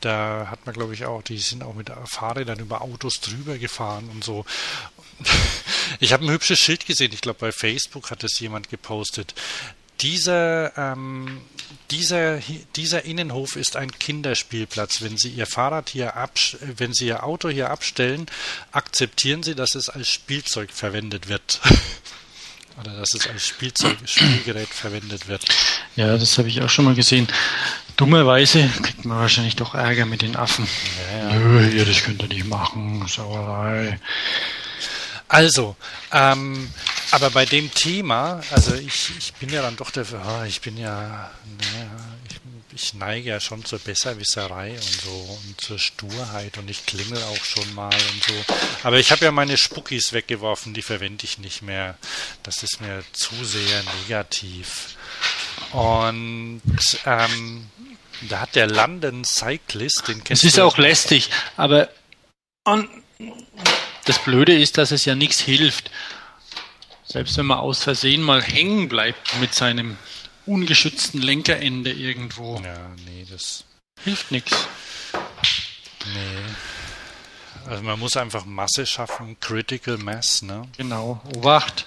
da 0.00 0.48
hat 0.50 0.66
man, 0.66 0.74
glaube 0.74 0.94
ich, 0.94 1.04
auch, 1.04 1.22
die 1.22 1.38
sind 1.38 1.62
auch 1.62 1.74
mit 1.74 1.90
Fahrrädern 2.04 2.58
über 2.58 2.82
Autos 2.82 3.20
drüber 3.20 3.58
gefahren 3.58 4.08
und 4.12 4.24
so. 4.24 4.44
Ich 6.00 6.12
habe 6.12 6.24
ein 6.24 6.30
hübsches 6.30 6.58
Schild 6.58 6.84
gesehen, 6.84 7.12
ich 7.12 7.20
glaube 7.20 7.38
bei 7.38 7.52
Facebook 7.52 8.10
hat 8.10 8.24
es 8.24 8.40
jemand 8.40 8.68
gepostet. 8.68 9.34
Dieser, 10.00 10.76
ähm, 10.76 11.40
dieser, 11.90 12.40
dieser 12.74 13.04
Innenhof 13.04 13.56
ist 13.56 13.76
ein 13.76 13.92
Kinderspielplatz. 13.92 15.00
Wenn 15.00 15.16
Sie 15.16 15.30
Ihr 15.30 15.46
Fahrrad 15.46 15.88
hier 15.88 16.12
wenn 16.60 16.92
Sie 16.92 17.06
Ihr 17.06 17.24
Auto 17.24 17.48
hier 17.48 17.70
abstellen, 17.70 18.26
akzeptieren 18.72 19.42
Sie, 19.42 19.54
dass 19.54 19.74
es 19.74 19.88
als 19.88 20.10
Spielzeug 20.10 20.70
verwendet 20.72 21.28
wird. 21.28 21.60
Oder 22.80 22.94
dass 22.94 23.14
es 23.14 23.26
als 23.26 23.46
Spielzeug, 23.46 23.96
Spielgerät 24.04 24.68
verwendet 24.68 25.28
wird. 25.28 25.44
Ja, 25.94 26.18
das 26.18 26.36
habe 26.36 26.48
ich 26.48 26.60
auch 26.60 26.68
schon 26.68 26.84
mal 26.84 26.94
gesehen. 26.94 27.26
Dummerweise 27.96 28.68
kriegt 28.82 29.04
man 29.04 29.20
wahrscheinlich 29.20 29.56
doch 29.56 29.74
Ärger 29.74 30.04
mit 30.04 30.22
den 30.22 30.36
Affen. 30.36 30.68
Ja, 31.10 31.30
ja. 31.30 31.34
Nö, 31.34 31.84
das 31.84 32.02
könnt 32.02 32.22
ihr 32.22 32.28
nicht 32.28 32.46
machen, 32.46 33.06
Sauerei. 33.08 33.98
Also, 35.28 35.76
ähm, 36.12 36.70
aber 37.10 37.30
bei 37.30 37.44
dem 37.44 37.72
Thema, 37.72 38.40
also 38.50 38.74
ich, 38.74 39.10
ich 39.18 39.32
bin 39.34 39.48
ja 39.48 39.62
dann 39.62 39.76
doch 39.76 39.90
dafür, 39.90 40.22
oh, 40.24 40.44
ich 40.44 40.60
bin 40.60 40.76
ja, 40.76 41.30
naja, 41.58 41.90
ich, 42.28 42.40
ich 42.84 42.94
neige 42.94 43.30
ja 43.30 43.40
schon 43.40 43.64
zur 43.64 43.78
Besserwisserei 43.78 44.72
und 44.72 44.82
so 44.82 45.38
und 45.44 45.60
zur 45.60 45.78
Sturheit 45.78 46.58
und 46.58 46.70
ich 46.70 46.86
klingel 46.86 47.20
auch 47.24 47.44
schon 47.44 47.74
mal 47.74 47.94
und 47.94 48.24
so. 48.24 48.54
Aber 48.84 48.98
ich 48.98 49.10
habe 49.10 49.24
ja 49.24 49.32
meine 49.32 49.56
Spuckis 49.56 50.12
weggeworfen, 50.12 50.74
die 50.74 50.82
verwende 50.82 51.24
ich 51.24 51.38
nicht 51.38 51.62
mehr. 51.62 51.96
Das 52.44 52.62
ist 52.62 52.80
mir 52.80 53.02
zu 53.12 53.34
sehr 53.44 53.82
negativ. 54.02 54.96
Und 55.72 56.62
ähm, 57.04 57.66
da 58.22 58.40
hat 58.40 58.54
der 58.54 58.66
London 58.66 59.24
Cyclist, 59.24 60.08
den 60.08 60.24
kennst. 60.24 60.42
Es 60.44 60.52
ist 60.52 60.60
auch 60.60 60.78
lästig, 60.78 61.30
aber 61.56 61.88
das 64.04 64.18
Blöde 64.24 64.58
ist, 64.58 64.78
dass 64.78 64.90
es 64.90 65.04
ja 65.04 65.14
nichts 65.14 65.40
hilft. 65.40 65.90
Selbst 67.04 67.36
wenn 67.36 67.46
man 67.46 67.58
aus 67.58 67.84
Versehen 67.84 68.22
mal 68.22 68.42
hängen 68.42 68.88
bleibt 68.88 69.38
mit 69.40 69.54
seinem 69.54 69.96
ungeschützten 70.44 71.20
Lenkerende 71.20 71.92
irgendwo. 71.92 72.60
Ja, 72.64 72.90
nee, 73.06 73.26
das 73.30 73.64
hilft 74.02 74.30
nichts. 74.30 74.68
Nee. 76.14 77.68
Also 77.68 77.82
man 77.82 77.98
muss 77.98 78.16
einfach 78.16 78.44
Masse 78.44 78.86
schaffen, 78.86 79.38
Critical 79.40 79.98
Mass, 79.98 80.42
ne? 80.42 80.68
Genau. 80.76 81.20
Obacht. 81.34 81.86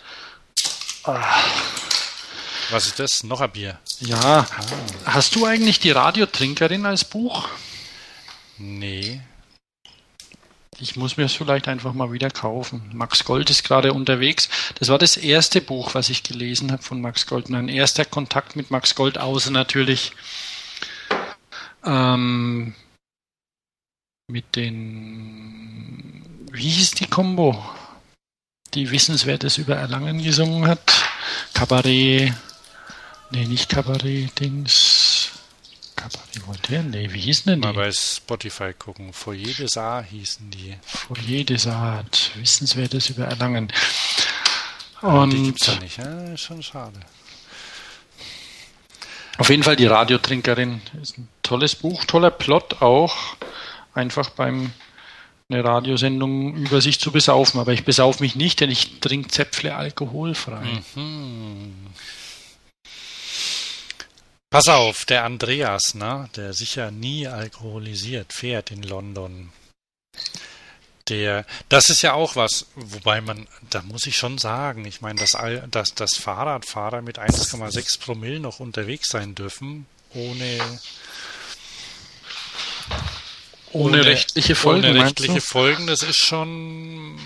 Ah. 1.04 1.44
Was 2.72 2.86
ist 2.86 3.00
das? 3.00 3.24
Noch 3.24 3.42
ein 3.42 3.52
Bier. 3.52 3.80
Ja. 4.00 4.20
Ah. 4.20 4.48
Hast 5.06 5.36
du 5.36 5.46
eigentlich 5.46 5.80
die 5.80 5.92
Radiotrinkerin 5.92 6.86
als 6.86 7.04
Buch? 7.04 7.50
Nee. 8.58 9.22
Ich 10.80 10.96
muss 10.96 11.18
mir 11.18 11.26
es 11.26 11.34
vielleicht 11.34 11.68
einfach 11.68 11.94
mal 11.94 12.12
wieder 12.12 12.30
kaufen. 12.30 12.90
Max 12.94 13.26
Gold 13.26 13.50
ist 13.50 13.64
gerade 13.64 13.92
unterwegs. 13.92 14.50
Das 14.76 14.88
war 14.90 14.98
das 14.98 15.18
erste 15.18 15.62
Buch, 15.62 15.94
was 15.94 16.10
ich 16.10 16.24
gelesen 16.24 16.72
habe 16.72 16.84
von 16.84 17.02
Max 17.02 17.26
Gold. 17.26 17.50
Mein 17.50 17.68
erster 17.68 18.06
Kontakt 18.06 18.56
mit 18.56 18.72
Max 18.72 18.96
Gold, 18.96 19.18
außer 19.18 19.52
natürlich 19.52 20.14
ähm, 21.84 22.76
mit 24.28 24.56
den, 24.56 26.48
wie 26.52 26.70
hieß 26.70 26.92
die 26.92 27.08
Combo, 27.08 27.62
die 28.74 28.92
Wissenswertes 28.92 29.58
über 29.58 29.76
Erlangen 29.76 30.24
gesungen 30.24 30.68
hat? 30.68 30.80
Kabarett, 31.54 32.34
nee, 33.32 33.46
nicht 33.46 33.70
Kabarett-Dings. 33.70 35.32
Cabaret 35.96 36.48
Voltaire? 36.48 36.84
Nee, 36.84 37.12
wie 37.12 37.20
hießen 37.20 37.52
denn 37.52 37.62
die? 37.62 37.68
Mal 37.68 37.74
bei 37.74 37.92
Spotify 37.92 38.74
gucken. 38.74 39.12
Foyer 39.12 39.54
des 39.54 39.78
Arts 39.78 40.10
hießen 40.10 40.50
die. 40.52 40.78
Foyer 40.86 41.44
des 41.44 41.68
Arts. 41.68 42.32
Wissenswertes 42.36 43.10
über 43.10 43.26
Erlangen. 43.26 43.72
Und 45.02 45.32
die 45.32 45.44
gibt's 45.44 45.68
ja 45.68 45.76
nicht, 45.76 45.98
ja? 45.98 46.34
Ist 46.34 46.42
schon 46.42 46.64
schade. 46.64 47.00
Auf 49.38 49.50
jeden 49.50 49.64
Fall 49.64 49.76
die 49.76 49.86
Radiotrinkerin. 49.86 50.82
Ist 51.02 51.18
ein 51.18 51.28
tolles 51.44 51.76
Buch, 51.76 52.06
toller 52.06 52.32
Plot 52.32 52.82
auch. 52.82 53.16
Einfach 53.94 54.30
beim 54.30 54.72
eine 55.50 55.64
Radiosendung 55.64 56.56
über 56.56 56.80
sich 56.80 57.00
zu 57.00 57.12
besaufen. 57.12 57.60
Aber 57.60 57.74
ich 57.74 57.84
besauf 57.84 58.20
mich 58.20 58.36
nicht, 58.36 58.60
denn 58.60 58.70
ich 58.70 59.00
trinke 59.00 59.30
Zäpfle 59.30 59.76
alkoholfrei. 59.76 60.64
Mhm. 60.96 61.74
Pass 64.52 64.68
auf, 64.68 65.06
der 65.06 65.26
Andreas, 65.26 65.94
ne, 65.94 66.30
der 66.36 66.54
sicher 66.54 66.90
nie 66.90 67.28
alkoholisiert 67.28 68.34
fährt 68.34 68.72
in 68.72 68.82
London. 68.82 69.52
Der, 71.08 71.46
das 71.70 71.90
ist 71.90 72.02
ja 72.02 72.14
auch 72.14 72.36
was, 72.36 72.66
wobei 72.76 73.22
man, 73.22 73.48
da 73.70 73.82
muss 73.84 74.06
ich 74.08 74.18
schon 74.18 74.38
sagen, 74.38 74.86
ich 74.86 75.02
meine, 75.02 75.20
dass, 75.20 75.38
dass, 75.70 75.94
dass 75.94 76.18
Fahrradfahrer 76.18 77.02
mit 77.02 77.20
1,6 77.20 78.00
Promille 78.00 78.40
noch 78.40 78.60
unterwegs 78.60 79.10
sein 79.10 79.36
dürfen, 79.36 79.86
ohne 80.14 80.60
ohne, 83.72 83.98
ohne 83.98 84.06
rechtliche 84.06 84.56
Folgen. 84.56 84.90
Ohne 84.90 85.04
rechtliche 85.04 85.42
Folgen, 85.42 85.86
das 85.86 86.02
ist 86.02 86.26
schon, 86.26 87.20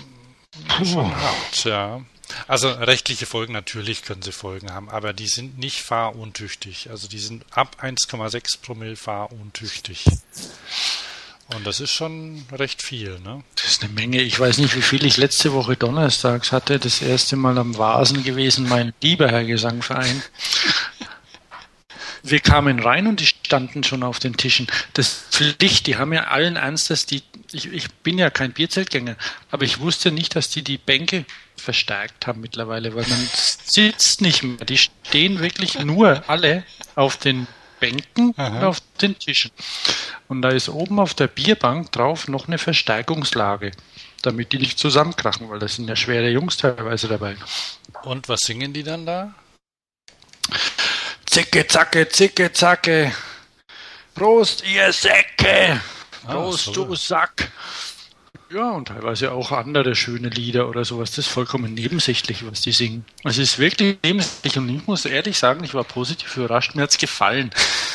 schon 0.82 1.14
hart, 1.16 1.64
ja. 1.64 2.02
Also 2.46 2.70
rechtliche 2.70 3.26
Folgen 3.26 3.52
natürlich 3.52 4.02
können 4.02 4.22
sie 4.22 4.32
Folgen 4.32 4.72
haben, 4.72 4.88
aber 4.88 5.12
die 5.12 5.26
sind 5.26 5.58
nicht 5.58 5.82
fahruntüchtig. 5.82 6.90
Also 6.90 7.08
die 7.08 7.18
sind 7.18 7.44
ab 7.50 7.76
1,6 7.82 8.60
Promille 8.60 8.96
fahruntüchtig. 8.96 10.04
Und 11.54 11.66
das 11.66 11.80
ist 11.80 11.90
schon 11.90 12.46
recht 12.52 12.82
viel, 12.82 13.18
ne? 13.20 13.44
Das 13.56 13.66
ist 13.66 13.84
eine 13.84 13.92
Menge. 13.92 14.22
Ich 14.22 14.40
weiß 14.40 14.58
nicht, 14.58 14.74
wie 14.76 14.82
viel 14.82 15.04
ich 15.04 15.18
letzte 15.18 15.52
Woche 15.52 15.76
donnerstags 15.76 16.52
hatte. 16.52 16.78
Das 16.78 17.02
erste 17.02 17.36
Mal 17.36 17.58
am 17.58 17.76
Vasen 17.76 18.24
gewesen, 18.24 18.66
mein 18.66 18.94
lieber 19.02 19.28
Herr 19.30 19.44
Gesangverein. 19.44 20.22
Wir 22.26 22.40
kamen 22.40 22.80
rein 22.80 23.06
und 23.06 23.20
die 23.20 23.26
standen 23.26 23.84
schon 23.84 24.02
auf 24.02 24.18
den 24.18 24.34
Tischen. 24.38 24.66
Das 24.94 25.26
Pflicht, 25.30 25.86
die 25.86 25.98
haben 25.98 26.14
ja 26.14 26.24
allen 26.24 26.56
Ernstes, 26.56 27.04
die, 27.04 27.22
ich, 27.52 27.70
ich 27.70 27.92
bin 27.92 28.16
ja 28.16 28.30
kein 28.30 28.52
Bierzeltgänger, 28.52 29.16
aber 29.50 29.64
ich 29.64 29.78
wusste 29.78 30.10
nicht, 30.10 30.34
dass 30.34 30.48
die 30.48 30.62
die 30.62 30.78
Bänke 30.78 31.26
verstärkt 31.56 32.26
haben 32.26 32.40
mittlerweile, 32.40 32.94
weil 32.94 33.06
man 33.06 33.28
sitzt 33.30 34.22
nicht 34.22 34.42
mehr. 34.42 34.64
Die 34.64 34.78
stehen 34.78 35.40
wirklich 35.40 35.78
nur 35.80 36.24
alle 36.26 36.64
auf 36.94 37.18
den 37.18 37.46
Bänken 37.78 38.32
Aha. 38.38 38.56
und 38.56 38.64
auf 38.64 38.78
den 39.02 39.18
Tischen. 39.18 39.50
Und 40.26 40.40
da 40.40 40.48
ist 40.48 40.70
oben 40.70 40.98
auf 41.00 41.12
der 41.12 41.26
Bierbank 41.26 41.92
drauf 41.92 42.26
noch 42.28 42.48
eine 42.48 42.56
Verstärkungslage, 42.56 43.72
damit 44.22 44.52
die 44.52 44.58
nicht 44.58 44.78
zusammenkrachen, 44.78 45.50
weil 45.50 45.58
das 45.58 45.76
sind 45.76 45.88
ja 45.88 45.96
schwere 45.96 46.30
Jungs 46.30 46.56
teilweise 46.56 47.06
dabei. 47.06 47.36
Und 48.02 48.30
was 48.30 48.40
singen 48.40 48.72
die 48.72 48.82
dann 48.82 49.04
da? 49.04 49.34
Zicke, 51.34 51.66
zacke, 51.66 52.08
zicke, 52.08 52.52
zacke. 52.52 53.12
Prost, 54.14 54.62
ihr 54.72 54.92
Säcke. 54.92 55.80
Ah, 56.24 56.32
Prost, 56.32 56.68
ah, 56.68 56.72
du 56.74 56.94
Sack. 56.94 57.50
Ja, 58.50 58.70
und 58.70 58.86
teilweise 58.86 59.32
auch 59.32 59.50
andere 59.50 59.96
schöne 59.96 60.28
Lieder 60.28 60.68
oder 60.68 60.84
sowas. 60.84 61.10
Das 61.10 61.26
ist 61.26 61.32
vollkommen 61.32 61.74
nebensächlich, 61.74 62.46
was 62.46 62.60
die 62.60 62.70
singen. 62.70 63.04
Es 63.24 63.38
ist 63.38 63.58
wirklich 63.58 63.98
nebensächlich 64.04 64.56
und 64.58 64.68
ich 64.68 64.86
muss 64.86 65.06
ehrlich 65.06 65.36
sagen, 65.36 65.64
ich 65.64 65.74
war 65.74 65.82
positiv 65.82 66.36
überrascht. 66.36 66.76
Mir 66.76 66.82
hat 66.82 66.90
es 66.90 66.98
gefallen. 66.98 67.50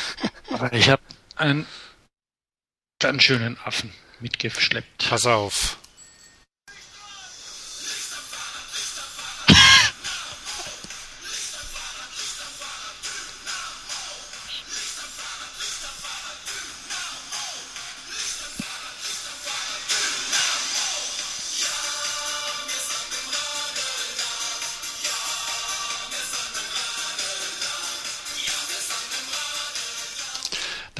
Aber 0.52 0.70
ich 0.74 0.90
habe 0.90 1.00
einen 1.36 1.64
ganz 2.98 3.22
schönen 3.22 3.56
Affen 3.64 3.90
mitgeschleppt. 4.20 5.08
Pass 5.08 5.24
auf. 5.24 5.79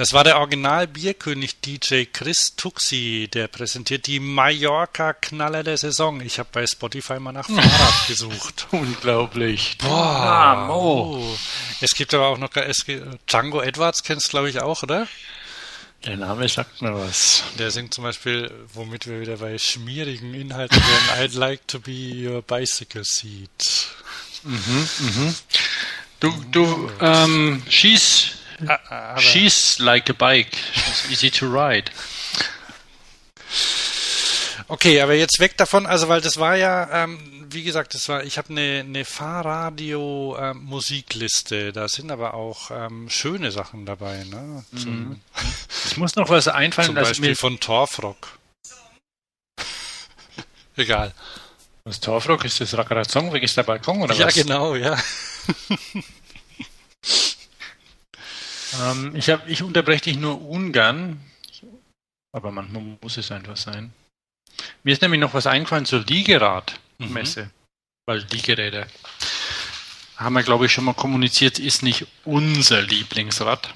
Das 0.01 0.15
war 0.15 0.25
der 0.25 0.39
Original-Bierkönig 0.39 1.61
DJ 1.61 2.05
Chris 2.11 2.57
Tuxi, 2.57 3.29
der 3.31 3.49
präsentiert 3.49 4.07
die 4.07 4.19
Mallorca-Knaller 4.19 5.63
der 5.63 5.77
Saison. 5.77 6.23
Ich 6.23 6.39
habe 6.39 6.49
bei 6.53 6.67
Spotify 6.67 7.21
mal 7.21 7.33
nach 7.33 7.45
Fahrrad 7.47 8.07
gesucht. 8.09 8.67
Unglaublich. 8.71 9.77
Boah, 9.77 10.71
oh. 10.71 11.23
Es 11.83 11.95
gibt 11.95 12.15
aber 12.15 12.29
auch 12.29 12.39
noch 12.39 12.57
es 12.57 12.87
gibt, 12.87 13.05
Django 13.31 13.61
Edwards, 13.61 14.03
kennst 14.03 14.29
du 14.29 14.31
glaube 14.31 14.49
ich 14.49 14.63
auch, 14.63 14.83
oder? 14.83 15.07
Der 16.07 16.17
Name 16.17 16.49
sagt 16.49 16.81
mir 16.81 16.95
was. 16.95 17.45
Der 17.59 17.71
singt 17.71 17.93
zum 17.93 18.05
Beispiel, 18.05 18.51
womit 18.73 19.07
wir 19.07 19.21
wieder 19.21 19.37
bei 19.37 19.59
schmierigen 19.59 20.33
Inhalten 20.33 20.79
werden, 20.79 21.31
I'd 21.31 21.39
like 21.39 21.69
to 21.69 21.79
be 21.79 22.27
your 22.27 22.41
bicycle 22.41 23.05
seat. 23.05 23.89
Mhm, 24.45 24.89
mhm. 24.99 25.35
Du, 26.21 26.45
du 26.51 26.91
ähm, 27.03 27.63
schieß 27.69 28.31
Ah, 28.31 28.40
aber 28.67 29.21
She's 29.21 29.79
like 29.79 30.11
a 30.11 30.13
bike. 30.13 30.57
She's 30.73 31.11
easy 31.11 31.31
to 31.31 31.47
ride. 31.47 31.91
Okay, 34.69 35.01
aber 35.01 35.15
jetzt 35.15 35.41
weg 35.41 35.57
davon, 35.57 35.87
also 35.87 36.09
weil 36.09 36.21
das 36.21 36.39
war 36.39 36.55
ja, 36.55 37.03
ähm, 37.03 37.19
wie 37.51 37.65
gesagt, 37.65 37.95
das 37.95 38.09
war, 38.09 38.23
ich 38.23 38.39
habe 38.39 38.51
eine, 38.51 38.85
eine 38.87 39.05
Fahrradio-Musikliste, 39.05 41.57
ähm, 41.57 41.73
da 41.73 41.89
sind 41.89 42.13
aber 42.13 42.35
auch 42.35 42.71
ähm, 42.71 43.11
schöne 43.11 43.51
Sachen 43.51 43.85
dabei. 43.85 44.23
Ne? 44.25 44.65
Zum, 44.81 44.93
mhm. 44.93 45.21
Ich 45.87 45.97
muss 45.97 46.15
noch 46.15 46.29
was 46.29 46.47
einfallen. 46.47 46.87
Zum 46.87 46.95
Beispiel 46.95 47.35
von 47.35 47.59
Torfrock. 47.59 48.39
Egal. 50.77 51.13
Was 51.83 51.99
Torfrock 51.99 52.45
ist 52.45 52.61
das 52.61 52.79
Rakarazong, 52.79 53.35
ist 53.35 53.57
der 53.57 53.65
Balkon 53.65 54.03
oder 54.03 54.15
ja, 54.15 54.27
was? 54.27 54.37
Ja, 54.37 54.45
genau, 54.45 54.77
ja. 54.77 54.97
Ähm, 58.83 59.17
ich, 59.17 59.31
hab, 59.31 59.49
ich 59.49 59.63
unterbreche 59.63 60.05
dich 60.05 60.17
nur 60.17 60.41
ungern, 60.43 61.21
aber 62.33 62.53
manchmal 62.53 62.99
muss 63.01 63.17
es 63.17 63.31
einfach 63.33 63.57
sein. 63.57 63.93
Mir 64.83 64.93
ist 64.93 65.03
nämlich 65.03 65.21
noch 65.21 65.35
was 65.35 65.47
eingefallen 65.47 65.87
zur 65.87 66.01
Liegerad. 66.01 66.79
Messe. 66.99 67.45
Mhm. 67.45 67.51
Weil 68.07 68.25
die 68.25 68.43
Geräte, 68.43 68.87
haben 70.17 70.35
wir 70.35 70.43
glaube 70.43 70.67
ich 70.67 70.73
schon 70.73 70.85
mal 70.85 70.95
kommuniziert, 70.95 71.59
ist 71.59 71.83
nicht 71.83 72.07
unser 72.25 72.83
Lieblingsrad. 72.83 73.73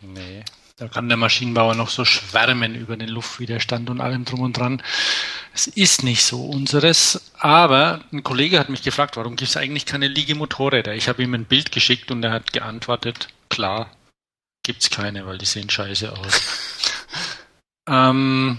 Nee. 0.00 0.44
Da 0.76 0.88
kann 0.88 1.08
der 1.08 1.16
Maschinenbauer 1.16 1.74
noch 1.74 1.90
so 1.90 2.04
schwärmen 2.04 2.74
über 2.74 2.96
den 2.96 3.08
Luftwiderstand 3.08 3.88
und 3.88 4.00
allem 4.00 4.24
drum 4.24 4.40
und 4.40 4.56
dran. 4.56 4.82
Es 5.54 5.66
ist 5.66 6.02
nicht 6.02 6.24
so 6.24 6.46
unseres, 6.46 7.30
aber 7.38 8.00
ein 8.10 8.24
Kollege 8.24 8.58
hat 8.58 8.68
mich 8.68 8.82
gefragt, 8.82 9.16
warum 9.16 9.36
gibt 9.36 9.50
es 9.50 9.56
eigentlich 9.56 9.86
keine 9.86 10.08
Liegemotorräder? 10.08 10.94
Ich 10.94 11.08
habe 11.08 11.22
ihm 11.22 11.34
ein 11.34 11.44
Bild 11.44 11.72
geschickt 11.72 12.10
und 12.10 12.24
er 12.24 12.32
hat 12.32 12.52
geantwortet, 12.52 13.28
klar, 13.48 13.90
gibt 14.62 14.82
es 14.82 14.90
keine, 14.90 15.26
weil 15.26 15.38
die 15.38 15.46
sehen 15.46 15.70
scheiße 15.70 16.12
aus. 16.12 16.40
ähm, 17.88 18.58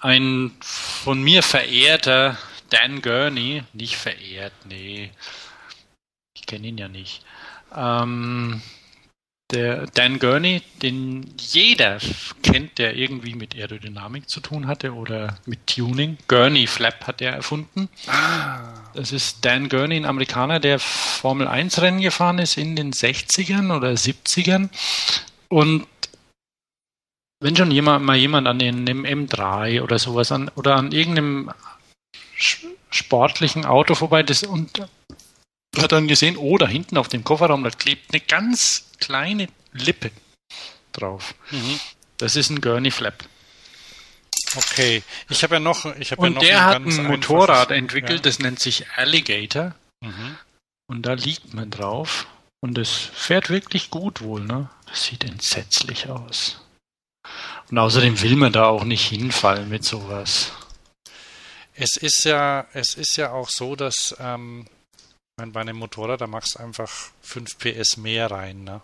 ein 0.00 0.52
von 0.60 1.22
mir 1.22 1.42
verehrter 1.42 2.38
Dan 2.70 3.02
Gurney, 3.02 3.62
nicht 3.72 3.96
verehrt, 3.96 4.52
nee, 4.64 5.10
ich 6.34 6.46
kenne 6.46 6.66
ihn 6.68 6.78
ja 6.78 6.88
nicht. 6.88 7.24
Ähm, 7.74 8.62
der 9.50 9.86
Dan 9.88 10.18
Gurney, 10.18 10.62
den 10.82 11.34
jeder 11.38 11.98
kennt, 12.42 12.78
der 12.78 12.96
irgendwie 12.96 13.34
mit 13.34 13.54
Aerodynamik 13.54 14.28
zu 14.28 14.40
tun 14.40 14.66
hatte 14.66 14.94
oder 14.94 15.38
mit 15.46 15.66
Tuning. 15.66 16.18
Gurney 16.28 16.66
Flap 16.66 17.06
hat 17.06 17.20
er 17.20 17.32
erfunden. 17.32 17.88
Ah. 18.06 18.72
Das 18.94 19.12
ist 19.12 19.44
Dan 19.44 19.68
Gurney, 19.68 19.96
ein 19.96 20.06
Amerikaner, 20.06 20.60
der 20.60 20.78
Formel 20.78 21.46
1 21.46 21.80
Rennen 21.82 22.00
gefahren 22.00 22.38
ist 22.38 22.56
in 22.56 22.74
den 22.74 22.92
60ern 22.92 23.74
oder 23.76 23.90
70ern. 23.90 24.70
Und 25.48 25.86
wenn 27.40 27.56
schon 27.56 27.70
jemand, 27.70 28.04
mal 28.04 28.16
jemand 28.16 28.46
an 28.46 28.60
einem 28.60 29.04
M3 29.04 29.82
oder 29.82 29.98
sowas 29.98 30.32
an, 30.32 30.50
oder 30.54 30.76
an 30.76 30.92
irgendeinem 30.92 31.52
sportlichen 32.90 33.64
Auto 33.64 33.94
vorbei, 33.94 34.22
das 34.22 34.42
und 34.44 34.86
hat 35.76 35.92
dann 35.92 36.08
gesehen, 36.08 36.36
oh, 36.36 36.56
da 36.56 36.66
hinten 36.66 36.96
auf 36.96 37.08
dem 37.08 37.24
Kofferraum, 37.24 37.64
da 37.64 37.70
klebt 37.70 38.12
eine 38.12 38.20
ganz 38.20 38.90
kleine 38.98 39.48
Lippe 39.72 40.10
drauf. 40.92 41.34
Mhm. 41.50 41.80
Das 42.18 42.36
ist 42.36 42.50
ein 42.50 42.60
Gurney 42.60 42.90
Flap. 42.90 43.24
Okay, 44.56 45.02
ich 45.28 45.42
habe 45.42 45.56
ja 45.56 45.60
noch, 45.60 45.84
ich 45.96 46.12
habe 46.12 46.22
ja 46.22 46.30
noch 46.30 46.40
der 46.40 46.58
ein 46.58 46.64
hat 46.66 46.98
ein 46.98 47.06
Motorrad 47.06 47.72
entwickelt, 47.72 48.18
ja. 48.18 48.22
das 48.22 48.38
nennt 48.38 48.60
sich 48.60 48.86
Alligator. 48.96 49.74
Mhm. 50.00 50.38
Und 50.86 51.02
da 51.02 51.14
liegt 51.14 51.54
man 51.54 51.70
drauf 51.70 52.26
und 52.60 52.78
es 52.78 52.90
fährt 52.90 53.50
wirklich 53.50 53.90
gut 53.90 54.20
wohl, 54.20 54.44
ne? 54.44 54.70
Das 54.94 55.06
sieht 55.06 55.24
entsetzlich 55.24 56.08
aus. 56.08 56.60
Und 57.68 57.78
außerdem 57.78 58.22
will 58.22 58.36
man 58.36 58.52
da 58.52 58.66
auch 58.66 58.84
nicht 58.84 59.08
hinfallen 59.08 59.68
mit 59.68 59.84
sowas. 59.84 60.52
Es 61.74 61.96
ist 61.96 62.22
ja, 62.22 62.68
es 62.74 62.94
ist 62.94 63.16
ja 63.16 63.32
auch 63.32 63.48
so, 63.48 63.74
dass 63.74 64.14
ähm, 64.20 64.68
bei 65.36 65.62
einem 65.62 65.78
Motorrad, 65.78 66.20
da 66.20 66.28
machst 66.28 66.54
du 66.54 66.60
einfach 66.60 66.88
5 67.22 67.58
PS 67.58 67.96
mehr 67.96 68.30
rein, 68.30 68.62
ne? 68.62 68.82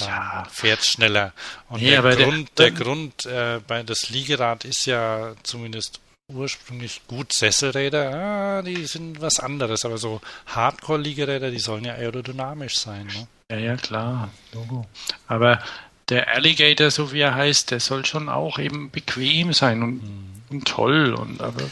Da 0.00 0.06
ja. 0.06 0.48
fährt 0.52 0.84
schneller. 0.84 1.32
Und 1.70 1.80
nee, 1.80 1.92
der, 1.92 2.02
Grund, 2.02 2.58
der, 2.58 2.70
der 2.70 2.78
Grund 2.78 3.24
äh, 3.24 3.60
bei 3.66 3.82
das 3.84 4.10
Liegerad 4.10 4.66
ist 4.66 4.84
ja 4.84 5.34
zumindest 5.44 5.98
ursprünglich 6.30 7.06
gut 7.06 7.32
Sesselräder, 7.32 8.14
ah, 8.14 8.62
die 8.62 8.84
sind 8.84 9.22
was 9.22 9.40
anderes, 9.40 9.86
aber 9.86 9.96
so 9.96 10.20
Hardcore-Liegeräder, 10.48 11.50
die 11.50 11.58
sollen 11.58 11.86
ja 11.86 11.94
aerodynamisch 11.94 12.76
sein. 12.76 13.06
Ne? 13.06 13.28
Ja, 13.50 13.58
ja, 13.58 13.76
klar, 13.76 14.30
Logo. 14.52 14.86
Aber 15.28 15.62
der 16.08 16.34
Alligator, 16.34 16.90
so 16.90 17.12
wie 17.12 17.20
er 17.20 17.34
heißt, 17.34 17.70
der 17.70 17.80
soll 17.80 18.04
schon 18.04 18.28
auch 18.28 18.58
eben 18.58 18.90
bequem 18.90 19.52
sein 19.52 19.82
und, 19.82 20.02
hm. 20.02 20.42
und 20.50 20.68
toll 20.68 21.14
und 21.14 21.40
aber 21.40 21.62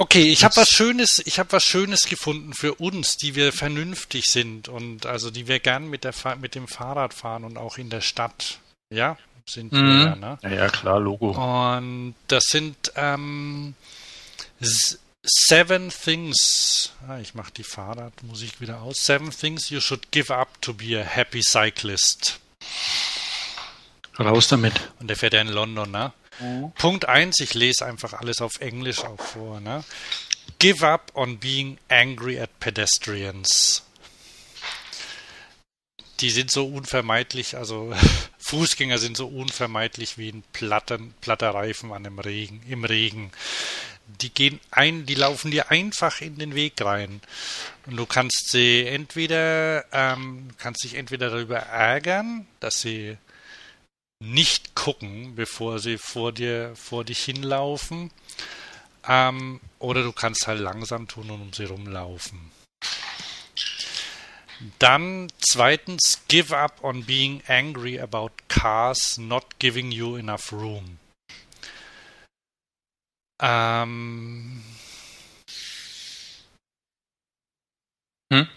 Okay, 0.00 0.30
ich 0.30 0.44
habe 0.44 0.54
was 0.54 0.70
Schönes, 0.70 1.20
ich 1.26 1.40
habe 1.40 1.50
was 1.50 1.64
Schönes 1.64 2.06
gefunden 2.06 2.54
für 2.54 2.74
uns, 2.74 3.16
die 3.16 3.34
wir 3.34 3.52
vernünftig 3.52 4.26
sind 4.26 4.68
und 4.68 5.06
also 5.06 5.32
die 5.32 5.48
wir 5.48 5.58
gern 5.58 5.90
mit 5.90 6.04
der 6.04 6.14
mit 6.40 6.54
dem 6.54 6.68
Fahrrad 6.68 7.14
fahren 7.14 7.42
und 7.42 7.56
auch 7.56 7.78
in 7.78 7.90
der 7.90 8.00
Stadt. 8.00 8.60
Ja, 8.90 9.18
sind 9.44 9.72
wir 9.72 9.80
mhm. 9.80 10.00
ja, 10.00 10.14
ne? 10.14 10.38
Ja, 10.42 10.50
ja, 10.50 10.68
klar, 10.68 11.00
Logo. 11.00 11.32
Und 11.32 12.14
das 12.28 12.44
sind 12.44 12.92
ähm, 12.94 13.74
Seven 15.30 15.90
Things. 15.90 16.92
Ah, 17.06 17.18
ich 17.18 17.34
mache 17.34 17.52
die 17.52 17.62
Fahrradmusik 17.62 18.60
wieder 18.60 18.80
aus. 18.80 19.04
Seven 19.04 19.30
Things 19.30 19.68
you 19.68 19.80
should 19.80 20.10
give 20.10 20.34
up 20.34 20.60
to 20.62 20.72
be 20.72 20.98
a 20.98 21.04
happy 21.04 21.42
cyclist. 21.42 22.40
Raus 24.18 24.48
damit. 24.48 24.90
Und 24.98 25.08
der 25.08 25.16
fährt 25.16 25.34
ja 25.34 25.40
in 25.40 25.48
London, 25.48 25.90
ne? 25.90 26.12
Mhm. 26.40 26.72
Punkt 26.72 27.06
1, 27.06 27.40
ich 27.40 27.54
lese 27.54 27.84
einfach 27.84 28.14
alles 28.14 28.40
auf 28.40 28.60
Englisch 28.60 29.00
auch 29.00 29.20
vor. 29.20 29.60
Ne? 29.60 29.84
Give 30.58 30.86
up 30.86 31.12
on 31.14 31.38
being 31.38 31.78
angry 31.88 32.40
at 32.40 32.58
pedestrians. 32.58 33.84
Die 36.20 36.30
sind 36.30 36.50
so 36.50 36.66
unvermeidlich, 36.66 37.56
also 37.56 37.94
Fußgänger 38.38 38.98
sind 38.98 39.16
so 39.16 39.26
unvermeidlich 39.28 40.16
wie 40.18 40.30
ein 40.30 40.42
Platten, 40.52 41.14
platter 41.20 41.50
Reifen 41.50 41.92
an 41.92 42.06
einem 42.06 42.18
Regen, 42.18 42.62
im 42.68 42.84
Regen. 42.84 43.30
Die 44.20 44.32
gehen 44.32 44.58
ein, 44.70 45.06
die 45.06 45.14
laufen 45.14 45.50
dir 45.50 45.70
einfach 45.70 46.20
in 46.20 46.38
den 46.38 46.54
Weg 46.54 46.80
rein. 46.80 47.20
Und 47.86 47.96
du 47.96 48.06
kannst 48.06 48.50
sie 48.50 48.86
entweder, 48.86 49.84
ähm, 49.92 50.48
kannst 50.58 50.84
dich 50.84 50.94
entweder 50.94 51.30
darüber 51.30 51.58
ärgern, 51.58 52.46
dass 52.60 52.80
sie 52.80 53.16
nicht 54.20 54.74
gucken, 54.74 55.34
bevor 55.36 55.78
sie 55.78 55.98
vor 55.98 56.32
dir, 56.32 56.72
vor 56.74 57.04
dich 57.04 57.22
hinlaufen. 57.22 58.10
Ähm, 59.06 59.60
oder 59.78 60.02
du 60.02 60.12
kannst 60.12 60.46
halt 60.46 60.60
langsam 60.60 61.06
tun 61.06 61.30
und 61.30 61.40
um 61.40 61.52
sie 61.52 61.64
rumlaufen. 61.64 62.50
Dann 64.80 65.28
zweitens, 65.38 66.22
give 66.26 66.56
up 66.56 66.82
on 66.82 67.04
being 67.04 67.42
angry 67.46 68.00
about 68.00 68.30
cars 68.48 69.16
not 69.16 69.44
giving 69.60 69.92
you 69.92 70.16
enough 70.16 70.52
room. 70.52 70.98
Ähm, 73.40 74.62
hm? 78.32 78.48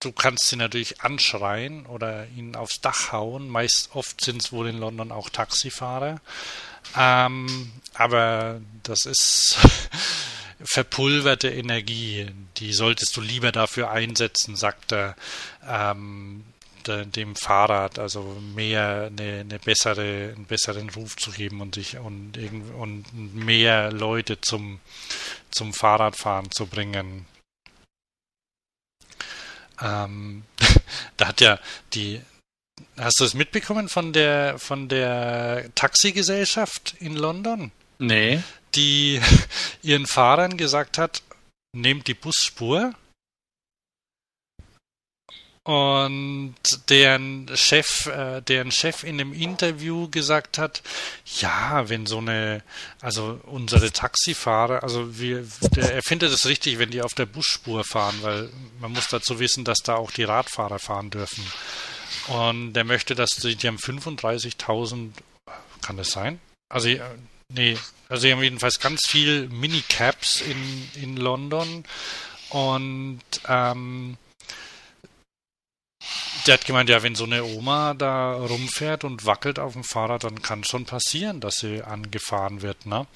du 0.00 0.12
kannst 0.12 0.48
sie 0.48 0.56
natürlich 0.56 1.00
anschreien 1.02 1.86
oder 1.86 2.26
ihn 2.28 2.56
aufs 2.56 2.80
Dach 2.80 3.12
hauen. 3.12 3.48
Meist 3.48 3.94
oft 3.94 4.20
sind 4.20 4.42
es 4.42 4.52
wohl 4.52 4.68
in 4.68 4.78
London 4.78 5.12
auch 5.12 5.28
Taxifahrer. 5.30 6.20
Ähm, 6.96 7.72
aber 7.94 8.60
das 8.84 9.06
ist 9.06 9.58
verpulverte 10.64 11.50
Energie. 11.50 12.30
Die 12.58 12.72
solltest 12.72 13.16
du 13.16 13.20
lieber 13.20 13.52
dafür 13.52 13.90
einsetzen, 13.90 14.56
sagt 14.56 14.92
er. 14.92 15.16
Ähm, 15.66 16.44
dem 16.88 17.36
Fahrrad, 17.36 17.98
also 17.98 18.22
mehr 18.54 19.10
eine, 19.10 19.40
eine, 19.40 19.58
bessere, 19.58 20.32
einen 20.34 20.46
besseren 20.46 20.90
Ruf 20.90 21.16
zu 21.16 21.30
geben 21.30 21.60
und 21.60 21.74
sich 21.74 21.98
und, 21.98 22.38
und 22.78 23.04
mehr 23.34 23.92
Leute 23.92 24.40
zum, 24.40 24.80
zum 25.50 25.72
Fahrradfahren 25.72 26.50
zu 26.50 26.66
bringen. 26.66 27.26
Ähm, 29.80 30.44
da 31.16 31.28
hat 31.28 31.40
ja 31.40 31.58
die, 31.94 32.20
hast 32.96 33.20
du 33.20 33.24
es 33.24 33.34
mitbekommen 33.34 33.88
von 33.88 34.12
der, 34.12 34.58
von 34.58 34.88
der 34.88 35.70
Taxigesellschaft 35.74 36.96
in 37.00 37.14
London? 37.14 37.70
Nee. 37.98 38.42
Die 38.74 39.20
ihren 39.82 40.06
Fahrern 40.06 40.56
gesagt 40.56 40.98
hat, 40.98 41.22
nehmt 41.72 42.06
die 42.06 42.14
Busspur 42.14 42.94
und 45.68 46.54
deren 46.88 47.46
Chef, 47.54 48.06
äh, 48.06 48.40
deren 48.40 48.72
Chef 48.72 49.02
in 49.04 49.20
einem 49.20 49.34
Interview 49.34 50.08
gesagt 50.08 50.56
hat, 50.56 50.82
ja, 51.40 51.90
wenn 51.90 52.06
so 52.06 52.16
eine, 52.18 52.62
also 53.02 53.38
unsere 53.44 53.92
Taxifahrer, 53.92 54.82
also 54.82 55.18
wir, 55.18 55.46
der, 55.76 55.96
er 55.96 56.02
findet 56.02 56.32
es 56.32 56.46
richtig, 56.46 56.78
wenn 56.78 56.88
die 56.88 57.02
auf 57.02 57.12
der 57.12 57.26
Busspur 57.26 57.84
fahren, 57.84 58.14
weil 58.22 58.48
man 58.80 58.92
muss 58.92 59.08
dazu 59.08 59.40
wissen, 59.40 59.64
dass 59.64 59.80
da 59.84 59.96
auch 59.96 60.10
die 60.10 60.24
Radfahrer 60.24 60.78
fahren 60.78 61.10
dürfen. 61.10 61.44
Und 62.28 62.72
der 62.72 62.84
möchte, 62.84 63.14
dass 63.14 63.32
die, 63.32 63.54
die 63.54 63.66
haben 63.66 63.76
35.000, 63.76 65.10
kann 65.82 65.98
das 65.98 66.12
sein? 66.12 66.40
Also, 66.70 66.88
nee, 67.50 67.76
also 68.08 68.26
die 68.26 68.32
haben 68.32 68.42
jedenfalls 68.42 68.80
ganz 68.80 69.02
viel 69.06 69.50
Minicaps 69.50 70.40
in, 70.40 70.88
in 70.94 71.18
London 71.18 71.84
und, 72.48 73.20
ähm, 73.46 74.16
der 76.46 76.54
hat 76.54 76.64
gemeint, 76.64 76.88
ja, 76.88 77.02
wenn 77.02 77.14
so 77.14 77.24
eine 77.24 77.44
Oma 77.44 77.94
da 77.94 78.32
rumfährt 78.32 79.04
und 79.04 79.26
wackelt 79.26 79.58
auf 79.58 79.74
dem 79.74 79.84
Fahrrad, 79.84 80.24
dann 80.24 80.42
kann 80.42 80.64
schon 80.64 80.84
passieren, 80.86 81.40
dass 81.40 81.56
sie 81.56 81.82
angefahren 81.82 82.62
wird, 82.62 82.86
ne? 82.86 83.06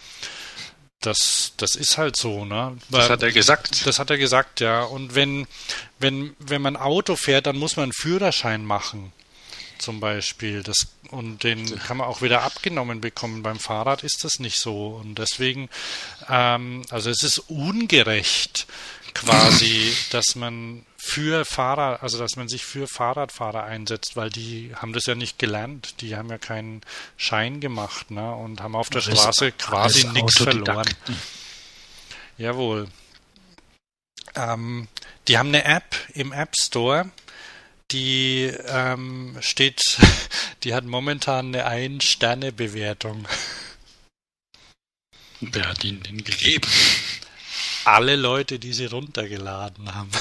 Das, 1.01 1.55
das 1.57 1.75
ist 1.75 1.99
halt 1.99 2.17
so, 2.17 2.45
ne? 2.45 2.77
Das 2.91 3.11
hat 3.11 3.23
er 3.23 3.33
gesagt. 3.33 3.87
Das 3.87 3.99
hat 3.99 4.11
er 4.11 4.19
gesagt, 4.19 4.61
ja. 4.61 4.85
Und 4.85 5.15
wenn, 5.17 5.49
wenn, 5.99 6.37
wenn 6.39 6.63
man 6.63 6.77
Auto 6.77 7.17
fährt, 7.17 7.47
dann 7.47 7.57
muss 7.59 7.77
man 7.77 7.85
einen 7.85 7.93
Führerschein 7.93 8.65
machen. 8.65 9.13
zum 9.83 10.01
Beispiel. 10.01 10.63
Das, 10.63 10.87
und 11.11 11.43
den 11.43 11.79
kann 11.81 11.99
man 11.99 12.07
auch 12.07 12.23
wieder 12.23 12.43
abgenommen 12.43 13.01
bekommen. 13.01 13.43
Beim 13.43 13.59
Fahrrad 13.59 14.05
ist 14.05 14.25
das 14.25 14.39
nicht 14.39 14.59
so. 14.59 15.01
Und 15.03 15.17
deswegen, 15.19 15.69
ähm, 16.29 16.83
also 16.91 17.11
es 17.11 17.23
ist 17.23 17.39
ungerecht 17.39 18.67
quasi, 19.15 19.95
dass 20.11 20.35
man 20.35 20.85
für 20.97 21.45
Fahrer, 21.45 22.03
also 22.03 22.19
dass 22.19 22.37
man 22.37 22.49
sich 22.49 22.65
für 22.65 22.87
Fahrradfahrer 22.87 23.65
einsetzt, 23.65 24.17
weil 24.17 24.31
die 24.31 24.73
haben 24.77 24.93
das 24.93 25.07
ja 25.07 25.15
nicht 25.15 25.39
gelernt, 25.39 26.01
die 26.01 26.17
haben 26.17 26.31
ja 26.31 26.39
keinen 26.39 26.81
Schein 27.17 27.61
gemacht, 27.61 28.11
ne? 28.11 28.35
Und 28.35 28.61
haben 28.61 28.77
auf 28.77 28.91
der 28.91 29.01
Straße 29.01 29.53
quasi 29.53 30.07
nichts 30.09 30.39
verloren. 30.39 30.89
Jawohl. 32.39 32.89
Ähm, 34.35 34.89
die 35.29 35.39
haben 35.39 35.49
eine 35.49 35.65
App 35.65 35.97
im 36.15 36.33
App 36.33 36.55
Store, 36.57 37.11
die 37.91 38.53
ähm, 38.67 39.37
steht, 39.41 39.99
die 40.65 40.75
hat 40.75 40.85
momentan 40.85 41.49
eine 41.49 41.67
Ein-Sterne-Bewertung. 41.67 43.27
Wer 45.41 45.69
hat 45.69 45.85
ihnen 45.85 46.03
den 46.03 46.23
gegeben? 46.23 46.69
Alle 47.85 48.17
Leute, 48.17 48.59
die 48.59 48.73
sie 48.73 48.87
runtergeladen 48.87 49.95
haben. 49.95 50.11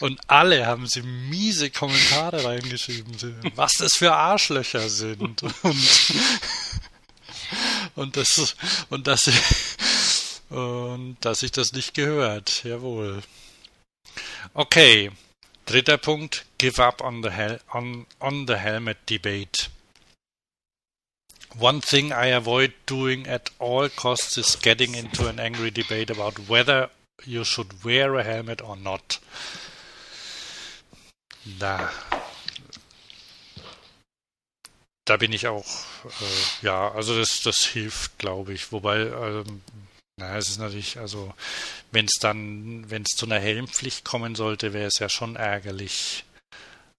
Und 0.00 0.20
alle 0.28 0.66
haben 0.66 0.86
sie 0.86 1.02
miese 1.02 1.70
Kommentare 1.70 2.44
reingeschrieben, 2.44 3.16
was 3.56 3.72
das 3.72 3.94
für 3.94 4.12
Arschlöcher 4.14 4.88
sind. 4.88 5.20
Und, 5.20 5.42
und 7.96 8.16
das 8.16 8.54
und 8.90 9.08
dass 9.08 9.28
und 10.50 11.16
dass 11.20 11.42
ich 11.42 11.50
das 11.52 11.72
nicht 11.72 11.94
gehört. 11.94 12.62
Jawohl. 12.64 13.22
Okay. 14.54 15.10
Dritter 15.66 15.98
Punkt. 15.98 16.46
Give 16.56 16.82
up 16.82 17.02
on 17.02 17.22
the, 17.22 17.30
hel 17.30 17.60
on, 17.72 18.06
on 18.20 18.46
the 18.46 18.54
helmet 18.54 18.98
debate. 19.10 19.68
One 21.58 21.80
thing 21.80 22.12
I 22.12 22.26
avoid 22.26 22.72
doing 22.86 23.26
at 23.26 23.50
all 23.58 23.88
costs 23.88 24.38
is 24.38 24.54
getting 24.54 24.94
into 24.94 25.26
an 25.26 25.40
angry 25.40 25.72
debate 25.72 26.08
about 26.08 26.48
whether 26.48 26.90
you 27.24 27.42
should 27.42 27.84
wear 27.84 28.14
a 28.14 28.22
helmet 28.22 28.62
or 28.62 28.76
not. 28.76 29.18
Da, 31.58 31.90
da 35.04 35.16
bin 35.16 35.32
ich 35.32 35.48
auch, 35.48 35.66
äh, 36.04 36.66
ja, 36.66 36.92
also 36.92 37.18
das, 37.18 37.40
das 37.40 37.64
hilft, 37.64 38.18
glaube 38.18 38.52
ich. 38.52 38.70
Wobei, 38.70 38.98
ähm, 38.98 39.62
na, 40.16 40.36
es 40.36 40.50
ist 40.50 40.58
natürlich, 40.58 40.98
also 40.98 41.34
wenn 41.90 42.04
es 42.04 42.18
dann, 42.20 42.88
wenn 42.88 43.02
es 43.02 43.16
zu 43.16 43.26
einer 43.26 43.40
Helmpflicht 43.40 44.04
kommen 44.04 44.36
sollte, 44.36 44.72
wäre 44.72 44.86
es 44.86 45.00
ja 45.00 45.08
schon 45.08 45.34
ärgerlich. 45.34 46.24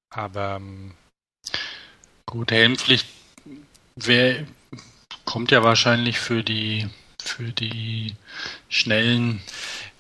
Aber 0.10 0.56
ähm, 0.56 0.96
gut, 2.26 2.52
Helmpflicht 2.52 3.08
wär, 4.08 4.46
kommt 5.26 5.52
ja 5.52 5.64
wahrscheinlich 5.64 6.20
für 6.20 6.44
die 6.44 6.88
für 7.22 7.52
die 7.52 8.16
schnellen 8.70 9.42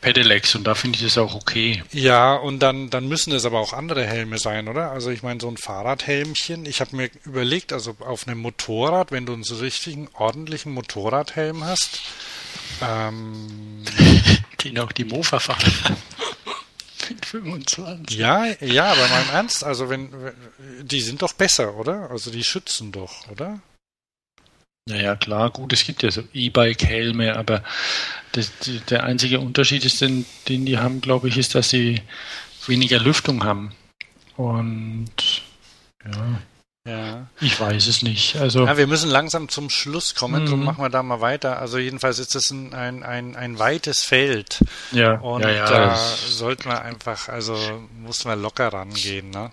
Pedelecs 0.01 0.55
und 0.55 0.63
da 0.65 0.75
finde 0.75 0.97
ich 0.97 1.03
es 1.03 1.17
auch 1.17 1.35
okay. 1.35 1.83
Ja, 1.91 2.35
und 2.35 2.59
dann, 2.59 2.89
dann 2.89 3.07
müssen 3.07 3.33
es 3.33 3.45
aber 3.45 3.59
auch 3.59 3.73
andere 3.73 4.05
Helme 4.05 4.37
sein, 4.37 4.69
oder? 4.69 4.91
Also 4.91 5.09
ich 5.09 5.23
meine, 5.23 5.41
so 5.41 5.49
ein 5.49 5.57
Fahrradhelmchen, 5.57 6.65
ich 6.65 6.79
habe 6.79 6.95
mir 6.95 7.09
überlegt, 7.25 7.73
also 7.73 7.97
auf 7.99 8.27
einem 8.27 8.39
Motorrad, 8.39 9.11
wenn 9.11 9.25
du 9.25 9.33
einen 9.33 9.43
so 9.43 9.57
richtigen, 9.57 10.07
ordentlichen 10.13 10.71
Motorradhelm 10.71 11.65
hast, 11.65 12.01
ähm, 12.81 13.83
Den 14.63 14.79
auch 14.79 14.91
die 14.91 15.05
Mofa-Fahrer 15.05 15.97
25. 17.25 18.17
Ja, 18.17 18.45
ja, 18.61 18.91
aber 18.91 19.05
im 19.05 19.29
Ernst, 19.33 19.63
also 19.63 19.89
wenn, 19.89 20.09
die 20.81 21.01
sind 21.01 21.21
doch 21.21 21.33
besser, 21.33 21.75
oder? 21.75 22.09
Also 22.11 22.29
die 22.31 22.43
schützen 22.43 22.91
doch, 22.91 23.27
oder? 23.29 23.59
Naja, 24.85 25.15
klar, 25.15 25.51
gut, 25.51 25.73
es 25.73 25.85
gibt 25.85 26.01
ja 26.03 26.11
so 26.11 26.23
E-Bike-Helme, 26.33 27.35
aber 27.35 27.63
das, 28.31 28.51
der 28.89 29.03
einzige 29.03 29.39
Unterschied 29.39 29.85
ist, 29.85 30.01
den, 30.01 30.25
den 30.47 30.65
die 30.65 30.79
haben, 30.79 31.01
glaube 31.01 31.27
ich, 31.27 31.37
ist, 31.37 31.55
dass 31.55 31.69
sie 31.69 32.01
weniger 32.65 32.99
Lüftung 32.99 33.43
haben. 33.43 33.71
Und 34.35 35.43
ja. 36.05 36.39
Ja. 36.87 37.27
Ich 37.41 37.59
weiß 37.59 37.87
es 37.87 38.01
nicht. 38.01 38.37
Also 38.37 38.65
ja, 38.65 38.77
wir 38.77 38.87
müssen 38.87 39.09
langsam 39.09 39.49
zum 39.49 39.69
Schluss 39.69 40.15
kommen, 40.15 40.45
mhm. 40.45 40.63
machen 40.63 40.81
wir 40.81 40.89
da 40.89 41.03
mal 41.03 41.21
weiter. 41.21 41.59
Also 41.59 41.77
jedenfalls 41.77 42.19
ist 42.19 42.35
es 42.35 42.49
ein, 42.51 42.73
ein, 42.73 43.03
ein, 43.03 43.35
ein 43.35 43.59
weites 43.59 44.03
Feld. 44.03 44.63
Ja. 44.91 45.15
Und 45.19 45.43
ja, 45.43 45.51
ja, 45.51 45.69
da 45.69 45.95
sollten 45.95 46.69
wir 46.69 46.81
einfach, 46.81 47.27
also 47.29 47.55
muss 47.99 48.25
man 48.25 48.41
locker 48.41 48.69
rangehen, 48.69 49.29
ne? 49.29 49.51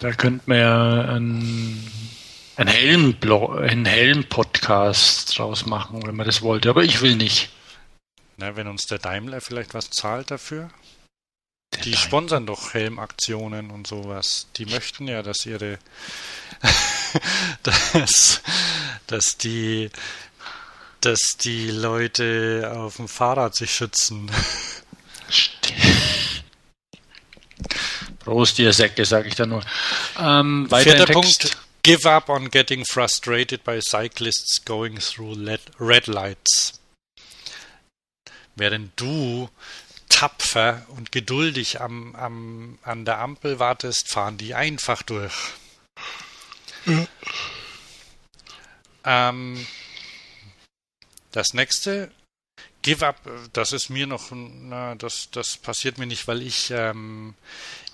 Da 0.00 0.12
könnte 0.12 0.44
man 0.46 0.58
ja 0.58 1.16
ein, 2.58 2.66
ein 2.66 2.74
Helm, 2.74 3.16
ein 3.56 3.84
Helm-Podcast 3.84 5.38
draus 5.38 5.64
machen, 5.64 6.04
wenn 6.06 6.16
man 6.16 6.26
das 6.26 6.42
wollte, 6.42 6.70
aber 6.70 6.82
ich 6.82 7.00
will 7.00 7.14
nicht. 7.14 7.50
Na, 8.36 8.56
wenn 8.56 8.66
uns 8.66 8.86
der 8.86 8.98
Daimler 8.98 9.40
vielleicht 9.40 9.74
was 9.74 9.90
zahlt 9.90 10.32
dafür? 10.32 10.70
Der 11.72 11.82
die 11.82 11.90
Daimler. 11.92 11.98
sponsern 11.98 12.46
doch 12.46 12.74
Helmaktionen 12.74 13.70
und 13.70 13.86
sowas. 13.86 14.48
Die 14.56 14.66
möchten 14.66 15.06
ja, 15.06 15.22
dass 15.22 15.46
ihre 15.46 15.78
dass, 17.62 18.42
dass 19.06 19.38
die 19.38 19.90
dass 21.00 21.36
die 21.40 21.70
Leute 21.70 22.72
auf 22.74 22.96
dem 22.96 23.06
Fahrrad 23.06 23.54
sich 23.54 23.72
schützen. 23.72 24.32
Prost, 28.18 28.58
ihr 28.58 28.72
Säcke, 28.72 29.04
sage 29.04 29.28
ich 29.28 29.36
da 29.36 29.46
nur. 29.46 29.62
Ähm, 30.18 30.68
Vierter 30.68 31.06
Punkt. 31.06 31.56
Give 31.88 32.04
up 32.04 32.28
on 32.28 32.50
getting 32.50 32.84
frustrated 32.84 33.64
by 33.64 33.80
cyclists 33.80 34.58
going 34.62 34.98
through 34.98 35.36
red 35.78 36.06
lights. 36.06 36.78
Während 38.56 38.90
du 38.96 39.48
tapfer 40.10 40.84
und 40.88 41.12
geduldig 41.12 41.80
am, 41.80 42.14
am, 42.14 42.78
an 42.82 43.06
der 43.06 43.20
Ampel 43.20 43.58
wartest, 43.58 44.12
fahren 44.12 44.36
die 44.36 44.54
einfach 44.54 45.02
durch. 45.02 45.32
Ähm, 49.04 49.66
das 51.32 51.54
nächste, 51.54 52.10
Give 52.88 53.06
up, 53.06 53.20
das 53.52 53.74
ist 53.74 53.90
mir 53.90 54.06
noch, 54.06 54.30
na, 54.30 54.94
das, 54.94 55.28
das 55.30 55.58
passiert 55.58 55.98
mir 55.98 56.06
nicht, 56.06 56.26
weil 56.26 56.40
ich, 56.40 56.70
ähm, 56.70 57.34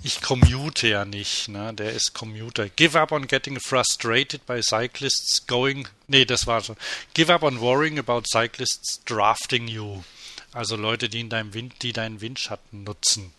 ich 0.04 0.22
commute 0.22 0.86
ja 0.86 1.04
nicht, 1.04 1.48
ne? 1.48 1.74
Der 1.74 1.90
ist 1.90 2.14
Commuter. 2.14 2.68
Give 2.68 3.00
up 3.00 3.10
on 3.10 3.26
getting 3.26 3.58
frustrated 3.58 4.46
by 4.46 4.62
cyclists 4.62 5.48
going, 5.48 5.88
nee, 6.06 6.24
das 6.24 6.46
war 6.46 6.60
so. 6.60 6.76
Give 7.12 7.34
up 7.34 7.42
on 7.42 7.60
worrying 7.60 7.98
about 7.98 8.22
cyclists 8.28 9.02
drafting 9.04 9.66
you. 9.66 10.04
Also 10.52 10.76
Leute, 10.76 11.08
die 11.08 11.22
in 11.22 11.28
deinem 11.28 11.54
Wind, 11.54 11.74
die 11.82 11.92
deinen 11.92 12.20
Windschatten 12.20 12.84
nutzen. 12.84 13.32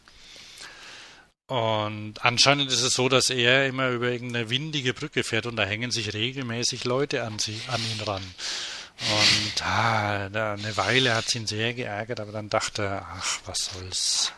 Und 1.48 2.16
anscheinend 2.20 2.70
ist 2.70 2.82
es 2.82 2.96
so, 2.96 3.08
dass 3.08 3.30
er 3.30 3.66
immer 3.66 3.92
über 3.92 4.10
irgendeine 4.10 4.50
windige 4.50 4.94
Brücke 4.94 5.24
fährt 5.24 5.46
und 5.46 5.56
da 5.56 5.64
hängen 5.64 5.92
sich 5.92 6.14
regelmäßig 6.14 6.84
Leute 6.84 7.24
an, 7.24 7.40
sie, 7.40 7.62
an 7.70 7.80
ihn 7.80 8.02
ran. 8.02 8.24
Und 9.00 9.62
ah, 9.62 10.26
eine 10.26 10.78
Weile 10.78 11.16
hat 11.16 11.28
es 11.28 11.36
ihn 11.36 11.48
sehr 11.48 11.74
geärgert, 11.74 12.22
aber 12.22 12.32
dann 12.32 12.50
dachte 12.50 12.84
er, 12.84 13.06
ach, 13.12 13.40
was 13.46 13.66
soll's. 13.66 14.32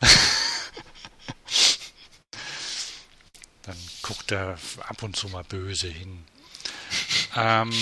dann 3.62 3.76
guckt 4.02 4.32
er 4.32 4.58
ab 4.80 5.02
und 5.02 5.16
zu 5.16 5.28
mal 5.28 5.44
böse 5.44 5.88
hin. 5.88 6.24
Ähm, 7.36 7.72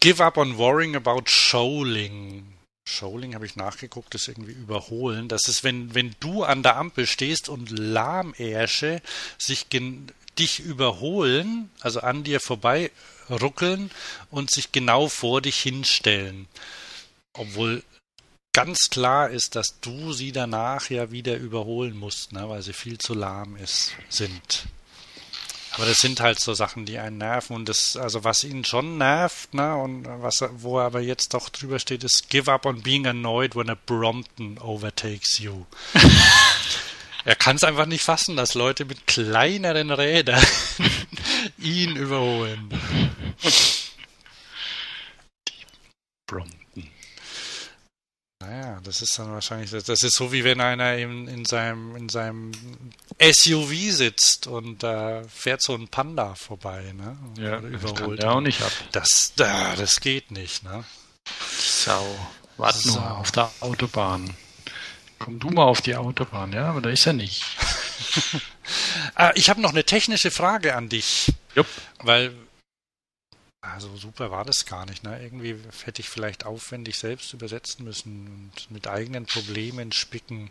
give 0.00 0.24
up 0.24 0.36
on 0.36 0.56
worrying 0.56 0.94
about 0.94 1.24
shoaling. 1.26 2.54
Shoaling 2.84 3.34
habe 3.34 3.44
ich 3.44 3.56
nachgeguckt, 3.56 4.14
ist 4.14 4.28
irgendwie 4.28 4.52
überholen. 4.52 5.28
Das 5.28 5.48
ist, 5.48 5.64
wenn, 5.64 5.94
wenn 5.94 6.14
du 6.20 6.44
an 6.44 6.62
der 6.62 6.76
Ampel 6.76 7.06
stehst 7.06 7.48
und 7.48 7.70
Lahmärsche 7.70 9.02
sich 9.36 9.68
dich 10.38 10.60
überholen, 10.60 11.70
also 11.80 12.00
an 12.00 12.24
dir 12.24 12.40
vorbei 12.40 12.90
ruckeln 13.30 13.90
und 14.30 14.50
sich 14.50 14.72
genau 14.72 15.08
vor 15.08 15.40
dich 15.40 15.58
hinstellen. 15.58 16.48
Obwohl 17.32 17.82
ganz 18.52 18.90
klar 18.90 19.30
ist, 19.30 19.54
dass 19.54 19.78
du 19.80 20.12
sie 20.12 20.32
danach 20.32 20.90
ja 20.90 21.10
wieder 21.10 21.36
überholen 21.36 21.96
musst, 21.96 22.32
ne, 22.32 22.48
weil 22.48 22.62
sie 22.62 22.72
viel 22.72 22.98
zu 22.98 23.14
lahm 23.14 23.56
ist, 23.56 23.92
sind. 24.08 24.66
Aber 25.72 25.86
das 25.86 25.98
sind 25.98 26.18
halt 26.20 26.40
so 26.40 26.54
Sachen, 26.54 26.86
die 26.86 26.98
einen 26.98 27.18
nerven 27.18 27.54
und 27.54 27.68
das, 27.68 27.96
also 27.96 28.24
was 28.24 28.42
ihn 28.42 28.64
schon 28.64 28.98
nervt, 28.98 29.54
ne, 29.54 29.76
und 29.76 30.06
was 30.22 30.42
wo 30.56 30.78
er 30.78 30.86
aber 30.86 31.00
jetzt 31.00 31.34
doch 31.34 31.50
drüber 31.50 31.78
steht, 31.78 32.02
ist 32.02 32.30
Give 32.30 32.50
up 32.50 32.66
on 32.66 32.82
being 32.82 33.06
annoyed 33.06 33.54
when 33.54 33.70
a 33.70 33.76
Brompton 33.86 34.58
overtakes 34.58 35.38
you. 35.38 35.66
er 37.28 37.36
kann 37.36 37.56
es 37.56 37.64
einfach 37.64 37.84
nicht 37.84 38.02
fassen, 38.02 38.36
dass 38.36 38.54
Leute 38.54 38.86
mit 38.86 39.06
kleineren 39.06 39.90
Rädern 39.90 40.42
ihn 41.58 41.94
überholen. 41.94 42.70
Brompton. 46.26 46.90
Naja, 48.40 48.80
das 48.82 49.02
ist 49.02 49.18
dann 49.18 49.30
wahrscheinlich, 49.30 49.70
das 49.70 50.02
ist 50.02 50.16
so 50.16 50.32
wie 50.32 50.42
wenn 50.42 50.62
einer 50.62 50.96
in, 50.96 51.28
in 51.28 51.44
seinem, 51.44 51.96
in 51.96 52.08
seinem 52.08 52.52
SUV 53.20 53.74
sitzt 53.90 54.46
und 54.46 54.82
da 54.82 55.20
äh, 55.20 55.28
fährt 55.28 55.60
so 55.60 55.74
ein 55.74 55.88
Panda 55.88 56.34
vorbei, 56.34 56.94
ne? 56.96 57.18
Ja, 57.36 57.58
überholt. 57.58 58.22
Ja, 58.22 58.30
auch 58.30 58.40
nicht 58.40 58.62
ab. 58.62 58.72
Das, 58.92 59.34
da, 59.36 59.76
das 59.76 60.00
geht 60.00 60.30
nicht, 60.30 60.62
ne? 60.62 60.82
Sau. 61.58 62.06
Warte 62.56 62.78
so. 62.78 62.98
nur 62.98 63.18
auf 63.18 63.32
der 63.32 63.50
Autobahn. 63.60 64.34
Komm 65.18 65.38
du 65.40 65.50
mal 65.50 65.64
auf 65.64 65.80
die 65.80 65.96
Autobahn, 65.96 66.52
ja, 66.52 66.70
aber 66.70 66.80
da 66.80 66.90
ist 66.90 67.06
er 67.06 67.12
nicht. 67.12 67.44
ah, 69.14 69.32
ich 69.34 69.50
habe 69.50 69.60
noch 69.60 69.70
eine 69.70 69.84
technische 69.84 70.30
Frage 70.30 70.76
an 70.76 70.88
dich. 70.88 71.32
Jupp. 71.54 71.66
Weil 72.02 72.32
also 73.60 73.96
super 73.96 74.30
war 74.30 74.44
das 74.44 74.66
gar 74.66 74.86
nicht. 74.86 75.02
Ne? 75.02 75.20
Irgendwie 75.20 75.56
hätte 75.84 76.00
ich 76.00 76.08
vielleicht 76.08 76.46
aufwendig 76.46 76.96
selbst 76.96 77.32
übersetzen 77.32 77.84
müssen 77.84 78.26
und 78.28 78.70
mit 78.70 78.86
eigenen 78.86 79.26
Problemen 79.26 79.92
spicken. 79.92 80.50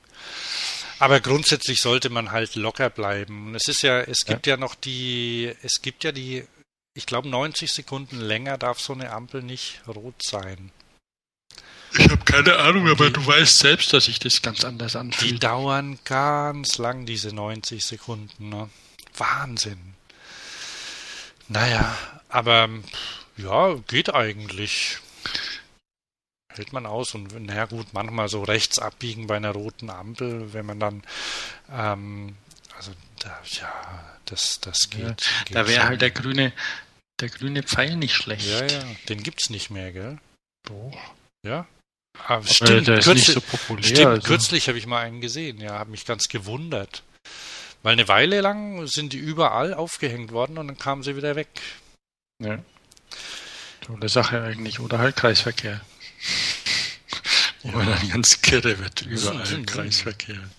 Aber 0.99 1.19
grundsätzlich 1.21 1.81
sollte 1.81 2.09
man 2.09 2.31
halt 2.31 2.55
locker 2.55 2.89
bleiben. 2.89 3.47
Und 3.47 3.55
es 3.55 3.67
ist 3.67 3.81
ja, 3.81 4.01
es 4.01 4.25
gibt 4.25 4.45
ja, 4.45 4.53
ja 4.53 4.57
noch 4.57 4.75
die, 4.75 5.53
es 5.61 5.81
gibt 5.81 6.03
ja 6.03 6.11
die, 6.11 6.45
ich 6.93 7.05
glaube 7.05 7.29
90 7.29 7.71
Sekunden 7.71 8.19
länger 8.19 8.57
darf 8.57 8.79
so 8.79 8.93
eine 8.93 9.11
Ampel 9.11 9.41
nicht 9.41 9.81
rot 9.87 10.21
sein. 10.21 10.71
Ich 11.93 12.09
habe 12.09 12.23
keine 12.25 12.57
Ahnung, 12.57 12.87
aber 12.87 13.07
die, 13.07 13.13
du 13.13 13.25
weißt 13.25 13.59
selbst, 13.59 13.93
dass 13.93 14.07
ich 14.07 14.19
das 14.19 14.41
ganz 14.41 14.63
anders 14.63 14.95
anfühle. 14.95 15.33
Die 15.33 15.39
dauern 15.39 15.99
ganz 16.03 16.77
lang, 16.77 17.05
diese 17.05 17.33
90 17.33 17.85
Sekunden. 17.85 18.49
Ne? 18.49 18.69
Wahnsinn. 19.15 19.95
Naja, 21.47 21.97
aber 22.29 22.69
ja, 23.37 23.75
geht 23.87 24.13
eigentlich. 24.13 24.97
Hält 26.53 26.73
man 26.73 26.85
aus 26.85 27.13
und 27.13 27.39
naja 27.45 27.65
gut, 27.65 27.93
manchmal 27.93 28.29
so 28.29 28.43
rechts 28.43 28.79
abbiegen 28.79 29.27
bei 29.27 29.37
einer 29.37 29.51
roten 29.51 29.89
Ampel, 29.89 30.53
wenn 30.53 30.65
man 30.65 30.79
dann 30.79 31.03
ähm, 31.71 32.35
also 32.77 32.91
da, 33.19 33.41
ja, 33.43 34.17
das, 34.25 34.59
das 34.61 34.89
geht. 34.89 35.01
Ja, 35.01 35.43
geht 35.45 35.55
da 35.55 35.67
wäre 35.67 35.87
halt 35.87 36.01
der 36.01 36.11
grüne, 36.11 36.53
der 37.19 37.29
grüne 37.29 37.63
Pfeil 37.63 37.95
nicht 37.95 38.13
schlecht. 38.13 38.47
Ja, 38.47 38.65
ja, 38.65 38.83
den 39.09 39.23
gibt's 39.23 39.49
nicht 39.49 39.69
mehr, 39.69 39.91
gell? 39.91 40.19
Doch. 40.63 40.97
Ja. 41.43 41.65
Aber, 42.25 42.35
Aber 42.35 42.47
stimmt, 42.47 42.87
der 42.87 42.97
ist 42.99 43.05
kürzlich, 43.05 43.27
nicht 43.27 43.33
so 43.33 43.41
populär. 43.41 43.83
Stimmt, 43.83 44.07
also. 44.07 44.27
kürzlich 44.27 44.67
habe 44.67 44.77
ich 44.77 44.85
mal 44.85 45.03
einen 45.03 45.21
gesehen, 45.21 45.59
ja, 45.59 45.79
habe 45.79 45.91
mich 45.91 46.05
ganz 46.05 46.27
gewundert. 46.27 47.03
Weil 47.83 47.93
eine 47.93 48.07
Weile 48.07 48.41
lang 48.41 48.87
sind 48.87 49.13
die 49.13 49.17
überall 49.17 49.73
aufgehängt 49.73 50.31
worden 50.31 50.57
und 50.57 50.67
dann 50.67 50.77
kamen 50.77 51.03
sie 51.03 51.15
wieder 51.15 51.35
weg. 51.35 51.47
Ja. 52.39 52.59
Tolle 53.81 54.09
Sache 54.09 54.41
eigentlich. 54.41 54.79
Oder 54.79 54.99
halt 54.99 55.15
Kreisverkehr. 55.15 55.81
Wo 57.63 57.69
man 57.69 57.87
dann 57.87 58.09
ganz 58.09 58.41
kirre 58.41 58.77
wird, 58.79 59.01
überall 59.03 59.63
Kreisverkehr. 59.65 60.49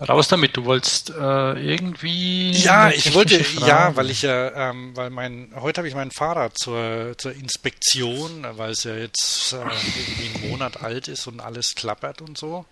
Raus 0.00 0.28
damit, 0.28 0.56
du 0.56 0.64
wolltest 0.64 1.10
äh, 1.10 1.12
irgendwie. 1.14 2.50
Ja, 2.52 2.90
ich 2.90 3.14
wollte, 3.14 3.42
Frage. 3.42 3.66
ja, 3.66 3.96
weil 3.96 4.10
ich 4.10 4.22
ja, 4.22 4.70
ähm, 4.70 4.94
weil 4.94 5.08
mein, 5.10 5.52
heute 5.54 5.78
habe 5.78 5.88
ich 5.88 5.94
mein 5.94 6.10
Fahrrad 6.10 6.58
zur, 6.58 7.14
zur 7.16 7.32
Inspektion, 7.32 8.46
weil 8.56 8.72
es 8.72 8.84
ja 8.84 8.94
jetzt 8.94 9.54
äh, 9.54 9.56
irgendwie 9.56 10.38
einen 10.38 10.50
Monat 10.50 10.82
alt 10.82 11.08
ist 11.08 11.26
und 11.26 11.40
alles 11.40 11.74
klappert 11.74 12.20
und 12.20 12.36
so, 12.36 12.66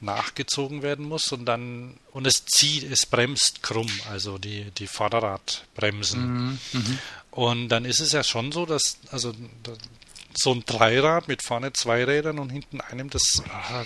nachgezogen 0.00 0.82
werden 0.82 1.06
muss 1.06 1.32
und 1.32 1.44
dann, 1.44 1.98
und 2.12 2.26
es 2.26 2.46
zieht, 2.46 2.90
es 2.90 3.04
bremst 3.04 3.62
krumm, 3.62 3.90
also 4.10 4.38
die, 4.38 4.70
die 4.70 4.86
Vorderradbremsen. 4.86 6.20
Mhm, 6.22 6.58
mhm. 6.72 6.98
Und 7.30 7.68
dann 7.68 7.84
ist 7.84 8.00
es 8.00 8.12
ja 8.12 8.24
schon 8.24 8.52
so, 8.52 8.64
dass, 8.64 8.98
also, 9.12 9.32
so 10.34 10.52
ein 10.52 10.64
Dreirad 10.64 11.28
mit 11.28 11.42
vorne 11.42 11.72
zwei 11.72 12.04
Rädern 12.04 12.38
und 12.38 12.50
hinten 12.50 12.80
einem, 12.80 13.10
das, 13.10 13.42
ah, 13.50 13.84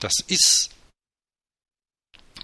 das 0.00 0.14
ist 0.26 0.70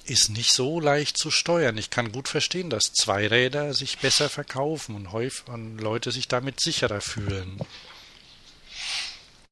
ist 0.02 0.30
nicht 0.30 0.52
so 0.52 0.80
leicht 0.80 1.16
zu 1.16 1.30
steuern. 1.30 1.78
Ich 1.78 1.90
kann 1.90 2.12
gut 2.12 2.28
verstehen, 2.28 2.70
dass 2.70 2.92
Zweiräder 2.92 3.74
sich 3.74 3.98
besser 3.98 4.28
verkaufen 4.28 4.94
und, 4.94 5.12
häufig, 5.12 5.46
und 5.48 5.78
Leute 5.78 6.12
sich 6.12 6.28
damit 6.28 6.60
sicherer 6.60 7.00
fühlen. 7.00 7.60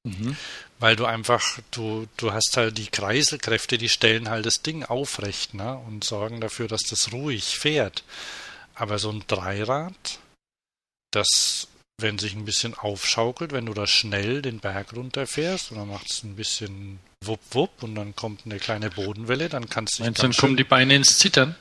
Mhm. 0.04 0.36
Weil 0.78 0.96
du 0.96 1.04
einfach, 1.04 1.58
du, 1.70 2.06
du 2.16 2.32
hast 2.32 2.56
halt 2.56 2.78
die 2.78 2.86
Kreiselkräfte, 2.86 3.76
die 3.76 3.88
stellen 3.88 4.30
halt 4.30 4.46
das 4.46 4.62
Ding 4.62 4.84
aufrecht 4.84 5.54
ne, 5.54 5.76
und 5.86 6.04
sorgen 6.04 6.40
dafür, 6.40 6.68
dass 6.68 6.82
das 6.82 7.12
ruhig 7.12 7.58
fährt. 7.58 8.02
Aber 8.74 8.98
so 8.98 9.10
ein 9.10 9.24
Dreirad, 9.26 10.18
das 11.10 11.68
wenn 12.02 12.18
sich 12.18 12.34
ein 12.34 12.44
bisschen 12.44 12.74
aufschaukelt, 12.74 13.52
wenn 13.52 13.66
du 13.66 13.74
da 13.74 13.86
schnell 13.86 14.42
den 14.42 14.60
Berg 14.60 14.94
runterfährst 14.94 15.70
und 15.70 15.78
dann 15.78 15.88
macht 15.88 16.10
es 16.10 16.22
ein 16.22 16.36
bisschen 16.36 17.00
wupp 17.24 17.40
wupp 17.50 17.82
und 17.82 17.94
dann 17.94 18.16
kommt 18.16 18.42
eine 18.44 18.58
kleine 18.58 18.90
Bodenwelle, 18.90 19.48
dann 19.48 19.68
kannst 19.68 19.98
du 19.98 20.04
Meinst 20.04 20.18
du, 20.18 20.22
dann 20.22 20.32
kommen 20.32 20.56
die 20.56 20.64
Beine 20.64 20.94
ins 20.94 21.18
Zittern? 21.18 21.56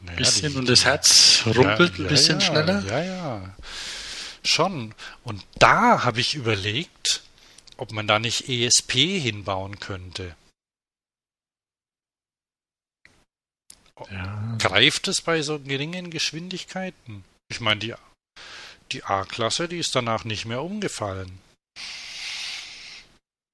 Naja, 0.00 0.16
bisschen 0.16 0.52
die, 0.52 0.58
und 0.58 0.68
das 0.68 0.84
Herz 0.84 1.42
rumpelt 1.46 1.98
ja, 1.98 2.04
ein 2.04 2.08
bisschen 2.08 2.40
ja, 2.40 2.46
schneller? 2.46 2.84
Ja, 2.86 3.02
ja. 3.02 3.56
Schon. 4.44 4.94
Und 5.24 5.44
da 5.58 6.04
habe 6.04 6.20
ich 6.20 6.34
überlegt, 6.34 7.22
ob 7.76 7.92
man 7.92 8.06
da 8.06 8.18
nicht 8.18 8.48
ESP 8.48 9.20
hinbauen 9.20 9.78
könnte. 9.80 10.36
Ja. 14.10 14.56
Greift 14.58 15.08
es 15.08 15.20
bei 15.20 15.42
so 15.42 15.58
geringen 15.58 16.10
Geschwindigkeiten? 16.10 17.24
Ich 17.48 17.60
meine, 17.60 17.80
die, 17.80 17.94
die 18.92 19.04
A-Klasse, 19.04 19.68
die 19.68 19.78
ist 19.78 19.94
danach 19.94 20.24
nicht 20.24 20.44
mehr 20.44 20.62
umgefallen. 20.62 21.40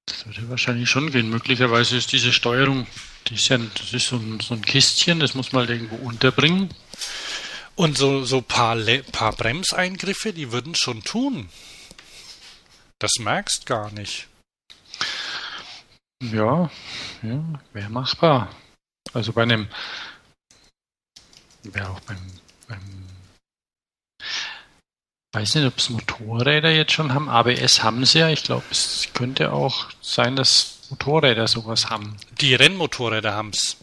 Das 0.05 0.25
würde 0.25 0.49
wahrscheinlich 0.49 0.89
schon 0.89 1.11
gehen. 1.11 1.29
Möglicherweise 1.29 1.97
ist 1.97 2.11
diese 2.11 2.33
Steuerung, 2.33 2.87
die 3.27 3.35
ist 3.35 3.47
ja 3.47 3.57
das 3.57 3.93
ist 3.93 4.07
so 4.07 4.17
ein, 4.17 4.39
so 4.39 4.53
ein 4.53 4.63
Kistchen, 4.63 5.19
das 5.19 5.33
muss 5.33 5.51
man 5.51 5.61
halt 5.61 5.69
irgendwo 5.71 5.95
unterbringen. 5.95 6.69
Und 7.75 7.97
so 7.97 8.19
ein 8.19 8.25
so 8.25 8.41
paar, 8.41 8.77
paar 9.11 9.33
Bremseingriffe, 9.33 10.33
die 10.33 10.51
würden 10.51 10.75
schon 10.75 11.03
tun. 11.03 11.49
Das 12.99 13.11
merkst 13.19 13.65
gar 13.65 13.91
nicht. 13.91 14.27
Ja, 16.23 16.71
ja 17.21 17.61
wäre 17.73 17.89
machbar. 17.89 18.55
Also 19.13 19.33
bei 19.33 19.43
einem, 19.43 19.67
wäre 21.63 21.89
auch 21.89 21.99
beim, 22.01 22.19
beim 22.67 23.04
weiß 25.35 25.55
nicht, 25.55 25.67
ob 25.67 25.77
es 25.77 25.89
Motorräder 25.89 26.71
jetzt 26.71 26.93
schon 26.93 27.13
haben. 27.13 27.29
ABS 27.29 27.83
haben 27.83 28.05
sie 28.05 28.19
ja. 28.19 28.29
Ich 28.29 28.43
glaube, 28.43 28.63
es 28.71 29.09
könnte 29.13 29.51
auch 29.51 29.87
sein, 30.01 30.35
dass 30.35 30.79
Motorräder 30.89 31.47
sowas 31.47 31.89
haben. 31.89 32.15
Die 32.39 32.55
Rennmotorräder 32.55 33.33
haben 33.33 33.51
es. 33.53 33.77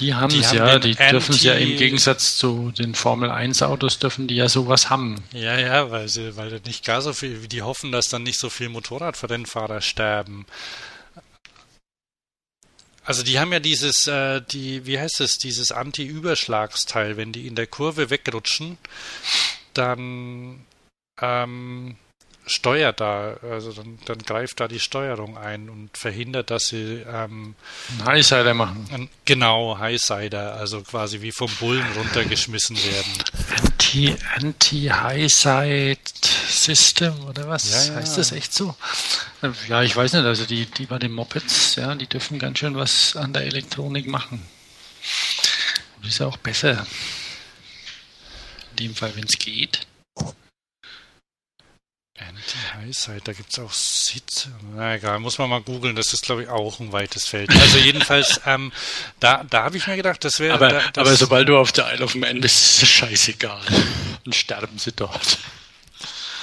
Die 0.00 0.14
haben 0.14 0.38
es 0.38 0.52
ja, 0.52 0.78
die 0.78 0.94
dürfen 0.94 1.34
es 1.34 1.42
ja 1.42 1.54
im 1.54 1.76
Gegensatz 1.76 2.38
zu 2.38 2.72
den 2.76 2.94
Formel 2.94 3.30
1 3.30 3.62
Autos 3.62 3.98
dürfen 3.98 4.28
die 4.28 4.36
ja 4.36 4.48
sowas 4.48 4.90
haben. 4.90 5.24
Ja, 5.32 5.58
ja, 5.58 5.90
weil 5.90 6.08
sie, 6.08 6.36
weil 6.36 6.60
nicht 6.66 6.84
gar 6.84 7.02
so 7.02 7.12
viel, 7.12 7.48
die 7.48 7.62
hoffen, 7.62 7.90
dass 7.90 8.08
dann 8.08 8.22
nicht 8.22 8.38
so 8.38 8.48
viele 8.48 8.70
Motorradrennfahrer 8.70 9.80
sterben. 9.80 10.46
Also 13.04 13.22
die 13.22 13.40
haben 13.40 13.52
ja 13.52 13.58
dieses, 13.58 14.06
äh, 14.06 14.40
die, 14.42 14.86
wie 14.86 15.00
heißt 15.00 15.20
es, 15.20 15.38
dieses 15.38 15.72
Anti-Überschlagsteil, 15.72 17.16
wenn 17.16 17.32
die 17.32 17.46
in 17.46 17.54
der 17.54 17.66
Kurve 17.66 18.10
wegrutschen, 18.10 18.78
dann 19.72 20.60
ähm, 21.20 21.96
steuert 22.46 23.00
da, 23.00 23.36
also 23.42 23.72
dann, 23.72 23.98
dann, 24.06 24.18
greift 24.18 24.60
da 24.60 24.68
die 24.68 24.80
Steuerung 24.80 25.36
ein 25.36 25.68
und 25.68 25.96
verhindert, 25.96 26.50
dass 26.50 26.66
sie 26.68 27.04
ähm, 27.06 27.54
Highsider 28.04 28.54
machen. 28.54 29.08
Genau, 29.24 29.78
Highsider, 29.78 30.54
also 30.54 30.82
quasi 30.82 31.20
wie 31.20 31.32
vom 31.32 31.50
Bullen 31.60 31.86
runtergeschmissen 31.96 32.76
werden. 32.76 33.12
Anti, 33.56 34.16
Anti-Highside 34.36 35.98
System 36.48 37.24
oder 37.26 37.48
was? 37.48 37.86
Ja, 37.88 37.94
ja. 37.94 38.00
Heißt 38.00 38.18
das 38.18 38.32
echt 38.32 38.52
so? 38.52 38.74
Ja, 39.68 39.82
ich 39.82 39.94
weiß 39.94 40.14
nicht, 40.14 40.24
also 40.24 40.46
die, 40.46 40.66
die 40.66 40.86
bei 40.86 40.98
den 40.98 41.12
Mopeds, 41.12 41.76
ja, 41.76 41.94
die 41.94 42.06
dürfen 42.06 42.38
ganz 42.38 42.58
schön 42.58 42.74
was 42.74 43.16
an 43.16 43.32
der 43.32 43.42
Elektronik 43.42 44.06
machen. 44.06 44.42
Das 46.00 46.12
ist 46.12 46.18
ja 46.18 46.26
auch 46.26 46.36
besser. 46.38 46.86
In 48.70 48.86
dem 48.86 48.94
Fall, 48.94 49.14
wenn 49.16 49.24
es 49.24 49.38
geht. 49.38 49.87
Anti-Highside, 52.20 53.20
da 53.24 53.32
gibt 53.32 53.52
es 53.52 53.58
auch 53.58 53.72
Sitz. 53.72 54.48
Na 54.74 54.94
egal, 54.94 55.18
muss 55.20 55.38
man 55.38 55.50
mal 55.50 55.60
googeln, 55.60 55.96
das 55.96 56.12
ist 56.12 56.24
glaube 56.24 56.44
ich 56.44 56.48
auch 56.48 56.80
ein 56.80 56.92
weites 56.92 57.26
Feld. 57.26 57.50
Also 57.50 57.78
jedenfalls, 57.78 58.40
ähm, 58.46 58.72
da, 59.20 59.44
da 59.44 59.64
habe 59.64 59.76
ich 59.76 59.86
mir 59.86 59.96
gedacht, 59.96 60.24
das 60.24 60.40
wäre. 60.40 60.54
Aber, 60.54 60.68
da, 60.68 61.00
aber 61.00 61.14
sobald 61.16 61.48
du 61.48 61.58
auf 61.58 61.72
der 61.72 61.92
Isle 61.94 62.04
of 62.04 62.14
Man 62.14 62.40
bist, 62.40 62.56
ist 62.56 62.82
es 62.82 62.88
scheißegal. 62.88 63.62
Und 64.24 64.34
sterben 64.34 64.78
sie 64.78 64.92
dort. 64.92 65.38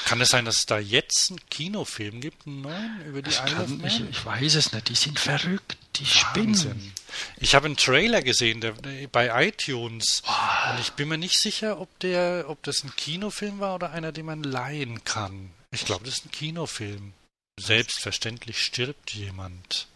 Kann 0.06 0.22
es 0.22 0.30
sein, 0.30 0.46
dass 0.46 0.58
es 0.58 0.66
da 0.68 0.78
jetzt 0.78 1.32
einen 1.32 1.40
Kinofilm 1.50 2.22
gibt, 2.22 2.46
einen 2.46 2.62
neuen, 2.62 3.06
über 3.08 3.24
die 3.24 3.32
Isle 3.32 3.64
of 3.64 3.70
Man? 3.70 3.86
Ich, 3.86 4.02
ich, 4.08 4.26
weiß 4.26 4.54
es 4.54 4.72
nicht, 4.72 4.90
die 4.90 4.96
sind 4.96 5.20
verrückt, 5.20 5.78
die 5.96 6.06
Wahnsinn. 6.06 6.54
spinnen. 6.54 6.94
Ich 7.38 7.56
habe 7.56 7.66
einen 7.66 7.76
Trailer 7.78 8.22
gesehen 8.22 8.62
der, 8.62 8.74
bei 9.12 9.48
iTunes 9.48 10.22
oh. 10.28 10.72
und 10.72 10.80
ich 10.80 10.92
bin 10.92 11.08
mir 11.08 11.18
nicht 11.18 11.40
sicher, 11.40 11.82
ob 11.82 12.00
der, 12.00 12.46
ob 12.48 12.62
das 12.62 12.84
ein 12.84 12.96
Kinofilm 12.96 13.60
war 13.60 13.74
oder 13.74 13.92
einer, 13.94 14.12
den 14.12 14.28
man 14.28 14.44
leihen 14.44 15.04
kann. 15.06 15.50
Ich 15.76 15.84
glaube, 15.86 16.06
das 16.06 16.20
ist 16.20 16.26
ein 16.26 16.32
Kinofilm. 16.32 17.14
selbstverständlich 17.60 18.64
stirbt 18.64 19.14
jemand. 19.14 19.88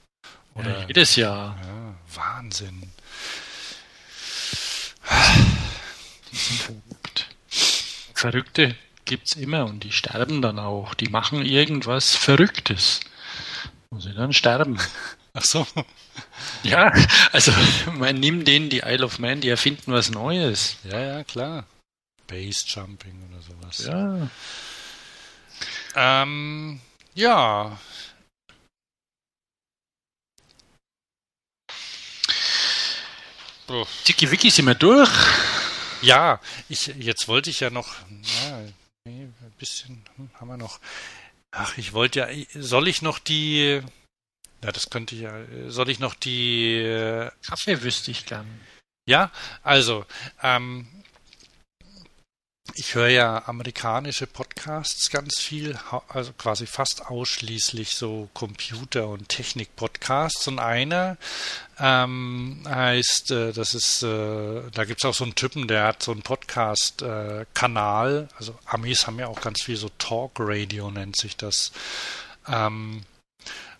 Oder, 0.53 0.82
ja, 0.82 0.88
jedes 0.88 1.15
Jahr. 1.15 1.57
Ja, 1.63 1.95
Wahnsinn. 2.15 2.91
Die 6.32 6.36
sind 6.36 6.59
verrückt. 6.59 7.27
Verrückte 8.13 8.75
gibt's 9.05 9.38
immer 9.38 9.65
und 9.65 9.84
die 9.86 9.93
sterben 9.93 10.41
dann 10.41 10.59
auch. 10.59 10.93
Die 10.93 11.07
machen 11.07 11.45
irgendwas 11.45 12.15
Verrücktes. 12.15 12.99
Und 13.89 14.01
sie 14.01 14.13
dann 14.13 14.34
sterben. 14.34 14.80
Ach 15.34 15.45
so. 15.45 15.65
Ja, 16.63 16.91
also 17.32 17.53
man 17.93 18.19
nimmt 18.19 18.47
denen 18.47 18.69
die 18.69 18.80
Isle 18.80 19.05
of 19.05 19.19
Man, 19.19 19.39
die 19.39 19.49
erfinden 19.49 19.93
was 19.93 20.11
Neues. 20.11 20.75
Ja, 20.84 20.99
ja, 20.99 21.23
klar. 21.23 21.65
Base 22.27 22.65
Jumping 22.67 23.30
oder 23.30 23.41
sowas. 23.41 23.86
Ja. 23.86 24.30
Ähm, 25.95 26.79
ja. 27.15 27.79
Oh. 33.67 33.85
Tiki 34.03 34.31
Wiki 34.31 34.49
sind 34.49 34.65
wir 34.65 34.75
durch. 34.75 35.09
Ja, 36.01 36.39
ich, 36.69 36.87
jetzt 36.87 37.27
wollte 37.27 37.49
ich 37.49 37.59
ja 37.59 37.69
noch, 37.69 37.93
ja, 38.43 38.61
nee, 39.05 39.23
ein 39.23 39.53
bisschen 39.59 40.03
hm, 40.15 40.29
haben 40.33 40.47
wir 40.47 40.57
noch. 40.57 40.79
Ach, 41.51 41.77
ich 41.77 41.93
wollte 41.93 42.19
ja, 42.19 42.27
soll 42.55 42.87
ich 42.87 43.01
noch 43.01 43.19
die, 43.19 43.81
ja, 44.63 44.71
das 44.71 44.89
könnte 44.89 45.15
ich 45.15 45.21
ja, 45.21 45.33
soll 45.67 45.89
ich 45.89 45.99
noch 45.99 46.15
die, 46.15 46.77
äh, 46.77 47.31
Kaffee 47.45 47.81
wüsste 47.83 48.11
ich 48.11 48.25
gern. 48.25 48.47
ja, 49.07 49.31
also, 49.61 50.05
ähm, 50.41 50.87
ich 52.76 52.95
höre 52.95 53.09
ja 53.09 53.47
amerikanische 53.47 54.28
Podcasts 54.28 55.09
ganz 55.09 55.39
viel, 55.39 55.78
also 56.07 56.34
quasi 56.34 56.65
fast 56.65 57.07
ausschließlich 57.07 57.95
so 57.95 58.30
Computer- 58.34 59.07
und 59.07 59.30
Technik-Podcasts. 59.30 60.47
Und 60.47 60.59
einer 60.59 61.17
ähm, 61.80 62.63
heißt, 62.67 63.32
äh, 63.32 63.53
das 63.53 63.74
ist, 63.74 64.03
äh, 64.03 64.61
da 64.74 64.86
gibt's 64.86 65.05
auch 65.05 65.13
so 65.13 65.24
einen 65.24 65.36
Typen, 65.36 65.67
der 65.67 65.86
hat 65.86 66.03
so 66.03 66.11
einen 66.11 66.22
Podcast-Kanal. 66.22 68.30
also 68.38 68.57
Amis 68.65 69.07
haben 69.07 69.20
ja 69.20 69.28
auch 69.28 69.41
ganz 69.41 69.63
viel 69.63 69.78
so 69.78 69.89
Talk-Radio 69.97 70.91
nennt 70.91 71.15
sich 71.15 71.38
das. 71.38 71.72
Ähm, 72.47 73.03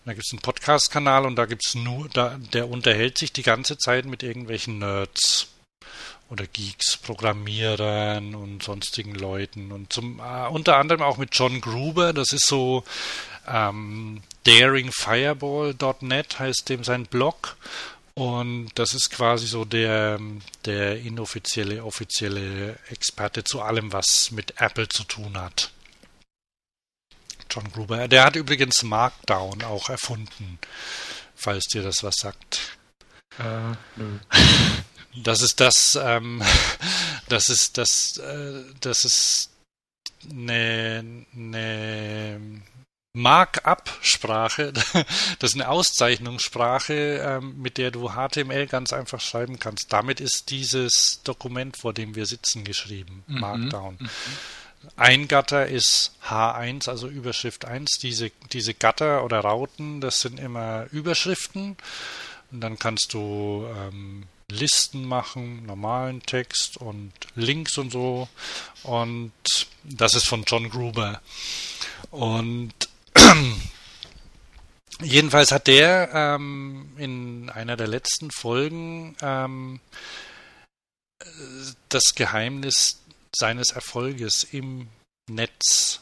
da 0.04 0.14
gibt's 0.14 0.32
einen 0.32 0.42
Podcast-Kanal 0.42 1.26
und 1.26 1.36
da 1.36 1.46
gibt's 1.46 1.74
nur, 1.74 2.08
da, 2.08 2.38
der 2.52 2.68
unterhält 2.68 3.18
sich 3.18 3.32
die 3.32 3.42
ganze 3.42 3.78
Zeit 3.78 4.06
mit 4.06 4.22
irgendwelchen 4.22 4.78
Nerds 4.78 5.48
oder 6.30 6.46
Geeks, 6.46 6.96
Programmierern 6.96 8.34
und 8.34 8.62
sonstigen 8.62 9.14
Leuten 9.14 9.72
und 9.72 9.92
zum 9.92 10.20
äh, 10.20 10.48
unter 10.48 10.76
anderem 10.76 11.02
auch 11.02 11.16
mit 11.16 11.30
John 11.34 11.60
Gruber, 11.60 12.12
das 12.12 12.32
ist 12.32 12.46
so 12.46 12.84
ähm, 13.46 14.22
daringfireball.net 14.44 16.38
heißt 16.38 16.68
dem 16.68 16.84
sein 16.84 17.06
Blog 17.06 17.56
und 18.14 18.70
das 18.76 18.94
ist 18.94 19.10
quasi 19.10 19.46
so 19.46 19.64
der 19.64 20.20
der 20.64 21.00
inoffizielle 21.00 21.84
offizielle 21.84 22.78
Experte 22.90 23.42
zu 23.44 23.60
allem 23.60 23.92
was 23.92 24.30
mit 24.30 24.60
Apple 24.60 24.88
zu 24.88 25.04
tun 25.04 25.36
hat. 25.36 25.72
John 27.50 27.70
Gruber, 27.72 28.06
der 28.06 28.24
hat 28.24 28.36
übrigens 28.36 28.84
Markdown 28.84 29.64
auch 29.64 29.90
erfunden, 29.90 30.60
falls 31.34 31.64
dir 31.64 31.82
das 31.82 32.04
was 32.04 32.14
sagt. 32.16 32.78
Äh, 33.38 33.72
nö. 33.96 34.18
Das 35.14 35.42
ist 35.42 35.60
das, 35.60 35.98
ähm, 36.00 36.42
das 37.28 37.48
ist 37.48 37.78
das, 37.78 38.18
äh, 38.18 38.62
das 38.80 39.04
ist 39.04 39.50
eine, 40.28 41.24
eine 41.34 42.62
Markup-Sprache, 43.12 44.72
das 45.38 45.50
ist 45.50 45.54
eine 45.54 45.68
Auszeichnungssprache, 45.68 46.94
ähm, 46.94 47.60
mit 47.60 47.76
der 47.76 47.90
du 47.90 48.10
HTML 48.10 48.66
ganz 48.66 48.92
einfach 48.92 49.20
schreiben 49.20 49.58
kannst. 49.58 49.92
Damit 49.92 50.20
ist 50.20 50.50
dieses 50.50 51.20
Dokument, 51.24 51.76
vor 51.76 51.92
dem 51.92 52.14
wir 52.14 52.26
sitzen, 52.26 52.62
geschrieben. 52.62 53.24
Mhm. 53.26 53.40
Markdown. 53.40 53.98
Ein 54.96 55.28
Gatter 55.28 55.66
ist 55.66 56.12
H1, 56.26 56.88
also 56.88 57.08
Überschrift 57.08 57.64
1. 57.64 57.98
Diese, 58.00 58.30
diese 58.52 58.74
Gatter 58.74 59.24
oder 59.24 59.40
Rauten, 59.40 60.00
das 60.00 60.20
sind 60.20 60.40
immer 60.40 60.86
Überschriften. 60.90 61.76
Und 62.50 62.60
dann 62.60 62.78
kannst 62.78 63.12
du 63.12 63.66
ähm, 63.76 64.24
Listen 64.50 65.04
machen, 65.04 65.66
normalen 65.66 66.22
Text 66.22 66.76
und 66.76 67.12
Links 67.34 67.78
und 67.78 67.90
so. 67.90 68.28
Und 68.82 69.32
das 69.84 70.14
ist 70.14 70.26
von 70.26 70.44
John 70.46 70.68
Gruber. 70.68 71.20
Und 72.10 72.74
jedenfalls 75.02 75.52
hat 75.52 75.66
der 75.66 76.10
ähm, 76.12 76.92
in 76.96 77.50
einer 77.50 77.76
der 77.76 77.88
letzten 77.88 78.30
Folgen 78.30 79.16
ähm, 79.22 79.80
äh, 81.20 81.26
das 81.88 82.14
Geheimnis 82.14 83.00
seines 83.34 83.70
Erfolges 83.70 84.44
im 84.44 84.88
Netz 85.28 86.00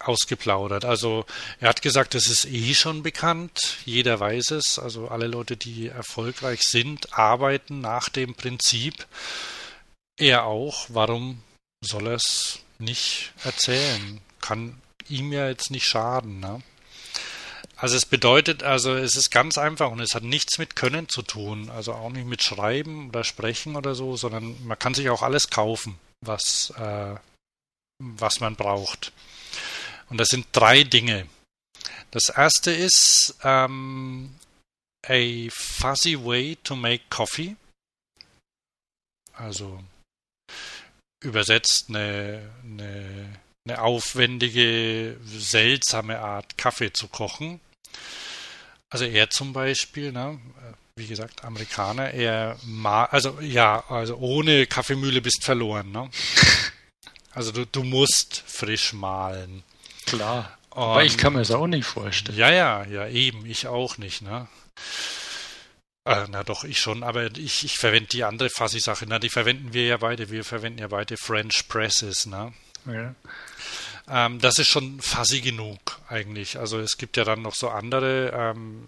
ausgeplaudert. 0.00 0.84
Also 0.84 1.24
er 1.60 1.68
hat 1.68 1.82
gesagt, 1.82 2.16
es 2.16 2.26
ist 2.26 2.46
eh 2.46 2.74
schon 2.74 3.04
bekannt, 3.04 3.78
jeder 3.84 4.18
weiß 4.18 4.50
es, 4.50 4.78
also 4.80 5.06
alle 5.08 5.28
Leute, 5.28 5.56
die 5.56 5.86
erfolgreich 5.86 6.62
sind, 6.62 7.16
arbeiten 7.16 7.80
nach 7.80 8.08
dem 8.08 8.34
Prinzip. 8.34 9.06
Er 10.18 10.44
auch, 10.44 10.86
warum 10.88 11.42
soll 11.80 12.08
er 12.08 12.14
es 12.14 12.58
nicht 12.78 13.32
erzählen? 13.44 14.20
Kann 14.40 14.80
ihm 15.08 15.32
ja 15.32 15.46
jetzt 15.48 15.70
nicht 15.70 15.86
schaden, 15.86 16.40
ne? 16.40 16.60
Also 17.76 17.96
es 17.96 18.06
bedeutet, 18.06 18.62
also 18.62 18.94
es 18.94 19.16
ist 19.16 19.30
ganz 19.30 19.58
einfach 19.58 19.90
und 19.90 20.00
es 20.00 20.14
hat 20.14 20.22
nichts 20.22 20.58
mit 20.58 20.76
Können 20.76 21.08
zu 21.08 21.22
tun, 21.22 21.68
also 21.70 21.94
auch 21.94 22.10
nicht 22.10 22.26
mit 22.26 22.42
Schreiben 22.42 23.08
oder 23.08 23.24
Sprechen 23.24 23.74
oder 23.74 23.96
so, 23.96 24.16
sondern 24.16 24.56
man 24.64 24.78
kann 24.78 24.94
sich 24.94 25.10
auch 25.10 25.22
alles 25.22 25.50
kaufen, 25.50 25.98
was, 26.20 26.72
äh, 26.78 27.14
was 27.98 28.38
man 28.38 28.54
braucht. 28.54 29.12
Und 30.12 30.18
das 30.18 30.28
sind 30.28 30.46
drei 30.52 30.84
Dinge. 30.84 31.26
Das 32.10 32.28
erste 32.28 32.70
ist 32.70 33.34
ähm, 33.42 34.34
a 35.08 35.48
fuzzy 35.50 36.22
way 36.22 36.58
to 36.62 36.76
make 36.76 37.04
coffee. 37.08 37.56
Also 39.32 39.82
übersetzt 41.24 41.88
eine, 41.88 42.52
eine, 42.62 43.38
eine 43.66 43.80
aufwendige, 43.80 45.16
seltsame 45.24 46.18
Art 46.18 46.58
Kaffee 46.58 46.92
zu 46.92 47.08
kochen. 47.08 47.58
Also 48.90 49.06
er 49.06 49.30
zum 49.30 49.54
Beispiel, 49.54 50.12
ne, 50.12 50.38
wie 50.98 51.06
gesagt, 51.06 51.42
Amerikaner, 51.42 52.10
er 52.10 52.58
ma 52.64 53.06
also 53.06 53.40
ja, 53.40 53.82
also 53.88 54.18
ohne 54.18 54.66
Kaffeemühle 54.66 55.22
bist 55.22 55.42
verloren, 55.42 55.90
ne? 55.90 56.10
Also 57.34 57.50
du, 57.50 57.64
du 57.64 57.82
musst 57.82 58.44
frisch 58.46 58.92
mahlen. 58.92 59.64
Klar. 60.06 60.56
Aber 60.70 61.04
ich 61.04 61.18
kann 61.18 61.34
mir 61.34 61.40
das 61.40 61.50
auch 61.50 61.66
nicht 61.66 61.86
vorstellen. 61.86 62.38
ja, 62.38 62.50
ja, 62.50 62.84
ja, 62.84 63.06
eben, 63.08 63.44
ich 63.46 63.66
auch 63.66 63.98
nicht, 63.98 64.22
ne? 64.22 64.48
Äh, 66.04 66.26
na 66.30 66.42
doch, 66.42 66.64
ich 66.64 66.80
schon, 66.80 67.02
aber 67.02 67.26
ich, 67.36 67.64
ich 67.64 67.76
verwende 67.76 68.08
die 68.08 68.24
andere 68.24 68.50
Fassi-Sache, 68.50 69.04
na, 69.06 69.18
die 69.18 69.28
verwenden 69.28 69.72
wir 69.72 69.84
ja 69.84 69.98
beide, 69.98 70.30
wir 70.30 70.44
verwenden 70.44 70.80
ja 70.80 70.88
beide 70.88 71.16
French 71.16 71.68
Presses, 71.68 72.26
ne? 72.26 72.52
Ja. 72.86 73.14
Ähm, 74.08 74.40
das 74.40 74.58
ist 74.58 74.68
schon 74.68 75.00
fuzzy 75.00 75.40
genug 75.40 76.00
eigentlich. 76.08 76.58
Also 76.58 76.80
es 76.80 76.96
gibt 76.96 77.16
ja 77.16 77.24
dann 77.24 77.42
noch 77.42 77.54
so 77.54 77.68
andere, 77.68 78.32
ähm, 78.34 78.84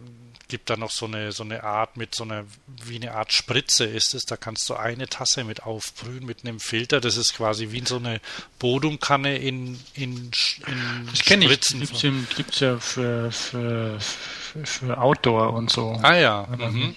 gibt 0.49 0.70
dann 0.70 0.80
noch 0.80 0.90
so 0.90 1.07
eine 1.07 1.32
so 1.32 1.42
eine 1.42 1.64
Art 1.64 1.97
mit 1.97 2.14
so 2.14 2.24
einer 2.24 2.45
wie 2.84 2.97
eine 2.97 3.12
Art 3.12 3.32
Spritze 3.32 3.84
ist 3.84 4.14
es. 4.14 4.24
Da 4.24 4.36
kannst 4.36 4.68
du 4.68 4.74
eine 4.74 5.09
Tasse 5.09 5.45
mit 5.45 5.62
aufbrühen 5.64 6.24
mit 6.24 6.45
einem 6.45 6.61
Filter. 6.61 7.01
Das 7.01 7.16
ist 7.16 7.34
quasi 7.34 7.70
wie 7.70 7.84
so 7.86 7.97
eine 7.97 8.20
Bodumkanne 8.59 9.36
in 9.36 9.78
in, 9.95 10.30
in 10.66 11.09
Das 11.11 11.24
kenne 11.24 11.45
ich. 11.45 11.53
Spritzen. 11.53 11.80
Gibt's, 11.80 12.05
im, 12.05 12.26
gibt's 12.36 12.61
ja 12.61 12.78
für, 12.78 13.30
für, 13.32 13.99
für, 14.01 14.99
Outdoor 14.99 15.53
und 15.53 15.70
so. 15.70 15.99
Ah 16.03 16.16
ja. 16.16 16.47
Mhm. 16.47 16.95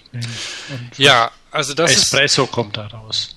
Ja, 0.96 1.30
also 1.50 1.74
das 1.74 1.92
ist 1.92 2.04
Espresso 2.04 2.46
kommt 2.46 2.76
da 2.76 2.86
raus. 2.86 3.36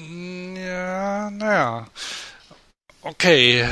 Ja, 0.00 1.30
naja. 1.30 1.88
Okay. 3.02 3.68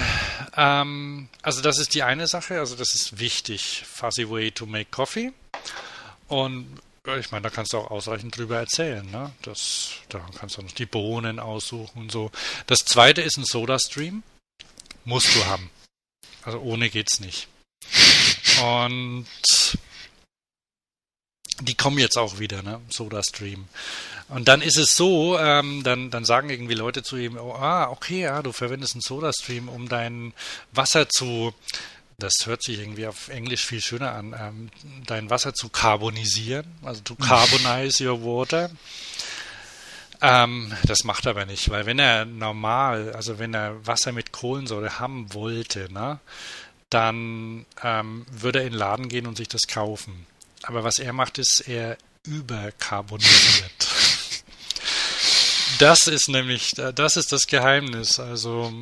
Ähm, 0.57 1.29
also 1.43 1.61
das 1.61 1.79
ist 1.79 1.95
die 1.95 2.03
eine 2.03 2.27
Sache, 2.27 2.61
also 2.61 2.77
das 2.77 2.95
ist 2.95 3.19
wichtig. 3.19 3.85
Fuzzy 3.87 4.31
way 4.31 4.51
to 4.53 4.67
make 4.67 4.91
coffee. 4.91 5.33
Und 6.35 6.67
ich 7.19 7.31
meine, 7.31 7.43
da 7.43 7.51
kannst 7.51 7.73
du 7.73 7.79
auch 7.79 7.93
ausreichend 7.93 8.37
drüber 8.37 8.57
erzählen, 8.57 9.09
ne? 9.09 9.33
Das, 9.43 9.93
da 10.09 10.27
kannst 10.37 10.57
du 10.57 10.63
noch 10.63 10.73
die 10.73 10.87
Bohnen 10.87 11.39
aussuchen 11.39 12.01
und 12.01 12.11
so. 12.11 12.33
Das 12.67 12.81
zweite 12.81 13.21
ist 13.21 13.37
ein 13.37 13.45
Soda-Stream. 13.45 14.25
Musst 15.05 15.33
du 15.37 15.45
haben. 15.45 15.71
Also 16.43 16.59
ohne 16.59 16.91
geht's 16.91 17.21
nicht. 17.21 17.47
Und 18.63 19.29
die 21.61 21.75
kommen 21.75 21.99
jetzt 21.99 22.19
auch 22.19 22.41
wieder, 22.41 22.63
ne? 22.63 22.81
Soda-Stream. 22.89 23.69
Und 24.29 24.49
dann 24.49 24.61
ist 24.61 24.79
es 24.79 24.97
so, 24.97 25.39
ähm, 25.39 25.85
dann, 25.85 26.11
dann 26.11 26.25
sagen 26.25 26.51
irgendwie 26.51 26.75
Leute 26.75 27.05
zu 27.05 27.17
ihm, 27.17 27.37
oh, 27.37 27.53
ah, 27.53 27.91
okay, 27.91 28.23
ja, 28.23 28.43
du 28.43 28.51
verwendest 28.53 28.95
einen 28.95 29.03
Soda-Stream, 29.03 29.69
um 29.69 29.89
dein 29.89 30.33
Wasser 30.73 31.09
zu, 31.09 31.55
das 32.19 32.35
hört 32.45 32.63
sich 32.63 32.79
irgendwie 32.79 33.07
auf 33.07 33.29
Englisch 33.29 33.67
viel 33.67 33.81
schöner 33.81 34.13
an, 34.13 34.35
ähm, 34.39 34.71
dein 35.07 35.31
Wasser 35.31 35.55
zu 35.55 35.69
carbonisieren, 35.69 36.67
also 36.83 37.01
to 37.03 37.15
carbonize 37.17 38.05
your 38.05 38.23
water. 38.23 38.71
Ähm, 40.21 40.73
das 40.85 41.05
macht 41.05 41.27
er 41.27 41.31
aber 41.31 41.45
nicht, 41.45 41.69
weil 41.71 41.87
wenn 41.87 41.99
er 41.99 42.25
normal, 42.25 43.13
also 43.13 43.39
wenn 43.39 43.53
er 43.53 43.87
Wasser 43.87 44.13
mit 44.13 44.33
Kohlensäure 44.33 44.99
haben 44.99 45.35
wollte, 45.35 45.93
ne, 45.93 46.21
dann 46.89 47.67
ähm, 47.83 48.25
würde 48.31 48.61
er 48.61 48.67
in 48.67 48.73
den 48.73 48.79
Laden 48.79 49.09
gehen 49.09 49.27
und 49.27 49.37
sich 49.37 49.49
das 49.49 49.67
kaufen. 49.67 50.27
Aber 50.63 50.85
was 50.85 50.99
er 50.99 51.13
macht, 51.13 51.39
ist, 51.39 51.61
er 51.69 51.99
überkarbonisiert. 52.25 53.89
das 55.79 56.07
ist 56.07 56.29
nämlich, 56.29 56.73
das 56.95 57.17
ist 57.17 57.33
das 57.33 57.47
Geheimnis. 57.47 58.19
Also 58.19 58.73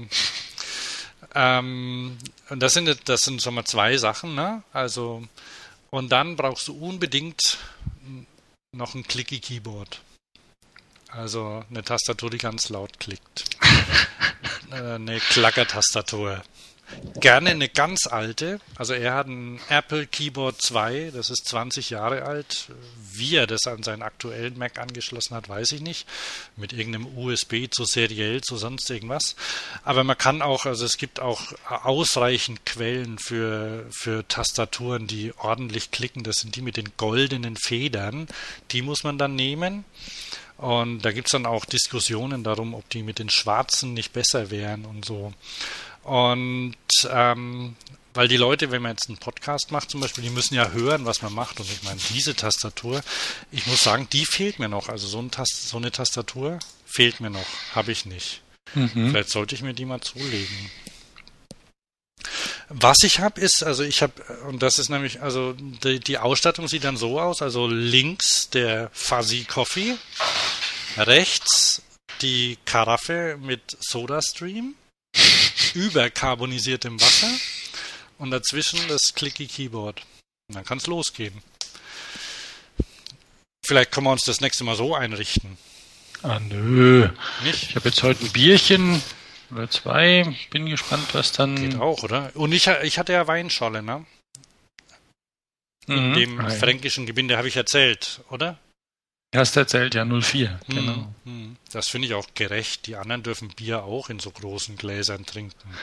ähm, 1.35 2.18
und 2.49 2.61
das 2.61 2.74
sind 2.74 3.09
das 3.09 3.20
sind 3.20 3.43
schon 3.43 3.55
mal 3.55 3.64
zwei 3.64 3.97
Sachen, 3.97 4.35
ne? 4.35 4.62
Also 4.72 5.22
und 5.91 6.11
dann 6.11 6.37
brauchst 6.37 6.68
du 6.68 6.76
unbedingt 6.76 7.59
noch 8.74 8.95
ein 8.95 9.07
Clicky 9.07 9.41
Keyboard. 9.41 10.01
Also 11.09 11.62
eine 11.68 11.83
Tastatur, 11.83 12.30
die 12.30 12.39
ganz 12.39 12.68
laut 12.68 12.99
klickt. 12.99 13.45
Äh, 14.70 14.95
eine 14.95 15.20
Klackertastatur. 15.20 16.43
Gerne 17.20 17.51
eine 17.51 17.68
ganz 17.68 18.07
alte. 18.07 18.61
Also 18.76 18.95
er 18.95 19.14
hat 19.14 19.28
ein 19.28 19.61
Apple 19.68 20.07
Keyboard 20.07 20.61
2, 20.61 21.12
das 21.14 21.30
ist 21.30 21.47
20 21.47 21.90
Jahre 21.90 22.22
alt. 22.22 22.68
Wie 23.12 23.36
er 23.36 23.47
das 23.47 23.66
an 23.66 23.82
seinen 23.82 24.03
aktuellen 24.03 24.59
Mac 24.59 24.78
angeschlossen 24.78 25.36
hat, 25.36 25.49
weiß 25.49 25.72
ich 25.72 25.80
nicht. 25.80 26.07
Mit 26.57 26.72
irgendeinem 26.72 27.16
USB 27.16 27.66
zu 27.70 27.84
seriell, 27.84 28.40
zu 28.40 28.57
sonst 28.57 28.90
irgendwas. 28.90 29.36
Aber 29.84 30.05
man 30.05 30.18
kann 30.18 30.43
auch, 30.43 30.66
also 30.66 30.84
es 30.84 30.97
gibt 30.97 31.20
auch 31.20 31.53
ausreichend 31.68 32.66
Quellen 32.66 33.18
für, 33.18 33.86
für 33.90 34.26
Tastaturen, 34.26 35.07
die 35.07 35.32
ordentlich 35.36 35.90
klicken. 35.90 36.24
Das 36.24 36.36
sind 36.36 36.57
die 36.57 36.62
mit 36.62 36.76
den 36.76 36.93
goldenen 36.97 37.57
Federn. 37.57 38.26
Die 38.70 38.82
muss 38.82 39.05
man 39.05 39.18
dann 39.18 39.34
nehmen. 39.34 39.84
Und 40.62 41.05
da 41.05 41.11
gibt 41.11 41.26
es 41.26 41.32
dann 41.32 41.45
auch 41.45 41.64
Diskussionen 41.64 42.45
darum, 42.45 42.74
ob 42.74 42.88
die 42.90 43.03
mit 43.03 43.18
den 43.18 43.30
schwarzen 43.30 43.95
nicht 43.95 44.12
besser 44.12 44.51
wären 44.51 44.84
und 44.84 45.05
so. 45.05 45.32
Und 46.03 46.76
ähm, 47.11 47.76
weil 48.14 48.28
die 48.28 48.36
Leute, 48.36 48.70
wenn 48.70 48.82
man 48.82 48.92
jetzt 48.92 49.09
einen 49.09 49.18
Podcast 49.18 49.70
macht 49.70 49.90
zum 49.90 50.00
Beispiel, 50.00 50.24
die 50.24 50.30
müssen 50.30 50.55
ja 50.55 50.70
hören, 50.70 51.07
was 51.07 51.22
man 51.22 51.32
macht. 51.32 51.61
Und 51.61 51.70
ich 51.70 51.82
meine, 51.82 52.00
diese 52.11 52.34
Tastatur, 52.34 53.03
ich 53.50 53.66
muss 53.66 53.82
sagen, 53.82 54.09
die 54.12 54.26
fehlt 54.26 54.59
mir 54.59 54.68
noch. 54.68 54.88
Also 54.88 55.07
so, 55.07 55.18
ein 55.18 55.30
Tast 55.30 55.68
so 55.68 55.78
eine 55.78 55.92
Tastatur 55.92 56.59
fehlt 56.84 57.20
mir 57.20 57.30
noch, 57.30 57.46
habe 57.74 57.92
ich 57.92 58.05
nicht. 58.05 58.42
Mhm. 58.74 59.11
Vielleicht 59.11 59.30
sollte 59.30 59.55
ich 59.55 59.62
mir 59.62 59.74
die 59.74 59.84
mal 59.84 60.00
zulegen. 60.00 60.70
Was 62.68 63.03
ich 63.03 63.18
habe, 63.18 63.40
ist, 63.40 63.62
also 63.64 63.82
ich 63.82 64.03
habe, 64.03 64.22
und 64.48 64.62
das 64.62 64.78
ist 64.78 64.88
nämlich, 64.88 65.20
also 65.20 65.55
die, 65.55 66.00
die, 66.00 66.18
Ausstattung 66.18 66.68
sieht 66.68 66.84
dann 66.84 66.96
so 66.96 67.20
aus, 67.20 67.42
also 67.42 67.66
links 67.66 68.48
der 68.50 68.90
Fuzzy 68.92 69.44
Coffee, 69.44 69.96
rechts 70.96 71.82
die 72.22 72.57
Karaffe 72.64 73.36
mit 73.40 73.76
SodaStream, 73.80 74.74
überkarbonisiertem 75.75 77.01
Wasser 77.01 77.31
und 78.19 78.31
dazwischen 78.31 78.81
das 78.89 79.15
Clicky 79.15 79.47
Keyboard. 79.47 80.01
Und 80.49 80.57
dann 80.57 80.65
kann 80.65 80.79
es 80.79 80.87
losgehen. 80.87 81.43
Vielleicht 83.65 83.93
können 83.93 84.07
wir 84.07 84.13
uns 84.13 84.25
das 84.25 84.41
nächste 84.41 84.65
Mal 84.65 84.77
so 84.77 84.95
einrichten. 84.95 85.57
Ah, 86.23 86.41
nö. 86.41 87.09
Nicht? 87.45 87.71
Ich 87.71 87.77
habe 87.77 87.89
jetzt 87.89 88.03
heute 88.03 88.25
ein 88.25 88.33
Bierchen 88.33 89.03
oder 89.51 89.69
zwei. 89.71 90.37
Bin 90.51 90.67
gespannt, 90.67 91.09
was 91.13 91.33
dann. 91.33 91.57
Geht 91.57 91.81
auch, 91.81 92.03
oder? 92.03 92.31
Und 92.35 92.53
ich, 92.53 92.67
ich 92.67 92.99
hatte 92.99 93.13
ja 93.13 93.27
Weinscholle, 93.27 93.83
ne? 93.83 94.07
Mhm. 95.87 96.15
Dem 96.15 96.37
Nein. 96.37 96.51
fränkischen 96.51 97.07
Gebinde 97.07 97.37
habe 97.37 97.49
ich 97.49 97.57
erzählt, 97.57 98.21
oder? 98.31 98.59
Hast 99.35 99.57
erzählt, 99.57 99.95
ja, 99.95 100.05
04, 100.05 100.61
mhm. 100.69 100.75
genau. 100.75 101.15
Mhm. 101.25 101.57
Das 101.73 101.89
finde 101.89 102.07
ich 102.09 102.14
auch 102.14 102.29
gerecht. 102.35 102.87
Die 102.87 102.97
anderen 102.97 103.23
dürfen 103.23 103.49
Bier 103.49 103.85
auch 103.85 104.11
in 104.11 104.18
so 104.18 104.31
großen 104.31 104.77
Gläsern 104.77 105.25
trinken. 105.25 105.75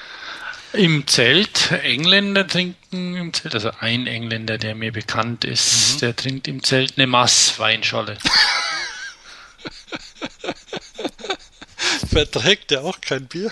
Im 0.73 1.07
Zelt, 1.07 1.71
Engländer 1.71 2.45
trinken 2.45 3.15
im 3.15 3.33
Zelt, 3.33 3.55
also 3.55 3.71
ein 3.79 4.05
Engländer, 4.05 4.59
der 4.59 4.75
mir 4.75 4.91
bekannt 4.91 5.43
ist, 5.43 5.95
mhm. 5.95 5.99
der 5.99 6.15
trinkt 6.15 6.47
im 6.47 6.63
Zelt 6.63 6.93
eine 6.97 7.07
Mass-Weinscholle. 7.07 8.19
Verträgt 12.11 12.69
der 12.69 12.83
auch 12.83 13.01
kein 13.01 13.25
Bier? 13.27 13.51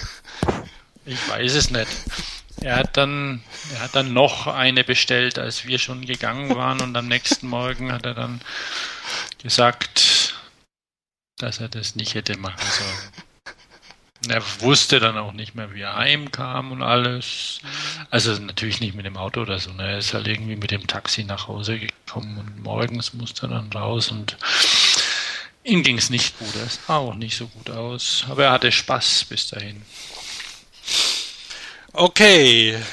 Ich 1.05 1.27
weiß 1.27 1.55
es 1.55 1.71
nicht. 1.71 1.87
Er 2.61 2.75
hat 2.75 2.97
dann, 2.97 3.41
er 3.73 3.81
hat 3.81 3.95
dann 3.95 4.13
noch 4.13 4.45
eine 4.45 4.83
bestellt, 4.83 5.39
als 5.39 5.65
wir 5.65 5.79
schon 5.79 6.05
gegangen 6.05 6.55
waren 6.55 6.81
und 6.81 6.95
am 6.95 7.07
nächsten 7.07 7.47
Morgen 7.47 7.91
hat 7.91 8.05
er 8.05 8.13
dann 8.13 8.41
gesagt, 9.41 10.16
dass 11.37 11.59
er 11.59 11.69
das 11.69 11.95
nicht 11.95 12.15
hätte 12.15 12.37
machen 12.37 12.59
sollen. 12.59 13.27
Er 14.29 14.43
wusste 14.61 14.99
dann 14.99 15.17
auch 15.17 15.31
nicht 15.31 15.55
mehr, 15.55 15.73
wie 15.73 15.81
er 15.81 15.95
heimkam 15.95 16.71
und 16.71 16.81
alles. 16.81 17.59
Also 18.09 18.33
natürlich 18.33 18.79
nicht 18.81 18.95
mit 18.95 19.05
dem 19.05 19.15
Auto 19.15 19.41
oder 19.41 19.59
so. 19.59 19.71
Ne? 19.71 19.91
Er 19.91 19.97
ist 19.99 20.13
halt 20.13 20.27
irgendwie 20.27 20.55
mit 20.55 20.71
dem 20.71 20.87
Taxi 20.87 21.23
nach 21.23 21.47
Hause 21.47 21.79
gekommen 21.79 22.37
und 22.37 22.63
morgens 22.63 23.13
musste 23.13 23.45
er 23.45 23.49
dann 23.49 23.71
raus 23.71 24.09
und 24.09 24.37
ihm 25.63 25.83
ging 25.83 25.97
es 25.97 26.09
nicht 26.09 26.37
gut. 26.39 26.55
Er 26.55 26.67
sah 26.67 26.97
auch 26.97 27.13
nicht 27.13 27.37
so 27.37 27.47
gut 27.47 27.69
aus. 27.69 28.25
Aber 28.27 28.45
er 28.45 28.51
hatte 28.51 28.71
Spaß 28.71 29.25
bis 29.25 29.47
dahin. 29.47 29.83
Okay. 31.93 32.83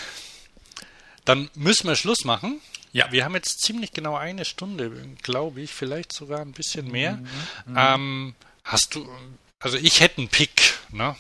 Dann 1.24 1.50
müssen 1.54 1.88
wir 1.88 1.96
Schluss 1.96 2.24
machen. 2.24 2.60
Ja. 2.94 3.10
Wir 3.10 3.24
haben 3.24 3.34
jetzt 3.34 3.60
ziemlich 3.60 3.92
genau 3.92 4.16
eine 4.16 4.44
Stunde, 4.44 4.90
glaube 5.22 5.60
ich, 5.60 5.72
vielleicht 5.74 6.12
sogar 6.12 6.40
ein 6.40 6.52
bisschen 6.52 6.90
mehr. 6.90 7.16
Mhm, 7.16 7.26
mhm. 7.66 7.76
ähm, 7.76 8.34
hast 8.62 8.94
du, 8.94 9.08
also 9.58 9.76
ich 9.76 10.00
hätte 10.00 10.18
einen 10.18 10.28
Pick, 10.28 10.78
ne? 10.90 11.16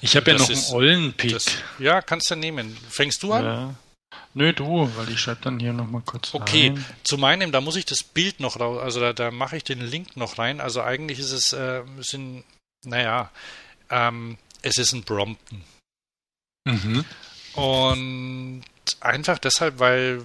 Ich 0.00 0.14
habe 0.14 0.30
ja 0.30 0.38
noch 0.38 0.48
ist, 0.48 0.68
einen 0.68 0.76
ollen 0.76 1.12
Pick. 1.14 1.32
Das, 1.32 1.46
ja, 1.80 2.00
kannst 2.00 2.30
du 2.30 2.36
nehmen. 2.36 2.76
Fängst 2.88 3.20
du 3.24 3.32
an? 3.32 3.44
Ja. 3.44 3.74
Nö, 4.34 4.52
du, 4.52 4.88
weil 4.96 5.10
ich 5.10 5.18
schreibe 5.18 5.40
dann 5.42 5.58
hier 5.58 5.72
nochmal 5.72 6.02
kurz 6.02 6.32
Okay, 6.34 6.68
rein. 6.68 6.84
zu 7.02 7.18
meinem, 7.18 7.50
da 7.50 7.60
muss 7.60 7.74
ich 7.74 7.84
das 7.84 8.04
Bild 8.04 8.38
noch 8.38 8.60
raus, 8.60 8.80
also 8.80 9.00
da, 9.00 9.12
da 9.12 9.30
mache 9.32 9.56
ich 9.56 9.64
den 9.64 9.80
Link 9.80 10.16
noch 10.16 10.38
rein. 10.38 10.60
Also 10.60 10.82
eigentlich 10.82 11.18
ist 11.18 11.32
es, 11.32 11.52
äh, 11.52 11.82
sind, 11.98 12.44
naja, 12.84 13.30
ähm, 13.90 14.38
es 14.62 14.76
ist 14.76 14.92
ein 14.92 15.02
Brompton. 15.02 15.64
Mhm. 16.64 17.04
Und 17.54 18.64
einfach 19.00 19.38
deshalb, 19.38 19.80
weil 19.80 20.22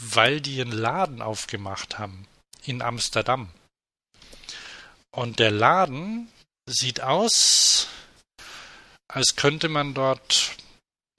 weil 0.00 0.40
die 0.40 0.60
einen 0.60 0.72
Laden 0.72 1.22
aufgemacht 1.22 1.98
haben 1.98 2.26
in 2.64 2.82
Amsterdam. 2.82 3.48
Und 5.14 5.38
der 5.38 5.50
Laden 5.50 6.28
sieht 6.68 7.00
aus, 7.00 7.88
als 9.08 9.36
könnte 9.36 9.68
man 9.68 9.94
dort 9.94 10.56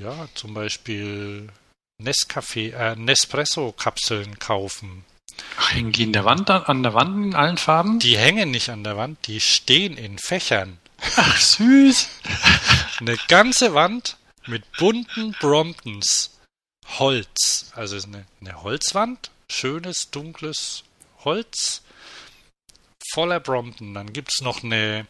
ja 0.01 0.27
zum 0.33 0.53
Beispiel 0.53 1.49
Nescafé, 2.01 2.73
äh, 2.73 2.95
Nespresso-Kapseln 2.95 4.39
kaufen. 4.39 5.05
Hängen 5.57 5.91
die 5.91 6.03
in 6.03 6.13
der 6.13 6.25
Wand 6.25 6.49
an 6.49 6.83
der 6.83 6.93
Wand 6.93 7.25
in 7.25 7.35
allen 7.35 7.57
Farben? 7.57 7.99
Die 7.99 8.17
hängen 8.17 8.51
nicht 8.51 8.69
an 8.69 8.83
der 8.83 8.97
Wand, 8.97 9.27
die 9.27 9.39
stehen 9.39 9.97
in 9.97 10.17
Fächern. 10.17 10.79
Ach 11.15 11.39
süß. 11.39 12.09
Eine 12.99 13.17
ganze 13.27 13.73
Wand 13.73 14.17
mit 14.47 14.63
bunten 14.77 15.35
Bromptons. 15.39 16.32
Holz. 16.99 17.71
Also 17.75 17.95
eine, 17.95 18.25
eine 18.41 18.63
Holzwand, 18.63 19.31
schönes, 19.49 20.11
dunkles 20.11 20.83
Holz, 21.23 21.81
voller 23.11 23.39
Brompton. 23.39 23.93
Dann 23.93 24.13
gibt 24.13 24.31
es 24.33 24.41
noch 24.41 24.63
eine, 24.63 25.07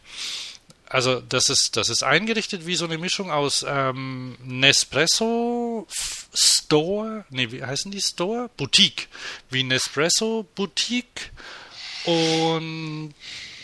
also 0.86 1.20
das 1.20 1.48
ist, 1.48 1.76
das 1.76 1.88
ist 1.88 2.02
eingerichtet 2.02 2.66
wie 2.66 2.76
so 2.76 2.84
eine 2.84 2.98
Mischung 2.98 3.30
aus 3.30 3.64
ähm, 3.66 4.36
Nespresso 4.42 5.86
Store, 6.34 7.24
nee, 7.30 7.50
wie 7.52 7.64
heißen 7.64 7.90
die 7.90 8.00
Store? 8.00 8.50
Boutique. 8.56 9.08
Wie 9.50 9.62
Nespresso 9.62 10.46
Boutique 10.54 11.30
und 12.04 13.14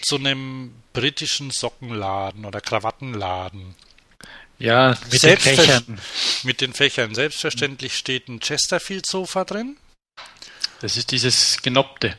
so 0.02 0.16
einem 0.16 0.74
britischen 0.92 1.50
Sockenladen 1.50 2.44
oder 2.44 2.60
Krawattenladen. 2.60 3.74
Ja, 4.60 4.94
mit 5.10 5.22
den 5.22 5.38
Fächern. 5.38 6.00
Mit 6.42 6.60
den 6.60 6.74
Fächern. 6.74 7.14
Selbstverständlich 7.14 7.96
steht 7.96 8.28
ein 8.28 8.40
Chesterfield-Sofa 8.40 9.44
drin. 9.44 9.78
Das 10.80 10.98
ist 10.98 11.10
dieses 11.12 11.62
genoppte. 11.62 12.18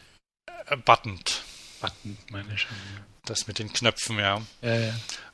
Äh, 0.66 0.78
buttend. 0.78 1.44
Buttend, 1.82 2.32
meine 2.32 2.52
ich 2.54 2.62
schon. 2.62 2.72
Ja. 2.96 3.06
Das 3.26 3.46
mit 3.46 3.60
den 3.60 3.72
Knöpfen, 3.72 4.18
ja. 4.18 4.42
Ja, 4.64 4.76
ja. 4.76 4.94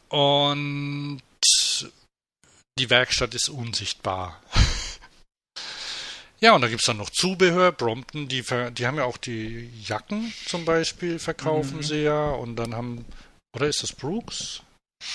Und 0.10 1.22
die 2.78 2.90
Werkstatt 2.90 3.34
ist 3.34 3.48
unsichtbar. 3.48 4.42
ja, 6.42 6.54
und 6.54 6.62
da 6.62 6.68
gibt 6.68 6.82
es 6.82 6.88
dann 6.88 6.98
noch 6.98 7.10
Zubehör. 7.10 7.72
Brompton, 7.72 8.28
die, 8.28 8.44
die 8.72 8.86
haben 8.86 8.98
ja 8.98 9.06
auch 9.06 9.18
die 9.18 9.72
Jacken 9.82 10.34
zum 10.46 10.66
Beispiel, 10.66 11.20
verkaufen 11.20 11.78
mhm. 11.78 11.84
sie 11.84 12.04
ja. 12.04 12.32
Und 12.32 12.58
dann 12.58 12.76
haben, 12.76 13.06
oder 13.56 13.68
ist 13.68 13.82
das 13.82 13.94
Brooks? 13.94 14.62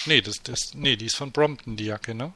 Nee, 0.06 0.20
das, 0.20 0.42
das, 0.42 0.74
nee, 0.74 0.96
die 0.96 1.06
ist 1.06 1.16
von 1.16 1.32
Brompton, 1.32 1.76
die 1.76 1.86
Jacke, 1.86 2.14
ne? 2.14 2.32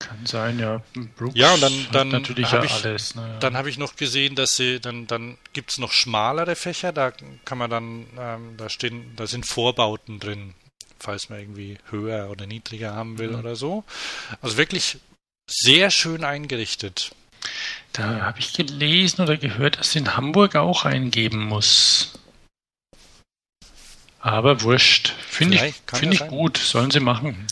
Kann 0.00 0.24
sein, 0.24 0.58
ja. 0.58 0.82
Brooks 1.16 1.34
ja, 1.36 1.52
und 1.52 1.62
dann, 1.62 1.86
dann 1.92 2.08
natürlich 2.08 2.50
ja 2.50 2.64
ich, 2.64 2.72
alles. 2.72 3.14
Ne? 3.14 3.36
Dann 3.40 3.54
habe 3.56 3.68
ich 3.68 3.76
noch 3.76 3.96
gesehen, 3.96 4.34
dass 4.34 4.56
sie, 4.56 4.80
dann, 4.80 5.06
dann 5.06 5.36
gibt 5.52 5.72
es 5.72 5.78
noch 5.78 5.92
schmalere 5.92 6.56
Fächer, 6.56 6.92
da 6.92 7.12
kann 7.44 7.58
man 7.58 7.68
dann, 7.68 8.06
ähm, 8.18 8.56
da 8.56 8.70
stehen, 8.70 9.14
da 9.16 9.26
sind 9.26 9.46
Vorbauten 9.46 10.18
drin, 10.18 10.54
falls 10.98 11.28
man 11.28 11.40
irgendwie 11.40 11.76
höher 11.90 12.30
oder 12.30 12.46
niedriger 12.46 12.94
haben 12.94 13.18
will 13.18 13.30
mhm. 13.30 13.40
oder 13.40 13.56
so. 13.56 13.84
Also 14.40 14.56
wirklich 14.56 14.98
sehr 15.46 15.90
schön 15.90 16.24
eingerichtet. 16.24 17.14
Da 17.92 18.22
habe 18.22 18.38
ich 18.38 18.54
gelesen 18.54 19.20
oder 19.20 19.36
gehört, 19.36 19.78
dass 19.78 19.96
in 19.96 20.16
Hamburg 20.16 20.56
auch 20.56 20.84
eingeben 20.84 21.44
muss. 21.44 22.12
Aber 24.20 24.60
wurscht. 24.62 25.14
Finde 25.26 25.66
ich, 25.66 25.82
find 25.86 26.14
ich 26.14 26.26
gut. 26.28 26.58
Sollen 26.58 26.90
sie 26.90 27.00
machen. 27.00 27.46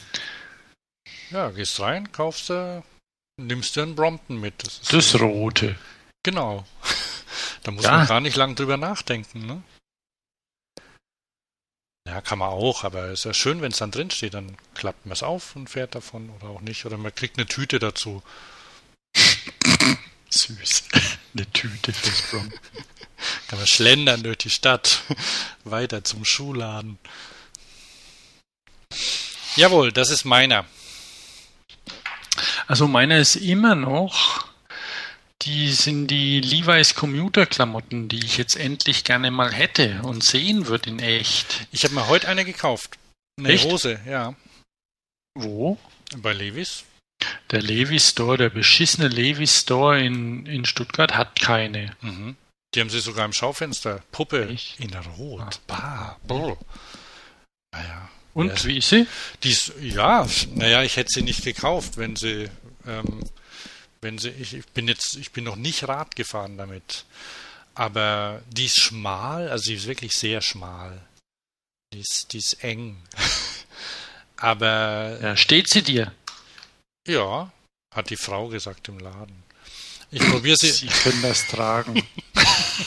Ja, 1.30 1.50
gehst 1.50 1.80
rein, 1.80 2.10
kaufst 2.12 2.50
du, 2.50 2.82
nimmst 3.38 3.76
du 3.76 3.82
einen 3.82 3.94
Brompton 3.94 4.40
mit. 4.40 4.62
Das, 4.62 4.78
ist 4.78 4.92
das 4.92 5.10
so, 5.10 5.18
rote. 5.18 5.76
Genau. 6.22 6.66
da 7.62 7.70
muss 7.70 7.84
ja. 7.84 7.98
man 7.98 8.06
gar 8.06 8.20
nicht 8.20 8.36
lang 8.36 8.54
drüber 8.54 8.76
nachdenken, 8.76 9.46
ne? 9.46 9.62
Ja, 12.06 12.22
kann 12.22 12.38
man 12.38 12.48
auch, 12.48 12.84
aber 12.84 13.04
es 13.04 13.20
ist 13.20 13.24
ja 13.24 13.34
schön, 13.34 13.60
wenn 13.60 13.70
es 13.70 13.78
dann 13.78 13.90
drin 13.90 14.10
steht, 14.10 14.32
dann 14.32 14.56
klappt 14.72 15.04
man 15.04 15.12
es 15.12 15.22
auf 15.22 15.54
und 15.56 15.68
fährt 15.68 15.94
davon 15.94 16.30
oder 16.30 16.48
auch 16.48 16.62
nicht. 16.62 16.86
Oder 16.86 16.96
man 16.96 17.14
kriegt 17.14 17.36
eine 17.36 17.46
Tüte 17.46 17.78
dazu. 17.78 18.22
Süß. 20.30 20.84
eine 21.34 21.50
Tüte 21.52 21.92
fürs 21.92 22.22
Brompton. 22.30 22.60
kann 23.48 23.58
man 23.58 23.66
schlendern 23.66 24.22
durch 24.22 24.38
die 24.38 24.50
Stadt. 24.50 25.02
Weiter 25.64 26.04
zum 26.04 26.24
Schuhladen. 26.24 26.98
Jawohl, 29.56 29.92
das 29.92 30.10
ist 30.10 30.24
meiner. 30.24 30.64
Also 32.66 32.86
meiner 32.86 33.18
ist 33.18 33.36
immer 33.36 33.74
noch, 33.74 34.46
die 35.42 35.72
sind 35.72 36.08
die 36.08 36.40
Levi's 36.40 36.94
Commuter 36.94 37.46
Klamotten, 37.46 38.08
die 38.08 38.24
ich 38.24 38.36
jetzt 38.36 38.56
endlich 38.56 39.04
gerne 39.04 39.30
mal 39.30 39.52
hätte 39.52 40.02
und 40.02 40.22
sehen 40.24 40.66
würde 40.66 40.90
in 40.90 40.98
echt. 40.98 41.66
Ich 41.72 41.84
habe 41.84 41.94
mir 41.94 42.08
heute 42.08 42.28
eine 42.28 42.44
gekauft. 42.44 42.98
Eine 43.38 43.48
echt? 43.50 43.64
Hose, 43.64 44.00
ja. 44.06 44.34
Wo? 45.34 45.78
Bei 46.16 46.32
Levi's. 46.32 46.84
Der 47.50 47.62
Levi's 47.62 48.10
Store, 48.10 48.36
der 48.36 48.50
beschissene 48.50 49.08
Levi's 49.08 49.60
Store 49.60 50.00
in, 50.00 50.46
in 50.46 50.64
Stuttgart 50.64 51.16
hat 51.16 51.40
keine. 51.40 51.96
Mhm. 52.00 52.36
Die 52.74 52.80
haben 52.80 52.90
sie 52.90 53.00
sogar 53.00 53.24
im 53.24 53.32
Schaufenster. 53.32 54.02
Puppe 54.12 54.48
Echt? 54.48 54.78
in 54.80 54.94
Rot. 54.94 55.60
Ah. 55.68 56.16
Bah. 56.18 56.18
Brr. 56.26 56.58
Naja. 57.72 58.08
Und 58.34 58.48
ja. 58.50 58.64
wie 58.64 58.78
ist 58.78 58.90
sie? 58.90 59.06
Die 59.42 59.50
ist, 59.50 59.72
ja, 59.80 60.26
naja, 60.54 60.82
ich 60.82 60.96
hätte 60.96 61.10
sie 61.12 61.22
nicht 61.22 61.42
gekauft, 61.44 61.96
wenn 61.96 62.14
sie, 62.14 62.48
ähm, 62.86 63.20
wenn 64.00 64.18
sie, 64.18 64.30
ich, 64.30 64.54
ich 64.54 64.66
bin 64.66 64.86
jetzt, 64.86 65.16
ich 65.16 65.32
bin 65.32 65.44
noch 65.44 65.56
nicht 65.56 65.88
Rad 65.88 66.14
gefahren 66.14 66.56
damit. 66.56 67.04
Aber 67.74 68.42
die 68.48 68.66
ist 68.66 68.78
schmal, 68.78 69.48
also 69.48 69.64
sie 69.64 69.74
ist 69.74 69.86
wirklich 69.86 70.12
sehr 70.12 70.40
schmal. 70.40 71.00
Die 71.92 72.00
ist, 72.00 72.32
die 72.32 72.38
ist 72.38 72.62
eng. 72.62 73.02
Aber. 74.36 75.18
Ja, 75.20 75.36
steht 75.36 75.68
sie 75.68 75.82
dir? 75.82 76.12
Ja, 77.06 77.50
hat 77.94 78.10
die 78.10 78.16
Frau 78.16 78.48
gesagt 78.48 78.88
im 78.88 78.98
Laden. 78.98 79.42
Ich 80.10 80.22
probiere 80.22 80.56
sie. 80.56 80.70
Sie 80.70 80.86
können 80.86 81.22
das 81.22 81.46
tragen. 81.46 82.02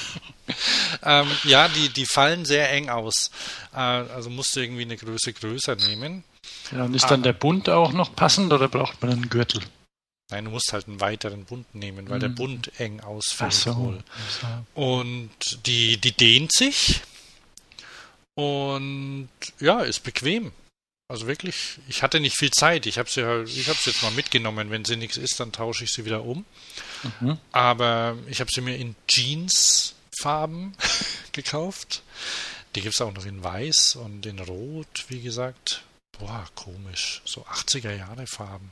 ähm, 1.04 1.28
ja, 1.44 1.68
die, 1.68 1.90
die 1.90 2.06
fallen 2.06 2.46
sehr 2.46 2.72
eng 2.72 2.90
aus. 2.90 3.32
Äh, 3.74 3.78
also 3.78 4.30
musst 4.30 4.56
du 4.56 4.62
irgendwie 4.62 4.84
eine 4.84 4.98
Größe 4.98 5.34
größer 5.34 5.76
nehmen. 5.76 6.24
Ja, 6.72 6.86
und 6.86 6.96
ist 6.96 7.06
dann 7.12 7.24
der 7.24 7.34
Bund 7.34 7.70
auch 7.70 7.92
noch 7.94 8.16
passend 8.16 8.52
oder 8.52 8.68
braucht 8.68 9.02
man 9.02 9.12
einen 9.12 9.30
Gürtel? 9.30 9.62
Nein, 10.32 10.46
du 10.46 10.52
musst 10.52 10.72
halt 10.72 10.88
einen 10.88 11.02
weiteren 11.02 11.44
Bund 11.44 11.76
nehmen, 11.76 12.10
weil 12.10 12.16
hm. 12.16 12.20
der 12.22 12.30
Bund 12.30 12.72
eng 12.80 13.02
ausfällt. 13.02 13.52
Ach 13.52 13.52
so. 13.52 14.00
Und 14.74 15.30
die, 15.66 15.98
die 15.98 16.14
dehnt 16.14 16.54
sich 16.54 17.02
und 18.36 19.30
ja, 19.60 19.82
ist 19.82 20.00
bequem. 20.00 20.52
Also 21.12 21.28
wirklich, 21.28 21.78
ich 21.90 22.04
hatte 22.04 22.22
nicht 22.22 22.38
viel 22.38 22.52
Zeit. 22.52 22.86
Ich 22.86 22.98
habe 22.98 23.10
sie 23.10 23.20
ich 23.20 23.68
habe 23.68 23.78
sie 23.78 23.90
jetzt 23.90 24.02
mal 24.02 24.12
mitgenommen. 24.12 24.72
Wenn 24.72 24.86
sie 24.86 24.96
nichts 24.96 25.18
ist, 25.18 25.42
dann 25.42 25.52
tausche 25.52 25.84
ich 25.84 25.92
sie 25.92 26.06
wieder 26.06 26.24
um. 26.24 26.46
Mhm. 27.20 27.38
Aber 27.52 28.18
ich 28.28 28.40
habe 28.40 28.50
sie 28.50 28.62
mir 28.62 28.78
in 28.78 28.96
Jeans-Farben 29.10 30.74
gekauft. 31.34 32.04
Die 32.76 32.82
gibt 32.82 32.96
es 32.96 33.02
auch 33.02 33.12
noch 33.12 33.26
in 33.26 33.44
Weiß 33.44 33.98
und 33.98 34.26
in 34.26 34.40
Rot, 34.40 35.04
wie 35.10 35.20
gesagt. 35.20 35.84
Boah, 36.18 36.46
komisch. 36.56 37.22
So 37.26 37.46
80er 37.46 37.94
Jahre 37.94 38.26
Farben. 38.26 38.72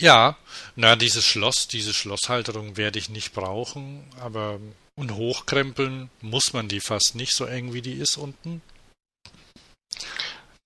Ja, 0.00 0.38
na, 0.76 0.96
dieses 0.96 1.26
Schloss, 1.26 1.68
diese 1.68 1.92
Schlosshalterung 1.92 2.78
werde 2.78 2.98
ich 2.98 3.10
nicht 3.10 3.34
brauchen, 3.34 4.04
aber 4.18 4.60
und 4.94 5.12
hochkrempeln 5.12 6.08
muss 6.22 6.54
man 6.54 6.68
die 6.68 6.80
fast 6.80 7.16
nicht 7.16 7.34
so 7.34 7.44
eng 7.44 7.74
wie 7.74 7.82
die 7.82 7.92
ist 7.92 8.16
unten. 8.16 8.62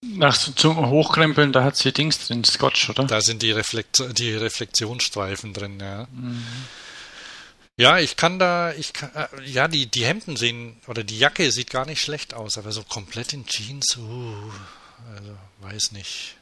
Nach 0.05 0.37
zum 0.37 0.91
Hochkrempeln, 0.91 1.53
da 1.53 1.63
hat 1.63 1.77
sie 1.77 1.93
Dings 1.93 2.27
drin, 2.27 2.43
Scotch, 2.45 2.91
oder? 2.91 3.05
Da 3.05 3.21
sind 3.21 3.41
die, 3.43 3.53
Reflekt 3.53 4.03
die 4.19 4.35
Reflexionsstreifen 4.35 5.53
drin, 5.53 5.79
ja. 5.79 6.09
Mhm. 6.13 6.45
Ja, 7.79 7.99
ich 7.99 8.17
kann 8.17 8.39
da, 8.39 8.73
ich 8.75 8.93
kann, 8.93 9.11
äh, 9.15 9.29
ja, 9.45 9.69
die, 9.69 9.87
die 9.87 10.05
Hemden 10.05 10.37
sehen, 10.37 10.81
oder 10.89 11.05
die 11.05 11.19
Jacke 11.19 11.51
sieht 11.53 11.71
gar 11.71 11.87
nicht 11.87 12.03
schlecht 12.03 12.35
aus, 12.35 12.59
aber 12.59 12.73
so 12.73 12.83
komplett 12.83 13.33
in 13.33 13.47
Jeans, 13.47 13.97
uh, 13.97 14.53
also, 15.17 15.37
weiß 15.61 15.93
nicht. 15.93 16.37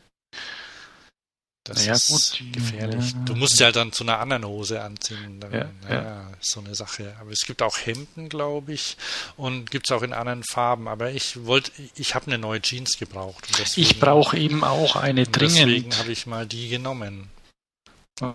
Das 1.71 1.83
naja, 1.83 1.93
ist 1.93 2.09
gut, 2.09 2.53
gefährlich. 2.53 3.12
Ja. 3.12 3.18
Du 3.27 3.37
musst 3.37 3.61
ja 3.61 3.66
halt 3.66 3.77
dann 3.77 3.93
zu 3.93 4.03
einer 4.03 4.18
anderen 4.18 4.45
Hose 4.45 4.83
anziehen. 4.83 5.39
Dann, 5.39 5.53
ja, 5.53 5.71
ja. 5.89 6.29
so 6.41 6.59
eine 6.59 6.75
Sache. 6.75 7.16
Aber 7.21 7.31
es 7.31 7.47
gibt 7.47 7.62
auch 7.62 7.79
Hemden, 7.79 8.29
glaube 8.29 8.73
ich, 8.73 8.97
und 9.37 9.71
gibt 9.71 9.89
es 9.89 9.97
auch 9.97 10.03
in 10.03 10.12
anderen 10.12 10.43
Farben. 10.43 10.89
Aber 10.89 11.12
ich 11.12 11.47
wollte, 11.47 11.71
ich 11.95 12.16
habe 12.16 12.27
eine 12.27 12.39
neue 12.39 12.61
Jeans 12.61 12.99
gebraucht. 12.99 13.47
Deswegen, 13.57 13.87
ich 13.87 14.01
brauche 14.01 14.37
eben 14.37 14.64
auch 14.64 14.97
eine 14.97 15.29
dringend. 15.29 15.59
Deswegen 15.59 15.97
habe 15.97 16.11
ich 16.11 16.27
mal 16.27 16.45
die 16.45 16.71
genommen. 16.71 17.31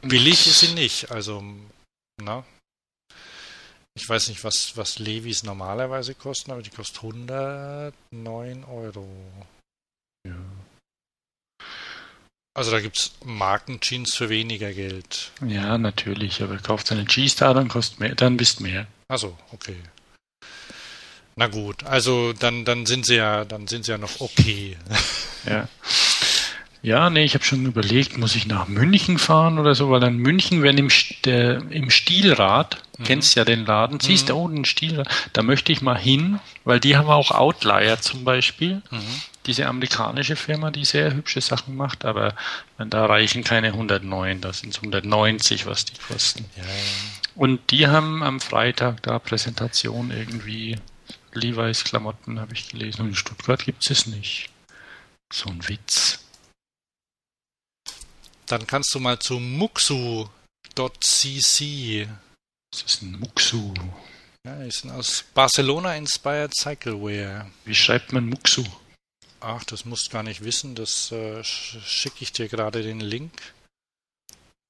Billig 0.04 0.48
ist 0.48 0.62
sie 0.62 0.74
nicht. 0.74 1.12
Also, 1.12 1.44
na. 2.24 2.46
Ich 3.95 4.07
weiß 4.07 4.30
nicht, 4.30 4.45
was, 4.45 4.78
was 4.78 4.98
Levis 4.98 5.44
normalerweise 5.44 6.16
kosten, 6.16 6.52
aber 6.52 6.62
die 6.62 6.70
kostet 6.70 7.03
109 7.03 8.64
Euro. 8.64 9.10
Ja. 10.26 10.40
Also 12.56 12.72
da 12.72 12.80
gibt 12.80 12.98
es 12.98 13.11
Markenjeans 13.26 14.15
für 14.15 14.30
weniger 14.30 14.72
Geld. 14.72 15.32
Ja, 15.45 15.77
natürlich, 15.77 16.41
aber 16.41 16.57
kauft 16.57 16.90
eine 16.90 17.03
G-Star, 17.03 17.53
dann 17.53 17.68
kostet 17.68 17.99
mehr, 17.99 18.15
dann 18.15 18.38
bist 18.38 18.61
mehr. 18.61 18.88
Achso, 19.10 19.38
okay. 19.52 19.76
Na 21.36 21.48
gut, 21.48 21.84
also 21.84 22.32
dann, 22.32 22.64
dann 22.64 22.86
sind 22.86 23.06
sie 23.06 23.15
ja, 23.15 23.44
dann 23.44 23.68
sind 23.68 23.84
sie 23.84 23.91
ja 23.91 23.98
noch 23.98 24.22
okay. 24.22 24.77
Ja. 25.45 25.68
Ja, 26.82 27.11
nee, 27.11 27.23
ich 27.23 27.36
habe 27.36 27.44
schon 27.44 27.65
überlegt, 27.65 28.18
muss 28.18 28.36
ich 28.36 28.48
nach 28.48 28.68
München 28.68 29.19
fahren 29.19 29.60
oder 29.60 29.76
so, 29.76 29.91
weil 29.91 29.99
dann 29.99 30.18
München, 30.18 30.64
wenn 30.64 30.77
im, 30.77 30.90
der, 31.23 31.61
im 31.69 31.91
Stilrad, 31.91 32.77
mhm. 32.98 33.03
kennst 33.03 33.36
ja 33.36 33.44
den 33.44 33.65
Laden, 33.65 33.99
siehst 33.99 34.30
du, 34.30 34.34
mhm. 34.34 34.40
oh, 34.40 34.48
den 34.48 34.65
Stilrad, 34.65 35.07
da 35.34 35.44
möchte 35.44 35.72
ich 35.72 35.82
mal 35.82 35.98
hin, 35.98 36.40
weil 36.64 36.80
die 36.80 36.98
haben 36.98 37.10
auch 37.10 37.32
Outlier 37.32 38.02
zum 38.02 38.23
Beispiel. 38.23 38.82
Mhm. 38.90 39.22
Diese 39.45 39.67
amerikanische 39.67 40.35
Firma, 40.35 40.72
die 40.72 40.85
sehr 40.85 41.13
hübsche 41.13 41.41
Sachen 41.41 41.76
macht, 41.76 42.03
aber 42.03 42.35
da 42.77 43.05
reichen 43.05 43.43
keine 43.43 43.67
109, 43.67 44.41
da 44.41 44.53
sind 44.53 44.73
es 44.73 44.77
190, 44.77 45.65
was 45.67 45.85
die 45.85 45.97
kosten. 45.99 46.45
Ja, 46.55 46.63
ja. 46.63 46.69
Und 47.35 47.69
die 47.72 47.88
haben 47.88 48.23
am 48.23 48.39
Freitag 48.39 49.03
da 49.03 49.19
Präsentation 49.19 50.09
irgendwie 50.09 50.80
Levi's 51.34 51.84
Klamotten, 51.84 52.39
habe 52.39 52.53
ich 52.53 52.69
gelesen. 52.69 53.01
Und 53.01 53.09
in 53.09 53.15
Stuttgart 53.15 53.63
gibt 53.63 53.89
es 53.89 54.07
nicht. 54.07 54.49
So 55.31 55.49
ein 55.49 55.67
Witz. 55.67 56.19
Dann 58.45 58.65
kannst 58.67 58.93
du 58.95 58.99
mal 58.99 59.19
zu 59.19 59.39
muxu.cc. 59.39 60.30
Was 62.72 62.81
ist 62.81 63.01
ein 63.01 63.19
Muxu? 63.19 63.73
Ja, 64.45 64.55
die 64.63 64.72
sind 64.72 64.91
aus 64.91 65.26
Barcelona 65.34 65.95
Inspired 65.95 66.53
Cyclewear. 66.55 67.49
Wie 67.65 67.76
schreibt 67.76 68.13
man 68.13 68.27
Muxu? 68.27 68.63
Ach, 69.45 69.63
das 69.63 69.85
musst 69.85 70.07
du 70.07 70.11
gar 70.11 70.23
nicht 70.23 70.43
wissen. 70.43 70.73
Das 70.73 71.11
äh, 71.11 71.43
schicke 71.43 72.17
ich 72.22 72.31
dir 72.31 72.47
gerade 72.47 72.81
den 72.81 72.99
Link. 72.99 73.31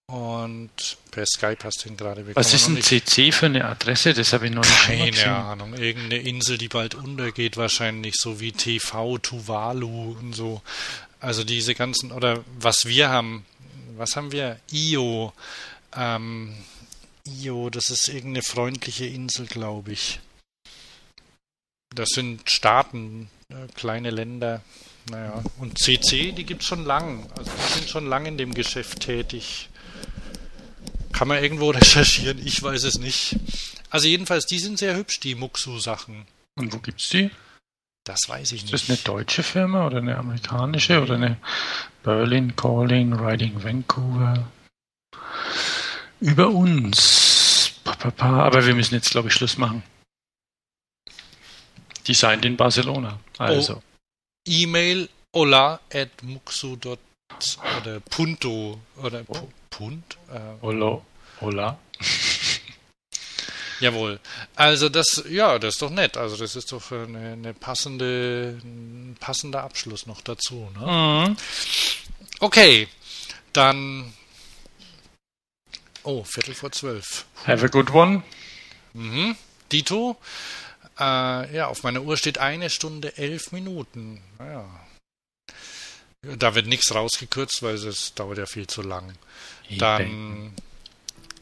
Und 0.08 0.98
per 1.12 1.26
Skype 1.26 1.64
hast 1.64 1.84
du 1.84 1.90
ihn 1.90 1.98
gerade 1.98 2.22
bekommen. 2.22 2.36
Was 2.36 2.54
ist 2.54 2.68
ein 2.68 2.82
CC 2.82 3.32
für 3.32 3.46
eine 3.46 3.66
Adresse? 3.66 4.14
Das 4.14 4.34
habe 4.34 4.48
ich 4.48 4.54
noch 4.54 4.66
nicht 4.66 4.86
Keine 4.86 5.34
Ahnung. 5.34 5.74
Irgendeine 5.76 6.18
Insel, 6.18 6.58
die 6.58 6.68
bald 6.68 6.94
untergeht, 6.94 7.56
wahrscheinlich, 7.56 8.16
so 8.18 8.42
wie 8.42 8.52
TV, 8.52 9.18
Tuvalu 9.18 10.12
und 10.20 10.34
so. 10.34 10.62
Also 11.22 11.46
diese 11.46 11.74
ganzen, 11.74 12.12
oder 12.12 12.44
was 12.60 12.86
wir 12.86 13.10
haben, 13.10 13.46
was 13.96 14.18
haben 14.18 14.34
wir? 14.34 14.60
Io. 14.72 15.34
Ähm, 15.96 16.54
Io, 17.26 17.70
das 17.70 17.90
ist 17.92 18.10
irgendeine 18.10 18.44
freundliche 18.44 19.06
Insel, 19.06 19.48
glaube 19.48 19.94
ich. 19.94 20.20
Das 21.96 22.10
sind 22.10 22.50
Staaten, 22.50 23.30
kleine 23.76 24.10
Länder. 24.10 24.62
naja. 25.10 25.44
Und 25.60 25.78
CC, 25.80 26.32
die 26.32 26.46
gibt 26.46 26.62
es 26.62 26.68
schon 26.68 26.86
lang. 26.86 27.30
Also 27.38 27.52
die 27.52 27.74
sind 27.80 27.90
schon 27.90 28.08
lange 28.08 28.30
in 28.30 28.38
dem 28.38 28.54
Geschäft 28.54 29.02
tätig. 29.02 29.70
Kann 31.12 31.28
man 31.28 31.42
irgendwo 31.42 31.70
recherchieren, 31.72 32.46
ich 32.46 32.62
weiß 32.62 32.84
es 32.84 33.00
nicht. 33.00 33.38
Also 33.90 34.08
jedenfalls, 34.08 34.46
die 34.46 34.60
sind 34.60 34.78
sehr 34.78 34.96
hübsch, 34.96 35.20
die 35.20 35.36
Muxu-Sachen. 35.36 36.26
Und 36.56 36.74
wo 36.74 36.80
gibt's 36.80 37.10
die? 37.10 37.32
Das 38.04 38.28
weiß 38.28 38.52
ich 38.52 38.66
Ist 38.66 38.72
nicht. 38.72 38.74
das 38.74 38.90
eine 38.90 38.98
deutsche 39.18 39.42
Firma 39.42 39.88
oder 39.88 39.98
eine 39.98 40.18
amerikanische 40.18 41.02
oder 41.02 41.16
eine 41.16 41.38
Berlin 42.04 42.56
Calling, 42.56 43.14
Riding 43.14 43.64
Vancouver? 43.64 44.48
Über 46.20 46.50
uns. 46.50 47.74
Aber 48.18 48.66
wir 48.66 48.76
müssen 48.76 48.94
jetzt, 48.96 49.12
glaube 49.12 49.30
ich, 49.30 49.34
Schluss 49.34 49.58
machen. 49.58 49.84
Seid 52.08 52.46
in 52.46 52.56
Barcelona. 52.56 53.20
Also. 53.38 53.82
E-Mail 54.48 55.10
hola 55.34 55.80
at 55.92 56.24
muxu. 56.24 56.78
oder 57.78 58.00
punto 58.02 58.80
oder 58.98 59.24
pu 59.24 59.50
punt. 59.70 60.18
Äh, 60.32 60.40
Hola. 60.62 61.02
Hola. 61.42 61.78
Jawohl. 63.82 64.20
Also 64.56 64.88
das, 64.88 65.26
ja, 65.30 65.60
das 65.60 65.76
ist 65.76 65.82
doch 65.82 65.90
nett. 65.90 66.16
Also 66.16 66.38
das 66.38 66.56
ist 66.56 66.72
doch 66.72 66.92
eine, 66.92 67.34
eine 67.34 67.54
passende, 67.54 68.58
ein 68.64 69.18
passender 69.20 69.64
Abschluss 69.64 70.06
noch 70.06 70.22
dazu. 70.22 70.70
Ne? 70.80 71.28
Mhm. 71.28 71.38
Okay, 72.40 72.88
dann. 73.52 74.14
Oh, 76.04 76.24
Viertel 76.24 76.54
vor 76.54 76.72
zwölf. 76.72 77.26
Have 77.46 77.66
a 77.66 77.68
good 77.68 77.92
one. 77.92 78.24
Mhm. 78.94 79.36
Dito. 79.72 80.18
Äh, 81.00 81.56
ja, 81.56 81.68
auf 81.68 81.84
meiner 81.84 82.02
Uhr 82.02 82.18
steht 82.18 82.38
eine 82.38 82.70
Stunde 82.70 83.18
elf 83.18 83.52
Minuten. 83.52 84.22
Naja. 84.40 84.66
Da 86.22 86.56
wird 86.56 86.68
nichts 86.68 86.94
rausgekürzt, 86.94 87.62
weil 87.62 87.76
es 87.76 88.16
dauert 88.16 88.38
ja 88.38 88.46
viel 88.46 88.66
zu 88.66 88.82
lang. 88.82 89.14
Dann 89.78 90.54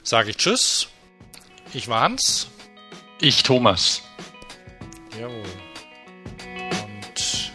sage 0.03 0.31
ich 0.31 0.37
Tschüss. 0.37 0.87
Ich 1.73 1.87
war 1.87 2.01
Hans. 2.01 2.49
Ich, 3.19 3.43
Thomas. 3.43 4.01
Jawohl. 5.19 5.43
Und 6.83 7.51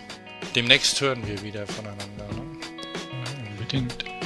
demnächst 0.55 1.01
hören 1.01 1.27
wir 1.27 1.43
wieder 1.43 1.67
voneinander. 1.67 2.29
Ne? 2.29 2.59
Unbedingt. 3.51 4.18